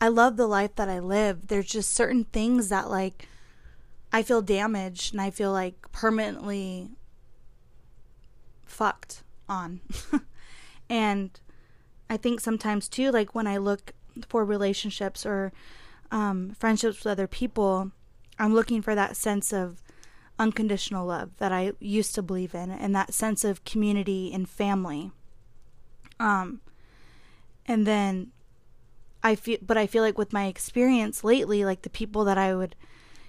I 0.00 0.08
love 0.08 0.36
the 0.36 0.46
life 0.46 0.74
that 0.76 0.88
I 0.88 0.98
live. 1.00 1.48
There's 1.48 1.66
just 1.66 1.94
certain 1.94 2.24
things 2.24 2.68
that 2.68 2.90
like 2.90 3.28
I 4.12 4.22
feel 4.22 4.42
damaged 4.42 5.12
and 5.12 5.20
I 5.20 5.30
feel 5.30 5.50
like 5.50 5.90
permanently 5.90 6.90
fucked 8.64 9.22
on. 9.48 9.80
and 10.88 11.40
I 12.08 12.16
think 12.16 12.40
sometimes 12.40 12.88
too, 12.88 13.10
like 13.10 13.34
when 13.34 13.46
I 13.46 13.56
look 13.56 13.92
for 14.28 14.44
relationships 14.44 15.26
or 15.26 15.52
um, 16.12 16.54
friendships 16.58 16.98
with 16.98 17.06
other 17.08 17.26
people, 17.26 17.90
I'm 18.38 18.54
looking 18.54 18.82
for 18.82 18.94
that 18.94 19.16
sense 19.16 19.52
of 19.52 19.82
unconditional 20.38 21.06
love 21.06 21.30
that 21.38 21.52
I 21.52 21.72
used 21.80 22.14
to 22.16 22.22
believe 22.22 22.54
in 22.54 22.70
and 22.70 22.94
that 22.94 23.14
sense 23.14 23.44
of 23.44 23.64
community 23.64 24.32
and 24.32 24.48
family. 24.48 25.12
Um, 26.18 26.60
and 27.66 27.86
then 27.86 28.32
I 29.22 29.34
feel, 29.36 29.58
but 29.62 29.76
I 29.76 29.86
feel 29.86 30.02
like 30.02 30.18
with 30.18 30.32
my 30.32 30.46
experience 30.46 31.24
lately, 31.24 31.64
like 31.64 31.82
the 31.82 31.90
people 31.90 32.24
that 32.24 32.38
I 32.38 32.54
would 32.54 32.76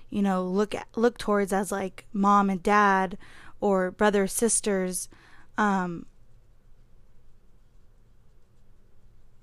you 0.10 0.22
know 0.22 0.44
look 0.44 0.74
at, 0.74 0.88
look 0.96 1.18
towards 1.18 1.52
as 1.52 1.72
like 1.72 2.06
mom 2.14 2.50
and 2.50 2.64
dad 2.64 3.18
or 3.60 3.92
brother 3.92 4.28
sisters 4.28 5.10
um 5.58 6.06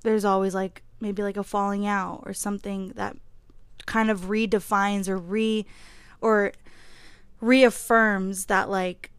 there's 0.03 0.25
always 0.25 0.55
like 0.55 0.83
maybe 1.01 1.23
like 1.23 1.37
a 1.37 1.45
falling 1.45 1.87
out 1.87 2.23
or 2.25 2.33
something 2.33 2.89
that 2.97 3.17
kind 3.87 4.11
of 4.11 4.23
redefines 4.23 5.09
or 5.09 5.17
re 5.17 5.67
or 6.21 6.53
reaffirms 7.43 8.47
that 8.47 8.71
like 8.71 9.11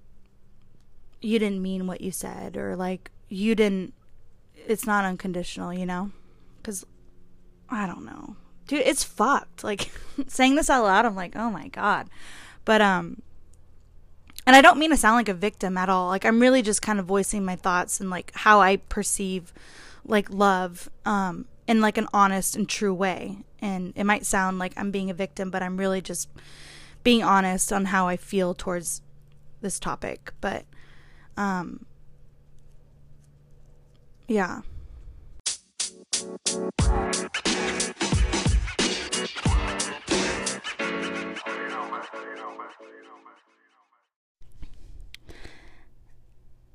you 1.21 1.37
didn't 1.37 1.61
mean 1.61 1.85
what 1.85 2.01
you 2.01 2.09
said 2.09 2.57
or 2.57 2.75
like 2.75 3.11
you 3.29 3.53
didn't 3.53 3.93
it's 4.55 4.87
not 4.87 5.05
unconditional 5.05 5.71
you 5.71 5.85
know 5.85 6.09
because 6.57 6.83
i 7.69 7.85
don't 7.85 8.03
know 8.03 8.35
dude, 8.67 8.81
it's 8.85 9.03
fucked. 9.03 9.63
Like 9.73 9.91
saying 10.27 10.55
this 10.55 10.69
out 10.69 10.83
loud, 10.83 11.05
I'm 11.05 11.15
like, 11.15 11.35
oh 11.35 11.49
my 11.49 11.69
god. 11.69 12.09
But 12.65 12.81
um, 12.81 13.21
and 14.45 14.55
I 14.55 14.61
don't 14.61 14.77
mean 14.77 14.89
to 14.89 14.97
sound 14.97 15.15
like 15.15 15.29
a 15.29 15.33
victim 15.33 15.77
at 15.77 15.89
all. 15.89 16.07
Like 16.07 16.25
I'm 16.25 16.39
really 16.39 16.61
just 16.61 16.81
kind 16.81 16.99
of 16.99 17.05
voicing 17.05 17.45
my 17.45 17.55
thoughts 17.55 18.01
and 18.01 18.09
like 18.09 18.31
how 18.35 18.59
I 18.59 18.77
perceive 18.77 19.53
like 20.05 20.29
love 20.29 20.89
um 21.05 21.45
in 21.65 21.79
like 21.79 21.97
an 21.97 22.07
honest 22.13 22.57
and 22.57 22.67
true 22.67 22.93
way. 22.93 23.37
And 23.59 23.93
it 23.95 24.03
might 24.03 24.25
sound 24.25 24.59
like 24.59 24.73
I'm 24.75 24.91
being 24.91 25.09
a 25.09 25.13
victim, 25.13 25.49
but 25.49 25.63
I'm 25.63 25.77
really 25.77 26.01
just 26.01 26.27
being 27.03 27.21
honest 27.21 27.71
on 27.73 27.85
how 27.85 28.07
I 28.07 28.17
feel 28.17 28.53
towards 28.53 29.01
this 29.61 29.79
topic. 29.79 30.33
But 30.41 30.65
um 31.37 31.85
yeah. 34.27 34.61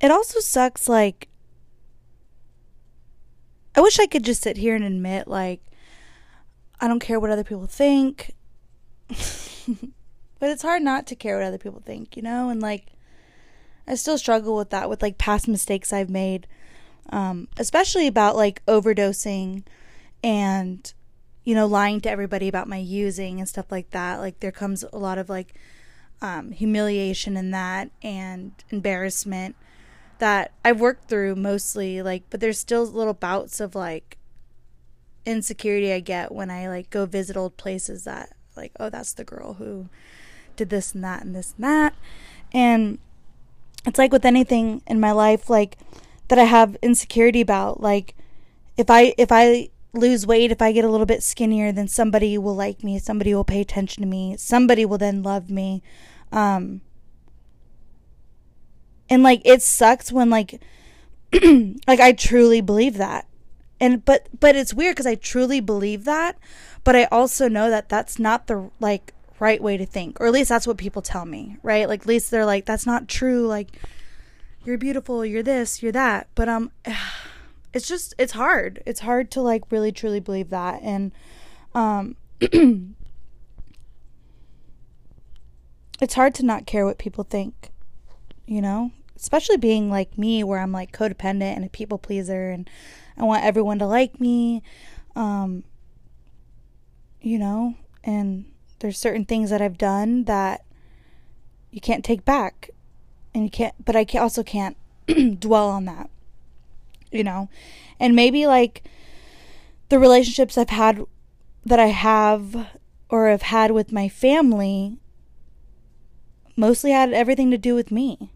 It 0.01 0.13
also 0.13 0.39
sucks 0.41 0.89
like 0.89 1.29
I 3.75 3.81
wish 3.81 3.99
I 3.99 4.07
could 4.07 4.25
just 4.25 4.43
sit 4.43 4.57
here 4.57 4.75
and 4.75 4.85
admit 4.85 5.29
like 5.29 5.61
I 6.81 6.87
don't 6.87 7.01
care 7.01 7.19
what 7.19 7.31
other 7.31 7.45
people 7.45 7.67
think. 7.67 8.35
but 10.39 10.51
it's 10.51 10.63
hard 10.63 10.83
not 10.83 11.07
to 11.09 11.17
care 11.17 11.37
what 11.37 11.47
other 11.47 11.59
people 11.59 11.83
think, 11.85 12.17
you 12.17 12.23
know? 12.23 12.49
And 12.49 12.61
like 12.61 12.87
I 13.87 13.95
still 13.95 14.19
struggle 14.19 14.57
with 14.57 14.71
that 14.71 14.91
with 14.91 15.03
like 15.03 15.19
past 15.19 15.49
mistakes 15.49 15.93
I've 15.93 16.11
made. 16.11 16.47
Um, 17.11 17.49
especially 17.57 18.07
about 18.07 18.37
like 18.37 18.65
overdosing 18.67 19.63
and 20.23 20.93
you 21.45 21.55
know 21.55 21.67
lying 21.67 22.03
to 22.03 22.11
everybody 22.11 22.49
about 22.49 22.69
my 22.69 22.77
using 22.77 23.39
and 23.39 23.49
stuff 23.49 23.73
like 23.73 23.91
that 23.91 24.19
like 24.19 24.41
there 24.41 24.53
comes 24.53 24.85
a 24.93 24.99
lot 24.99 25.17
of 25.17 25.31
like 25.31 25.55
um, 26.21 26.51
humiliation 26.51 27.37
in 27.37 27.53
that 27.53 27.91
and 28.03 28.53
embarrassment 28.69 29.57
that 30.19 30.53
I've 30.63 30.81
worked 30.81 31.09
through 31.09 31.37
mostly 31.37 32.03
like 32.03 32.25
but 32.29 32.41
there's 32.41 32.59
still 32.59 32.85
little 32.85 33.15
bouts 33.15 33.61
of 33.61 33.75
like 33.75 34.19
insecurity 35.25 35.91
I 35.91 36.01
get 36.01 36.33
when 36.33 36.51
I 36.51 36.69
like 36.69 36.91
go 36.91 37.07
visit 37.07 37.37
old 37.37 37.57
places 37.57 38.05
that 38.05 38.35
like 38.55 38.73
oh 38.79 38.91
that's 38.91 39.15
the 39.15 39.25
girl 39.25 39.55
who 39.55 39.89
did 40.59 40.71
this 40.71 40.95
and 40.95 41.03
that 41.05 41.23
and 41.23 41.35
this 41.35 41.55
and 41.57 41.65
that 41.65 41.95
and 42.53 42.99
it's 43.87 43.99
like 43.99 44.13
with 44.13 44.25
anything 44.25 44.83
in 44.87 45.01
my 45.01 45.13
life 45.13 45.49
like 45.49 45.79
that 46.29 46.39
I 46.39 46.45
have 46.45 46.77
insecurity 46.83 47.41
about 47.41 47.81
like 47.81 48.15
if 48.77 48.91
I 48.91 49.15
if 49.17 49.33
I 49.33 49.71
lose 49.95 50.27
weight 50.27 50.53
if 50.53 50.61
I 50.61 50.73
get 50.73 50.85
a 50.85 50.89
little 50.89 51.07
bit 51.07 51.23
skinnier 51.23 51.73
then 51.73 51.89
somebody 51.89 52.37
will 52.37 52.55
like 52.55 52.85
me 52.85 52.99
somebody 52.99 53.35
will 53.35 53.45
pay 53.45 53.61
attention 53.61 54.03
to 54.03 54.09
me 54.09 54.37
somebody 54.37 54.85
will 54.85 54.99
then 54.99 55.23
love 55.23 55.51
me 55.51 55.83
um 56.31 56.83
and 59.11 59.23
like 59.23 59.43
it 59.45 59.63
sucks 59.63 60.13
when 60.13 60.31
like 60.31 60.61
like 61.87 62.01
I 62.01 62.13
truly 62.13 62.61
believe 62.61 62.97
that. 62.97 63.27
And 63.81 64.05
but 64.05 64.29
but 64.39 64.57
it's 64.57 64.75
weird 64.75 64.97
cuz 64.97 65.07
I 65.07 65.15
truly 65.15 65.61
believe 65.61 66.05
that, 66.05 66.37
but 66.85 66.97
I 66.97 67.05
also 67.05 67.49
know 67.49 67.71
that 67.71 67.89
that's 67.89 68.19
not 68.19 68.47
the 68.47 68.71
like 68.81 69.15
right 69.41 69.63
way 69.63 69.77
to 69.77 69.87
think. 69.87 70.21
Or 70.21 70.27
at 70.27 70.33
least 70.33 70.49
that's 70.49 70.67
what 70.67 70.77
people 70.77 71.03
tell 71.03 71.25
me, 71.25 71.57
right? 71.63 71.89
Like 71.89 72.01
at 72.03 72.07
least 72.07 72.31
they're 72.31 72.47
like 72.47 72.67
that's 72.67 72.87
not 72.87 73.09
true 73.09 73.47
like 73.47 73.69
you're 74.65 74.79
beautiful, 74.79 75.25
you're 75.25 75.43
this, 75.43 75.83
you're 75.83 75.93
that. 75.93 76.29
But 76.35 76.49
um 76.49 76.71
it's 77.73 77.89
just 77.89 78.15
it's 78.19 78.33
hard. 78.33 78.83
It's 78.87 79.01
hard 79.01 79.31
to 79.33 79.41
like 79.41 79.71
really 79.71 79.93
truly 79.93 80.21
believe 80.21 80.51
that 80.51 80.81
and 80.83 81.13
um 81.75 82.17
it's 86.01 86.15
hard 86.15 86.35
to 86.35 86.45
not 86.45 86.67
care 86.67 86.87
what 86.87 86.99
people 86.99 87.25
think 87.25 87.71
you 88.47 88.63
know 88.63 88.91
especially 89.17 89.57
being 89.57 89.91
like 89.91 90.17
me 90.17 90.43
where 90.43 90.61
i'm 90.61 90.73
like 90.73 90.93
codependent 90.93 91.55
and 91.55 91.65
a 91.65 91.69
people 91.69 91.99
pleaser 91.99 92.51
and 92.51 92.69
i 93.17 93.23
want 93.23 93.45
everyone 93.45 93.79
to 93.79 93.87
like 93.87 94.21
me 94.21 94.63
um 95.15 95.63
you 97.21 97.39
know 97.39 97.75
and 98.05 98.47
there's 98.79 98.99
certain 98.99 99.25
things 99.25 99.51
that 99.51 99.63
i've 99.63 99.79
done 99.79 100.25
that 100.25 100.65
you 101.71 101.81
can't 101.81 102.05
take 102.05 102.25
back 102.25 102.71
and 103.35 103.45
you 103.45 103.51
can't 103.51 103.75
but 103.85 103.97
i 103.97 104.05
can 104.05 104.23
also 104.23 104.43
can't 104.43 104.77
dwell 105.39 105.69
on 105.69 105.85
that 105.85 106.11
you 107.11 107.25
know 107.25 107.49
and 107.99 108.15
maybe 108.15 108.47
like 108.47 108.83
the 109.89 109.99
relationships 109.99 110.59
i've 110.59 110.71
had 110.71 111.05
that 111.65 111.81
i 111.81 111.87
have 111.87 112.69
or 113.09 113.29
have 113.29 113.43
had 113.43 113.71
with 113.71 113.93
my 113.93 114.09
family 114.09 114.97
mostly 116.57 116.91
had 116.91 117.13
everything 117.13 117.51
to 117.51 117.59
do 117.59 117.75
with 117.75 117.91
me 117.91 118.31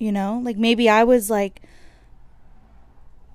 you 0.00 0.10
know? 0.10 0.40
Like 0.42 0.56
maybe 0.56 0.88
I 0.88 1.04
was 1.04 1.30
like 1.30 1.62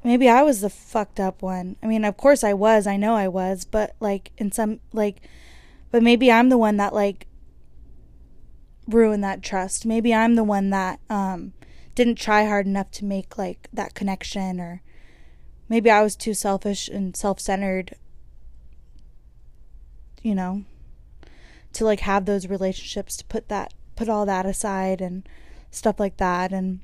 maybe 0.03 0.27
I 0.27 0.41
was 0.41 0.59
the 0.59 0.69
fucked 0.69 1.19
up 1.19 1.41
one. 1.41 1.77
I 1.81 1.87
mean, 1.87 2.03
of 2.03 2.17
course 2.17 2.43
I 2.43 2.53
was. 2.53 2.85
I 2.85 2.97
know 2.97 3.15
I 3.15 3.29
was, 3.29 3.63
but 3.63 3.95
like 4.01 4.31
in 4.37 4.51
some 4.51 4.81
like 4.91 5.21
but 5.95 6.03
maybe 6.03 6.29
I'm 6.29 6.49
the 6.49 6.57
one 6.57 6.75
that 6.75 6.93
like 6.93 7.25
ruined 8.85 9.23
that 9.23 9.41
trust. 9.41 9.85
Maybe 9.85 10.13
I'm 10.13 10.35
the 10.35 10.43
one 10.43 10.69
that 10.71 10.99
um 11.09 11.53
didn't 11.95 12.15
try 12.15 12.43
hard 12.43 12.65
enough 12.65 12.91
to 12.91 13.05
make 13.05 13.37
like 13.37 13.69
that 13.71 13.93
connection 13.93 14.59
or 14.59 14.81
maybe 15.69 15.89
I 15.89 16.01
was 16.03 16.17
too 16.17 16.33
selfish 16.33 16.89
and 16.89 17.15
self-centered 17.15 17.95
you 20.21 20.35
know 20.35 20.65
to 21.71 21.85
like 21.85 22.01
have 22.01 22.25
those 22.25 22.49
relationships 22.49 23.15
to 23.15 23.23
put 23.23 23.47
that 23.47 23.73
put 23.95 24.09
all 24.09 24.25
that 24.25 24.45
aside 24.45 24.99
and 24.99 25.25
stuff 25.71 25.97
like 25.97 26.17
that. 26.17 26.51
And 26.51 26.81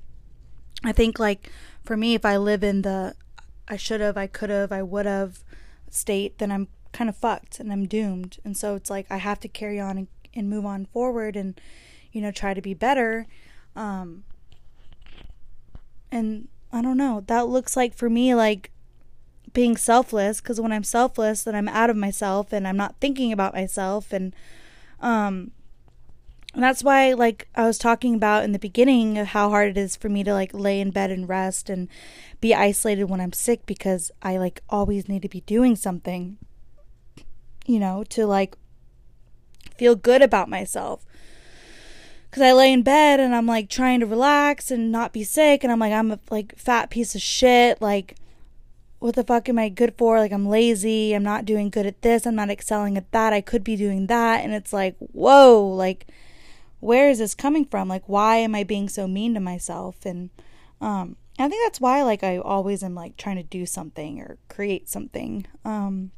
I 0.86 0.94
think, 0.94 1.20
like, 1.20 1.52
for 1.84 1.98
me, 1.98 2.14
if 2.14 2.24
I 2.24 2.38
live 2.38 2.64
in 2.64 2.82
the 2.84 3.16
I 3.68 3.76
should 3.76 4.00
have, 4.00 4.16
I 4.16 4.28
could 4.28 4.50
have, 4.50 4.72
I 4.72 4.84
would 4.84 5.06
have 5.06 5.44
state, 5.90 6.38
then 6.38 6.50
I'm 6.50 6.70
kind 6.92 7.10
of 7.10 7.16
fucked 7.16 7.60
and 7.60 7.72
I'm 7.72 7.86
doomed. 7.86 8.38
And 8.44 8.56
so 8.56 8.76
it's 8.76 8.90
like 8.90 9.06
I 9.10 9.18
have 9.18 9.40
to 9.42 9.48
carry 9.48 9.80
on 9.80 9.98
and, 9.98 10.08
and 10.34 10.50
move 10.50 10.66
on 10.66 10.86
forward 10.86 11.36
and, 11.36 11.60
you 12.12 12.22
know, 12.22 12.32
try 12.32 12.54
to 12.54 12.62
be 12.62 12.74
better. 12.74 13.28
Um, 13.76 14.24
and 16.12 16.48
I 16.72 16.82
don't 16.82 16.98
know, 16.98 17.24
that 17.28 17.48
looks 17.48 17.76
like 17.76 17.96
for 17.96 18.10
me, 18.10 18.36
like, 18.36 18.72
being 19.54 19.76
selfless 19.76 20.40
because 20.40 20.62
when 20.62 20.72
I'm 20.72 20.84
selfless, 20.84 21.44
then 21.44 21.56
I'm 21.56 21.68
out 21.68 21.90
of 21.90 21.98
myself 21.98 22.54
and 22.54 22.68
I'm 22.68 22.78
not 22.78 22.96
thinking 23.02 23.34
about 23.34 23.54
myself 23.54 24.14
and 24.14 24.34
um 25.02 25.52
and 26.54 26.62
that's 26.62 26.84
why 26.84 27.14
like 27.14 27.48
i 27.56 27.66
was 27.66 27.78
talking 27.78 28.14
about 28.14 28.44
in 28.44 28.52
the 28.52 28.60
beginning 28.60 29.18
of 29.18 29.28
how 29.28 29.50
hard 29.50 29.70
it 29.70 29.78
is 29.78 29.96
for 29.96 30.10
me 30.10 30.24
to 30.24 30.34
like 30.34 30.54
lay 30.54 30.80
in 30.80 30.92
bed 30.92 31.10
and 31.12 31.28
rest 31.28 31.70
and 31.70 31.88
be 32.40 32.54
isolated 32.54 33.06
when 33.06 33.22
i'm 33.22 33.34
sick 33.34 33.66
because 33.66 34.12
i 34.22 34.38
like 34.38 34.62
always 34.70 35.10
need 35.10 35.22
to 35.22 35.30
be 35.30 35.42
doing 35.42 35.76
something 35.76 36.38
you 37.66 37.80
know 37.80 38.04
to 38.10 38.26
like 38.26 38.56
feel 39.78 39.96
good 39.96 40.22
about 40.22 40.50
myself 40.50 41.06
because 42.30 42.44
i 42.44 42.52
lay 42.52 42.72
in 42.72 42.84
bed 42.84 43.20
and 43.20 43.36
i'm 43.36 43.46
like 43.46 43.70
trying 43.70 44.00
to 44.00 44.06
relax 44.06 44.72
and 44.72 44.92
not 44.92 45.14
be 45.14 45.24
sick 45.24 45.64
and 45.64 45.72
i'm 45.72 45.80
like 45.80 45.94
i'm 45.94 46.12
a 46.12 46.20
like 46.30 46.56
fat 46.58 46.90
piece 46.90 47.16
of 47.16 47.22
shit 47.22 47.82
like 47.82 48.16
what 49.02 49.16
the 49.16 49.24
fuck 49.24 49.50
am 49.50 49.58
I 49.58 49.68
good 49.68 49.96
for? 49.98 50.20
Like, 50.20 50.32
I'm 50.32 50.48
lazy. 50.48 51.14
I'm 51.14 51.24
not 51.24 51.44
doing 51.44 51.72
good 51.72 51.88
at 51.88 52.04
this. 52.04 52.28
I'm 52.28 52.36
not 52.36 52.52
excelling 52.52 52.98
at 52.98 53.12
that. 53.12 53.34
I 53.34 53.42
could 53.42 53.64
be 53.64 53.76
doing 53.76 54.06
that. 54.06 54.44
And 54.44 54.54
it's 54.54 54.72
like, 54.72 54.96
whoa, 55.00 55.60
like, 55.60 56.06
where 56.82 57.10
is 57.10 57.18
this 57.18 57.34
coming 57.34 57.66
from? 57.66 57.88
Like, 57.88 58.04
why 58.06 58.36
am 58.38 58.54
I 58.54 58.64
being 58.64 58.88
so 58.88 59.08
mean 59.08 59.34
to 59.34 59.40
myself? 59.40 60.06
And 60.06 60.30
um, 60.80 61.16
I 61.40 61.50
think 61.50 61.66
that's 61.66 61.82
why, 61.82 62.04
like, 62.04 62.24
I 62.24 62.38
always 62.38 62.84
am 62.84 62.94
like 62.94 63.18
trying 63.18 63.38
to 63.38 63.44
do 63.44 63.66
something 63.66 64.20
or 64.20 64.38
create 64.50 64.88
something. 64.88 65.48
Um, 65.66 66.12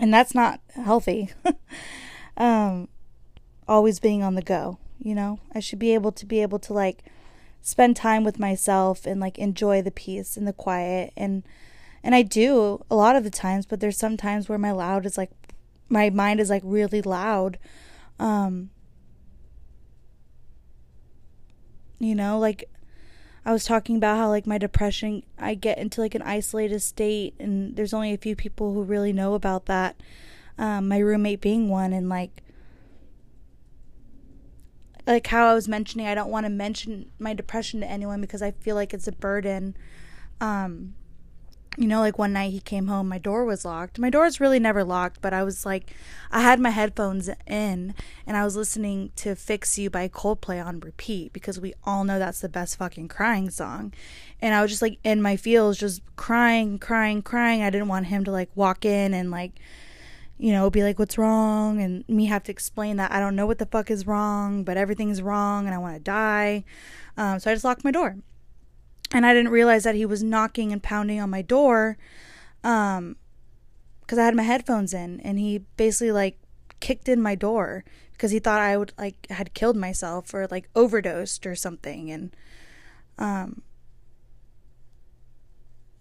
and 0.00 0.12
that's 0.12 0.34
not 0.34 0.60
healthy. 0.74 1.30
um, 2.36 2.88
always 3.68 4.00
being 4.00 4.22
on 4.22 4.34
the 4.34 4.42
go, 4.42 4.78
you 4.98 5.14
know? 5.14 5.38
I 5.54 5.60
should 5.60 5.78
be 5.78 5.94
able 5.94 6.10
to 6.12 6.26
be 6.26 6.42
able 6.42 6.58
to 6.60 6.72
like 6.72 7.04
spend 7.60 7.94
time 7.94 8.24
with 8.24 8.38
myself 8.38 9.06
and 9.06 9.20
like 9.20 9.38
enjoy 9.38 9.82
the 9.82 9.90
peace 9.90 10.36
and 10.36 10.48
the 10.48 10.52
quiet 10.52 11.12
and 11.16 11.44
and 12.02 12.14
I 12.14 12.22
do 12.22 12.82
a 12.90 12.96
lot 12.96 13.14
of 13.14 13.24
the 13.24 13.30
times, 13.30 13.66
but 13.66 13.80
there's 13.80 13.98
some 13.98 14.16
times 14.16 14.48
where 14.48 14.56
my 14.56 14.70
loud 14.72 15.04
is 15.04 15.18
like 15.18 15.30
my 15.90 16.08
mind 16.08 16.40
is 16.40 16.48
like 16.48 16.62
really 16.64 17.02
loud. 17.02 17.58
Um 18.18 18.70
You 21.98 22.14
know, 22.14 22.38
like 22.38 22.64
I 23.44 23.52
was 23.52 23.64
talking 23.64 23.96
about 23.96 24.18
how 24.18 24.28
like 24.28 24.46
my 24.46 24.58
depression, 24.58 25.22
I 25.38 25.54
get 25.54 25.78
into 25.78 26.00
like 26.00 26.14
an 26.14 26.22
isolated 26.22 26.80
state, 26.80 27.34
and 27.38 27.74
there's 27.76 27.94
only 27.94 28.12
a 28.12 28.18
few 28.18 28.36
people 28.36 28.74
who 28.74 28.82
really 28.82 29.12
know 29.12 29.34
about 29.34 29.66
that. 29.66 29.96
Um, 30.58 30.88
my 30.88 30.98
roommate 30.98 31.40
being 31.40 31.68
one, 31.68 31.92
and 31.92 32.08
like 32.08 32.42
like 35.06 35.26
how 35.26 35.48
I 35.48 35.54
was 35.54 35.68
mentioning, 35.68 36.06
I 36.06 36.14
don't 36.14 36.30
want 36.30 36.44
to 36.44 36.50
mention 36.50 37.10
my 37.18 37.34
depression 37.34 37.80
to 37.80 37.90
anyone 37.90 38.20
because 38.20 38.42
I 38.42 38.50
feel 38.52 38.76
like 38.76 38.92
it's 38.92 39.08
a 39.08 39.12
burden. 39.12 39.76
Um, 40.40 40.94
you 41.80 41.86
know, 41.86 42.00
like 42.00 42.18
one 42.18 42.34
night 42.34 42.52
he 42.52 42.60
came 42.60 42.88
home, 42.88 43.08
my 43.08 43.16
door 43.16 43.46
was 43.46 43.64
locked. 43.64 43.98
My 43.98 44.10
door 44.10 44.26
is 44.26 44.38
really 44.38 44.58
never 44.58 44.84
locked, 44.84 45.22
but 45.22 45.32
I 45.32 45.42
was 45.42 45.64
like, 45.64 45.94
I 46.30 46.42
had 46.42 46.60
my 46.60 46.68
headphones 46.68 47.30
in 47.46 47.94
and 48.26 48.36
I 48.36 48.44
was 48.44 48.54
listening 48.54 49.12
to 49.16 49.34
Fix 49.34 49.78
You 49.78 49.88
by 49.88 50.06
Coldplay 50.06 50.62
on 50.62 50.80
repeat 50.80 51.32
because 51.32 51.58
we 51.58 51.72
all 51.84 52.04
know 52.04 52.18
that's 52.18 52.40
the 52.40 52.50
best 52.50 52.76
fucking 52.76 53.08
crying 53.08 53.48
song. 53.48 53.94
And 54.42 54.54
I 54.54 54.60
was 54.60 54.70
just 54.70 54.82
like 54.82 54.98
in 55.04 55.22
my 55.22 55.36
feels, 55.36 55.78
just 55.78 56.02
crying, 56.16 56.78
crying, 56.78 57.22
crying. 57.22 57.62
I 57.62 57.70
didn't 57.70 57.88
want 57.88 58.08
him 58.08 58.24
to 58.24 58.30
like 58.30 58.50
walk 58.54 58.84
in 58.84 59.14
and 59.14 59.30
like, 59.30 59.52
you 60.36 60.52
know, 60.52 60.68
be 60.68 60.82
like, 60.82 60.98
what's 60.98 61.16
wrong? 61.16 61.80
And 61.80 62.06
me 62.10 62.26
have 62.26 62.42
to 62.42 62.52
explain 62.52 62.98
that 62.98 63.10
I 63.10 63.20
don't 63.20 63.36
know 63.36 63.46
what 63.46 63.56
the 63.56 63.64
fuck 63.64 63.90
is 63.90 64.06
wrong, 64.06 64.64
but 64.64 64.76
everything's 64.76 65.22
wrong 65.22 65.64
and 65.64 65.74
I 65.74 65.78
want 65.78 65.96
to 65.96 66.02
die. 66.02 66.62
Um, 67.16 67.38
so 67.38 67.50
I 67.50 67.54
just 67.54 67.64
locked 67.64 67.84
my 67.84 67.90
door 67.90 68.18
and 69.12 69.26
I 69.26 69.34
didn't 69.34 69.50
realize 69.50 69.84
that 69.84 69.94
he 69.94 70.06
was 70.06 70.22
knocking 70.22 70.72
and 70.72 70.82
pounding 70.82 71.20
on 71.20 71.30
my 71.30 71.42
door 71.42 71.96
um 72.62 73.16
because 74.00 74.18
I 74.18 74.24
had 74.24 74.34
my 74.34 74.42
headphones 74.42 74.92
in 74.92 75.20
and 75.20 75.38
he 75.38 75.58
basically 75.76 76.12
like 76.12 76.38
kicked 76.80 77.08
in 77.08 77.20
my 77.20 77.34
door 77.34 77.84
because 78.12 78.30
he 78.30 78.38
thought 78.38 78.60
I 78.60 78.76
would 78.76 78.92
like 78.98 79.26
had 79.30 79.54
killed 79.54 79.76
myself 79.76 80.34
or 80.34 80.46
like 80.50 80.68
overdosed 80.74 81.46
or 81.46 81.54
something 81.54 82.10
and 82.10 82.34
um 83.18 83.62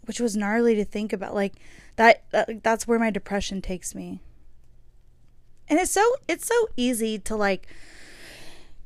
which 0.10 0.20
was 0.20 0.36
gnarly 0.36 0.74
to 0.74 0.84
think 0.84 1.14
about 1.14 1.36
like 1.36 1.54
that, 1.96 2.24
that 2.32 2.64
that's 2.64 2.88
where 2.88 2.98
my 2.98 3.12
depression 3.12 3.62
takes 3.62 3.94
me. 3.94 4.22
And 5.68 5.78
it's 5.80 5.92
so 5.92 6.16
it's 6.28 6.48
so 6.48 6.68
easy 6.76 7.20
to 7.20 7.36
like 7.36 7.68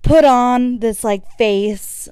put 0.02 0.26
on 0.26 0.80
this 0.80 1.02
like 1.02 1.26
face 1.38 2.10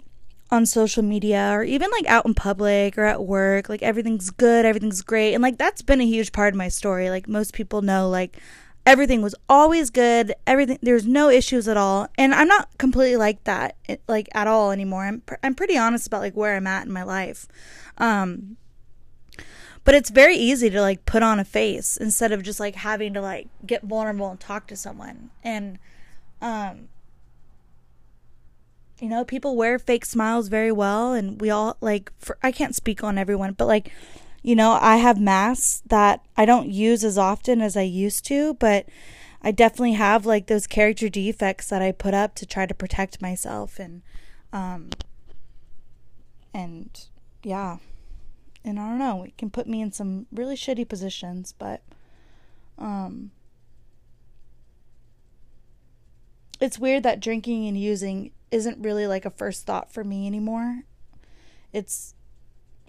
on 0.52 0.66
social 0.66 1.02
media 1.02 1.52
or 1.54 1.64
even 1.64 1.90
like 1.92 2.06
out 2.08 2.26
in 2.26 2.34
public 2.34 2.98
or 2.98 3.06
at 3.06 3.24
work 3.24 3.70
like 3.70 3.82
everything's 3.82 4.30
good 4.30 4.66
everything's 4.66 5.02
great. 5.02 5.34
And 5.34 5.42
like 5.42 5.58
that's 5.58 5.82
been 5.82 6.02
a 6.02 6.06
huge 6.06 6.32
part 6.32 6.54
of 6.54 6.58
my 6.58 6.68
story. 6.68 7.10
Like 7.10 7.28
most 7.28 7.54
people 7.54 7.82
know 7.82 8.10
like 8.10 8.38
everything 8.86 9.22
was 9.22 9.36
always 9.48 9.90
good 9.92 10.34
everything 10.48 10.78
there's 10.82 11.06
no 11.08 11.30
issues 11.30 11.68
at 11.68 11.78
all. 11.78 12.08
And 12.18 12.34
i'm 12.34 12.48
not 12.48 12.68
completely 12.78 13.16
like 13.16 13.44
that 13.46 13.78
like 14.08 14.28
at 14.34 14.48
all 14.48 14.72
anymore. 14.72 15.06
I'm 15.06 15.22
pr- 15.22 15.36
i'm 15.42 15.56
pretty 15.56 15.78
honest 15.78 16.08
about 16.08 16.22
like 16.22 16.36
where 16.36 16.56
i'm 16.56 16.68
at 16.68 16.86
in 16.86 16.92
my 16.92 17.04
life. 17.04 17.48
Um 17.98 18.58
but 19.84 19.96
it's 19.96 20.10
very 20.10 20.36
easy 20.36 20.70
to 20.70 20.82
like 20.82 21.06
put 21.06 21.24
on 21.24 21.40
a 21.40 21.46
face 21.46 21.98
instead 21.98 22.32
of 22.32 22.44
just 22.44 22.60
like 22.60 22.76
having 22.76 23.14
to 23.14 23.22
like 23.22 23.48
get 23.66 23.84
vulnerable 23.84 24.30
and 24.30 24.40
talk 24.40 24.68
to 24.68 24.76
someone. 24.76 25.30
And 25.44 25.80
um 26.42 26.90
you 29.02 29.10
know 29.10 29.26
people 29.26 29.56
wear 29.58 29.80
fake 29.80 30.06
smiles 30.06 30.48
very 30.48 30.72
well 30.72 31.12
and 31.12 31.42
we 31.42 31.50
all 31.50 31.76
like 31.82 32.12
for, 32.20 32.38
i 32.44 32.52
can't 32.52 32.76
speak 32.76 33.04
on 33.04 33.18
everyone 33.18 33.52
but 33.52 33.66
like 33.66 33.92
you 34.44 34.56
know 34.56 34.78
i 34.80 34.98
have 34.98 35.20
masks 35.20 35.82
that 35.88 36.24
i 36.38 36.46
don't 36.46 36.70
use 36.70 37.04
as 37.04 37.18
often 37.18 37.62
as 37.62 37.76
i 37.76 37.82
used 37.82 38.24
to 38.24 38.54
but 38.54 38.86
i 39.42 39.52
definitely 39.52 39.94
have 39.94 40.26
like 40.26 40.46
those 40.46 40.68
character 40.68 41.10
defects 41.10 41.68
that 41.68 41.82
i 41.82 41.92
put 41.92 42.14
up 42.14 42.36
to 42.36 42.46
try 42.46 42.66
to 42.66 42.76
protect 42.76 43.22
myself 43.22 43.80
and 43.80 44.04
um 44.54 44.90
and 46.54 47.08
yeah. 47.44 47.78
And 48.64 48.80
i 48.80 48.88
don't 48.88 49.00
know 49.00 49.24
it 49.24 49.36
can 49.38 49.50
put 49.50 49.66
me 49.66 49.82
in 49.82 49.92
some 49.92 50.28
really 50.32 50.56
shitty 50.56 50.88
positions 50.88 51.56
but 51.58 51.82
um 52.78 53.32
it's 56.60 56.78
weird 56.78 57.02
that 57.02 57.20
drinking 57.20 57.68
and 57.68 57.76
using 57.76 58.32
isn't 58.52 58.84
really 58.84 59.08
like 59.08 59.26
a 59.26 59.30
first 59.30 59.66
thought 59.66 59.92
for 59.92 60.04
me 60.04 60.28
anymore. 60.28 60.84
It's 61.74 62.14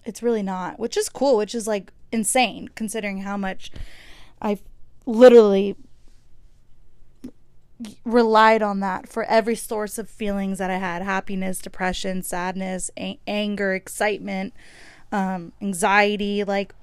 it's 0.05 0.23
really 0.23 0.43
not, 0.43 0.79
which 0.79 0.97
is 0.97 1.09
cool, 1.09 1.37
which 1.37 1.55
is 1.55 1.67
like 1.67 1.93
insane 2.11 2.69
considering 2.75 3.19
how 3.19 3.37
much 3.37 3.71
I've 4.41 4.63
literally 5.07 5.77
relied 8.05 8.63
on 8.63 8.81
that 8.81 9.09
for 9.09 9.25
every 9.25 9.57
source 9.57 9.99
of 9.99 10.09
feelings 10.09 10.59
that 10.59 10.71
I 10.71 10.77
had 10.77 11.03
happiness, 11.03 11.59
depression, 11.59 12.23
sadness, 12.23 12.91
a- 12.99 13.19
anger, 13.27 13.75
excitement, 13.75 14.53
um, 15.11 15.53
anxiety. 15.61 16.45
Like, 16.45 16.75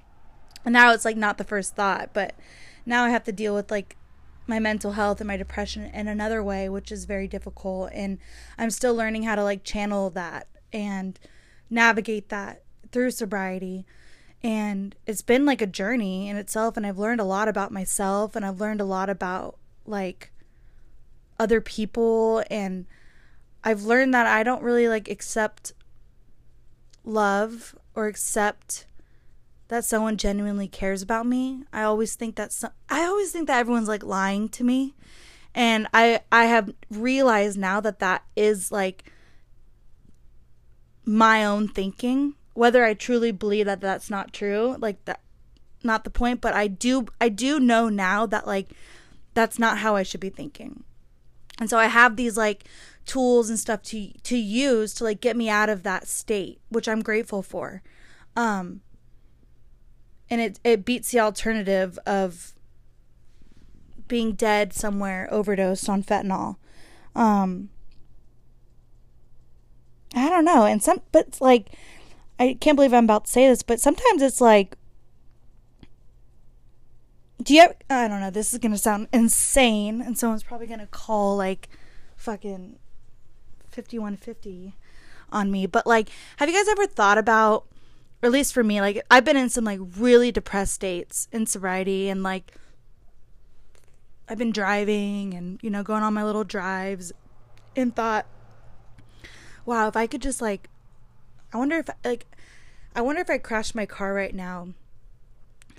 now 0.66 0.94
it's 0.94 1.06
like 1.06 1.18
not 1.18 1.38
the 1.38 1.44
first 1.44 1.76
thought, 1.76 2.10
but 2.14 2.36
now 2.86 3.06
I 3.06 3.10
have 3.10 3.24
to 3.26 3.32
deal 3.32 3.56
with 3.56 3.72
like 3.72 3.96
my 4.50 4.60
mental 4.60 4.93
health 4.93 5.22
and 5.22 5.28
my 5.28 5.38
depression 5.38 5.86
in 5.86 6.08
another 6.08 6.43
way, 6.43 6.68
which 6.68 6.91
is 6.91 7.06
very 7.06 7.28
difficult. 7.28 7.91
And 7.93 8.18
I'm 8.58 8.72
still 8.72 8.95
learning 8.95 9.24
how 9.24 9.36
to 9.36 9.43
like 9.43 9.64
channel 9.64 10.10
that 10.10 10.47
and 10.74 11.18
navigate 11.70 12.30
that 12.30 12.64
through 12.91 13.12
sobriety. 13.12 13.86
And 14.41 14.95
it's 15.06 15.22
been 15.22 15.45
like 15.45 15.62
a 15.62 15.68
journey 15.68 16.28
in 16.28 16.36
itself. 16.36 16.76
And 16.76 16.86
I've 16.86 16.97
learned 16.97 17.22
a 17.22 17.26
lot 17.26 17.47
about 17.47 17.72
myself 17.72 18.36
and 18.36 18.43
I've 18.43 18.60
learned 18.60 18.82
a 18.82 18.86
lot 18.86 19.10
about 19.10 19.58
like 19.86 20.32
other 21.39 21.62
people. 21.62 22.43
And 22.50 22.88
I've 23.64 23.84
learned 23.84 24.14
that 24.16 24.26
I 24.26 24.41
don't 24.43 24.64
really 24.64 24.88
like 24.88 25.10
accept 25.10 25.74
love 27.06 27.76
or 27.93 28.08
accept 28.08 28.88
that 29.70 29.86
someone 29.86 30.18
genuinely 30.18 30.68
cares 30.68 31.02
about 31.02 31.26
me. 31.26 31.64
I 31.72 31.84
always 31.84 32.16
think 32.16 32.36
that 32.36 32.54
I 32.90 33.06
always 33.06 33.32
think 33.32 33.48
that 33.48 33.60
everyone's 33.60 33.88
like 33.88 34.04
lying 34.04 34.50
to 34.50 34.64
me. 34.64 34.96
And 35.56 35.88
I 35.94 36.22
I 36.32 36.46
have 36.46 36.72
realized 36.92 37.58
now 37.58 37.80
that 37.80 38.00
that 38.00 38.24
is 38.36 38.72
like 38.72 39.12
my 41.06 41.46
own 41.46 41.68
thinking. 41.68 42.36
Whether 42.56 42.84
I 42.84 42.94
truly 42.94 43.32
believe 43.32 43.68
that 43.68 43.80
that's 43.80 44.10
not 44.10 44.34
true, 44.34 44.76
like 44.80 45.06
that 45.06 45.22
not 45.84 46.04
the 46.04 46.10
point, 46.10 46.42
but 46.42 46.54
I 46.54 46.68
do 46.68 47.06
I 47.22 47.30
do 47.30 47.60
know 47.60 47.90
now 47.90 48.26
that 48.26 48.48
like 48.48 48.72
that's 49.36 49.60
not 49.60 49.78
how 49.78 49.96
I 49.96 50.04
should 50.04 50.20
be 50.20 50.30
thinking. 50.30 50.84
And 51.60 51.70
so 51.70 51.78
I 51.78 51.86
have 51.86 52.16
these 52.16 52.38
like 52.38 52.66
tools 53.06 53.50
and 53.50 53.60
stuff 53.60 53.84
to 53.84 54.12
to 54.24 54.36
use 54.36 54.96
to 54.96 55.04
like 55.04 55.22
get 55.22 55.38
me 55.38 55.48
out 55.48 55.70
of 55.70 55.84
that 55.84 56.08
state, 56.08 56.60
which 56.70 56.88
I'm 56.88 57.04
grateful 57.04 57.44
for. 57.44 57.84
Um 58.36 58.82
and 60.30 60.42
it 60.42 60.60
it 60.64 60.86
beats 60.86 61.12
the 61.12 61.20
alternative 61.20 61.98
of 62.06 62.54
being 64.08 64.34
dead 64.34 64.74
somewhere 64.74 65.28
overdosed 65.32 65.90
on 65.90 66.04
fentanyl. 66.04 66.58
Um 67.16 67.70
I 70.16 70.30
don't 70.30 70.46
know. 70.46 70.66
And 70.66 70.82
some 70.82 71.02
but 71.12 71.40
like 71.40 71.76
I 72.40 72.58
can't 72.60 72.76
believe 72.76 72.94
I'm 72.94 73.04
about 73.04 73.26
to 73.26 73.32
say 73.32 73.48
this, 73.48 73.64
but 73.64 73.80
sometimes 73.80 74.22
it's 74.22 74.42
like 74.42 74.76
do 77.42 77.54
you 77.54 77.68
I 77.90 78.08
don't 78.08 78.20
know, 78.20 78.32
this 78.32 78.54
is 78.54 78.60
going 78.60 78.74
to 78.74 78.78
sound 78.78 79.08
insane 79.14 80.02
and 80.02 80.18
someone's 80.18 80.44
probably 80.44 80.68
going 80.68 80.80
to 80.80 80.88
call 80.88 81.38
like 81.38 81.70
fucking 82.18 82.78
5150 83.70 84.76
on 85.32 85.52
me, 85.52 85.66
but 85.66 85.88
like 85.88 86.10
have 86.38 86.50
you 86.50 86.56
guys 86.56 86.68
ever 86.68 86.86
thought 86.86 87.18
about 87.18 87.66
or 88.22 88.28
at 88.28 88.32
least 88.32 88.54
for 88.54 88.64
me, 88.64 88.82
like 88.82 89.02
I've 89.10 89.26
been 89.26 89.38
in 89.38 89.50
some 89.50 89.64
like 89.64 89.80
really 89.98 90.32
depressed 90.32 90.74
states 90.74 91.28
in 91.32 91.46
sobriety 91.46 92.10
and 92.10 92.24
like 92.24 92.54
I've 94.28 94.38
been 94.38 94.52
driving 94.52 95.34
and 95.34 95.60
you 95.64 95.70
know 95.70 95.84
going 95.84 96.04
on 96.04 96.14
my 96.14 96.24
little 96.24 96.44
drives 96.44 97.12
and 97.76 97.96
thought 97.96 98.26
wow, 99.66 99.88
if 99.88 99.96
I 99.96 100.08
could 100.08 100.22
just 100.22 100.42
like 100.42 100.70
I 101.54 101.58
wonder 101.58 101.78
if 101.78 101.90
like 102.04 102.26
I 102.96 103.02
wonder 103.02 103.22
if 103.22 103.30
I 103.30 103.38
crashed 103.38 103.76
my 103.76 103.86
car 103.86 104.14
right 104.14 104.36
now 104.36 104.70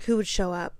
who 0.05 0.17
would 0.17 0.27
show 0.27 0.53
up? 0.53 0.73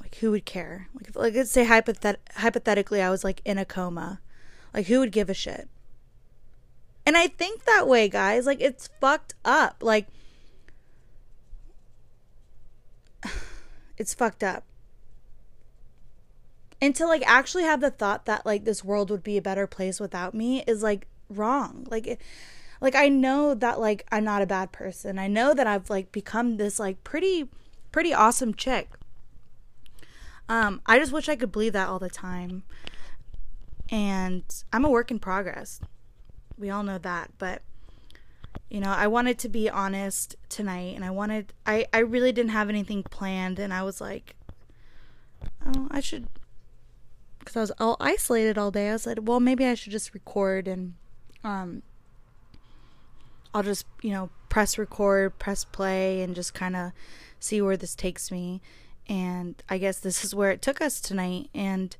Like 0.00 0.16
who 0.16 0.30
would 0.32 0.44
care? 0.44 0.88
Like 0.94 1.08
if, 1.08 1.16
like 1.16 1.34
let's 1.34 1.50
say 1.50 1.64
hypothet- 1.64 2.16
hypothetically 2.34 3.00
I 3.00 3.10
was 3.10 3.24
like 3.24 3.42
in 3.44 3.58
a 3.58 3.64
coma. 3.64 4.20
Like 4.74 4.86
who 4.86 4.98
would 5.00 5.12
give 5.12 5.30
a 5.30 5.34
shit? 5.34 5.68
And 7.04 7.16
I 7.16 7.28
think 7.28 7.64
that 7.64 7.86
way, 7.86 8.08
guys. 8.08 8.46
Like 8.46 8.60
it's 8.60 8.90
fucked 9.00 9.34
up. 9.44 9.76
Like 9.80 10.08
it's 13.98 14.14
fucked 14.14 14.42
up. 14.42 14.64
And 16.80 16.94
to 16.96 17.06
like 17.06 17.22
actually 17.26 17.64
have 17.64 17.80
the 17.80 17.90
thought 17.90 18.26
that 18.26 18.44
like 18.44 18.64
this 18.64 18.84
world 18.84 19.10
would 19.10 19.22
be 19.22 19.36
a 19.36 19.42
better 19.42 19.66
place 19.66 19.98
without 19.98 20.34
me 20.34 20.62
is 20.66 20.82
like 20.82 21.06
wrong. 21.30 21.86
Like 21.90 22.20
like 22.80 22.94
I 22.94 23.08
know 23.08 23.54
that 23.54 23.80
like 23.80 24.06
I'm 24.12 24.24
not 24.24 24.42
a 24.42 24.46
bad 24.46 24.72
person. 24.72 25.18
I 25.18 25.26
know 25.26 25.54
that 25.54 25.66
I've 25.66 25.88
like 25.88 26.12
become 26.12 26.58
this 26.58 26.78
like 26.78 27.02
pretty 27.02 27.48
pretty 27.92 28.12
awesome 28.12 28.52
chick. 28.52 28.90
Um 30.48 30.82
I 30.84 30.98
just 30.98 31.12
wish 31.12 31.28
I 31.28 31.36
could 31.36 31.52
believe 31.52 31.72
that 31.72 31.88
all 31.88 31.98
the 31.98 32.10
time. 32.10 32.64
And 33.88 34.44
I'm 34.72 34.84
a 34.84 34.90
work 34.90 35.10
in 35.10 35.18
progress. 35.18 35.80
We 36.58 36.70
all 36.70 36.82
know 36.82 36.98
that, 36.98 37.30
but 37.38 37.62
you 38.68 38.80
know 38.80 38.90
i 38.90 39.06
wanted 39.06 39.38
to 39.38 39.48
be 39.48 39.68
honest 39.70 40.36
tonight 40.48 40.94
and 40.94 41.04
i 41.04 41.10
wanted 41.10 41.52
i 41.66 41.86
i 41.92 41.98
really 41.98 42.32
didn't 42.32 42.50
have 42.50 42.68
anything 42.68 43.02
planned 43.02 43.58
and 43.58 43.72
i 43.72 43.82
was 43.82 44.00
like 44.00 44.34
oh 45.66 45.88
i 45.90 46.00
should 46.00 46.26
because 47.38 47.56
i 47.56 47.60
was 47.60 47.72
all 47.78 47.96
isolated 48.00 48.58
all 48.58 48.70
day 48.70 48.88
i 48.88 48.92
was 48.92 49.06
like 49.06 49.18
well 49.22 49.40
maybe 49.40 49.64
i 49.64 49.74
should 49.74 49.92
just 49.92 50.14
record 50.14 50.66
and 50.66 50.94
um 51.44 51.82
i'll 53.54 53.62
just 53.62 53.86
you 54.02 54.10
know 54.10 54.30
press 54.48 54.78
record 54.78 55.38
press 55.38 55.64
play 55.64 56.22
and 56.22 56.34
just 56.34 56.54
kind 56.54 56.74
of 56.74 56.92
see 57.38 57.62
where 57.62 57.76
this 57.76 57.94
takes 57.94 58.30
me. 58.30 58.60
And 59.08 59.62
I 59.68 59.78
guess 59.78 59.98
this 59.98 60.24
is 60.24 60.34
where 60.34 60.50
it 60.50 60.62
took 60.62 60.80
us 60.80 61.00
tonight. 61.00 61.48
And 61.54 61.96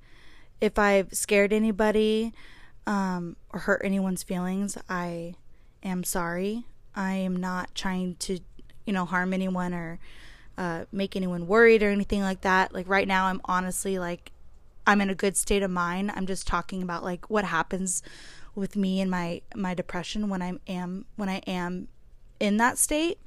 if 0.60 0.78
I've 0.78 1.12
scared 1.12 1.52
anybody 1.52 2.32
um, 2.86 3.36
or 3.52 3.60
hurt 3.60 3.82
anyone's 3.84 4.22
feelings, 4.22 4.76
I 4.88 5.34
am 5.86 6.04
sorry. 6.04 6.64
I 6.94 7.12
am 7.14 7.36
not 7.36 7.74
trying 7.74 8.16
to, 8.16 8.40
you 8.84 8.92
know, 8.92 9.04
harm 9.04 9.32
anyone 9.32 9.74
or 9.74 9.98
uh, 10.58 10.84
make 10.92 11.16
anyone 11.16 11.46
worried 11.46 11.82
or 11.82 11.90
anything 11.90 12.22
like 12.22 12.42
that. 12.42 12.72
Like 12.72 12.88
right 12.88 13.06
now, 13.06 13.26
I'm 13.26 13.40
honestly 13.44 13.98
like, 13.98 14.32
I'm 14.86 15.00
in 15.00 15.10
a 15.10 15.14
good 15.14 15.36
state 15.36 15.62
of 15.62 15.70
mind. 15.70 16.12
I'm 16.14 16.26
just 16.26 16.46
talking 16.46 16.82
about 16.82 17.02
like 17.02 17.28
what 17.28 17.44
happens 17.44 18.02
with 18.56 18.74
me 18.74 19.00
and 19.00 19.10
my 19.10 19.42
my 19.54 19.74
depression 19.74 20.28
when 20.28 20.42
I 20.42 20.54
am 20.66 21.04
when 21.16 21.28
I 21.28 21.36
am 21.46 21.88
in 22.40 22.56
that 22.56 22.78
state 22.78 23.20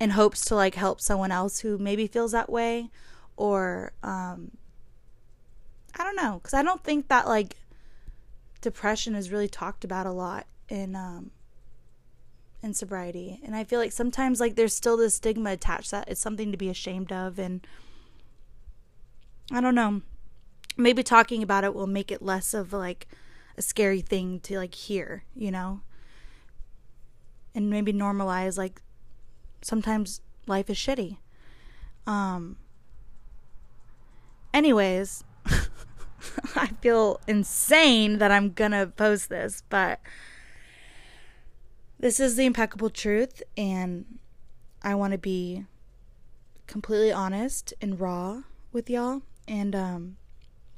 in 0.00 0.10
hopes 0.10 0.44
to 0.46 0.54
like 0.54 0.76
help 0.76 1.00
someone 1.00 1.32
else 1.32 1.58
who 1.58 1.76
maybe 1.76 2.06
feels 2.06 2.32
that 2.32 2.48
way 2.48 2.88
or 3.36 3.92
um 4.02 4.52
I 5.98 6.04
don't 6.04 6.16
know 6.16 6.40
cuz 6.42 6.54
I 6.54 6.62
don't 6.62 6.82
think 6.84 7.08
that 7.08 7.26
like 7.26 7.56
depression 8.60 9.14
is 9.16 9.30
really 9.30 9.48
talked 9.48 9.84
about 9.84 10.06
a 10.06 10.12
lot 10.12 10.46
in 10.68 10.94
um 10.94 11.32
in 12.64 12.74
sobriety 12.74 13.40
and 13.44 13.54
I 13.54 13.62
feel 13.62 13.78
like 13.78 13.92
sometimes 13.92 14.40
like 14.40 14.56
there's 14.56 14.74
still 14.74 14.96
this 14.96 15.14
stigma 15.14 15.50
attached 15.50 15.90
that 15.90 16.08
it's 16.08 16.20
something 16.20 16.50
to 16.50 16.56
be 16.56 16.70
ashamed 16.70 17.12
of 17.12 17.38
and 17.38 17.64
I 19.52 19.60
don't 19.60 19.74
know 19.74 20.02
maybe 20.76 21.02
talking 21.02 21.42
about 21.42 21.64
it 21.64 21.74
will 21.74 21.86
make 21.86 22.10
it 22.10 22.22
less 22.22 22.54
of 22.54 22.72
like 22.72 23.06
a 23.56 23.62
scary 23.62 24.00
thing 24.00 24.40
to 24.40 24.58
like 24.58 24.74
hear, 24.74 25.24
you 25.34 25.50
know? 25.50 25.80
And 27.54 27.70
maybe 27.70 27.92
normalize 27.92 28.58
like 28.58 28.82
sometimes 29.62 30.20
life 30.46 30.68
is 30.68 30.76
shitty. 30.76 31.18
Um 32.06 32.56
anyways, 34.52 35.24
I 36.56 36.68
feel 36.80 37.20
insane 37.28 38.18
that 38.18 38.32
I'm 38.32 38.52
gonna 38.52 38.86
post 38.86 39.28
this, 39.28 39.62
but 39.68 40.00
this 42.04 42.20
is 42.20 42.36
the 42.36 42.44
impeccable 42.44 42.90
truth 42.90 43.42
and 43.56 44.04
I 44.82 44.94
want 44.94 45.12
to 45.12 45.18
be 45.18 45.64
completely 46.66 47.10
honest 47.10 47.72
and 47.80 47.98
raw 47.98 48.42
with 48.72 48.90
y'all 48.90 49.22
and 49.48 49.74
um 49.74 50.16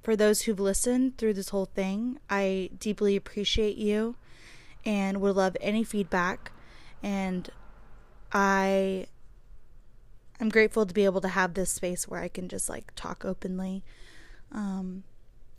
for 0.06 0.14
those 0.14 0.42
who've 0.42 0.60
listened 0.60 1.18
through 1.18 1.34
this 1.34 1.48
whole 1.48 1.64
thing, 1.64 2.20
I 2.30 2.70
deeply 2.78 3.16
appreciate 3.16 3.76
you 3.76 4.14
and 4.84 5.20
would 5.20 5.34
love 5.34 5.56
any 5.60 5.82
feedback. 5.82 6.52
And 7.02 7.50
I 8.32 9.08
I'm 10.38 10.48
grateful 10.48 10.86
to 10.86 10.94
be 10.94 11.06
able 11.06 11.20
to 11.22 11.28
have 11.28 11.54
this 11.54 11.72
space 11.72 12.06
where 12.06 12.20
I 12.20 12.28
can 12.28 12.48
just 12.48 12.68
like 12.68 12.94
talk 12.94 13.24
openly. 13.24 13.82
Um, 14.52 15.02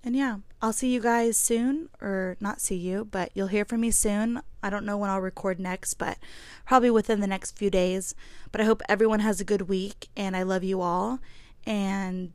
and 0.04 0.16
yeah, 0.16 0.38
I'll 0.62 0.74
see 0.74 0.92
you 0.92 1.02
guys 1.02 1.38
soon, 1.38 1.90
or 2.02 2.38
not 2.40 2.62
see 2.62 2.76
you, 2.76 3.06
but 3.06 3.32
you'll 3.34 3.48
hear 3.48 3.66
from 3.66 3.82
me 3.82 3.92
soon. 3.92 4.42
I 4.64 4.70
don't 4.70 4.86
know 4.86 4.98
when 4.98 5.10
I'll 5.10 5.22
record 5.22 5.60
next, 5.60 5.96
but 5.96 6.18
probably 6.66 6.90
within 6.90 7.20
the 7.20 7.28
next 7.28 7.58
few 7.58 7.70
days. 7.70 8.16
But 8.52 8.62
I 8.62 8.64
hope 8.64 8.82
everyone 8.90 9.20
has 9.20 9.40
a 9.40 9.46
good 9.46 9.64
week, 9.64 10.08
and 10.16 10.36
I 10.36 10.44
love 10.44 10.64
you 10.64 10.82
all. 10.82 11.20
And 11.66 12.32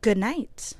good 0.00 0.18
night. 0.18 0.74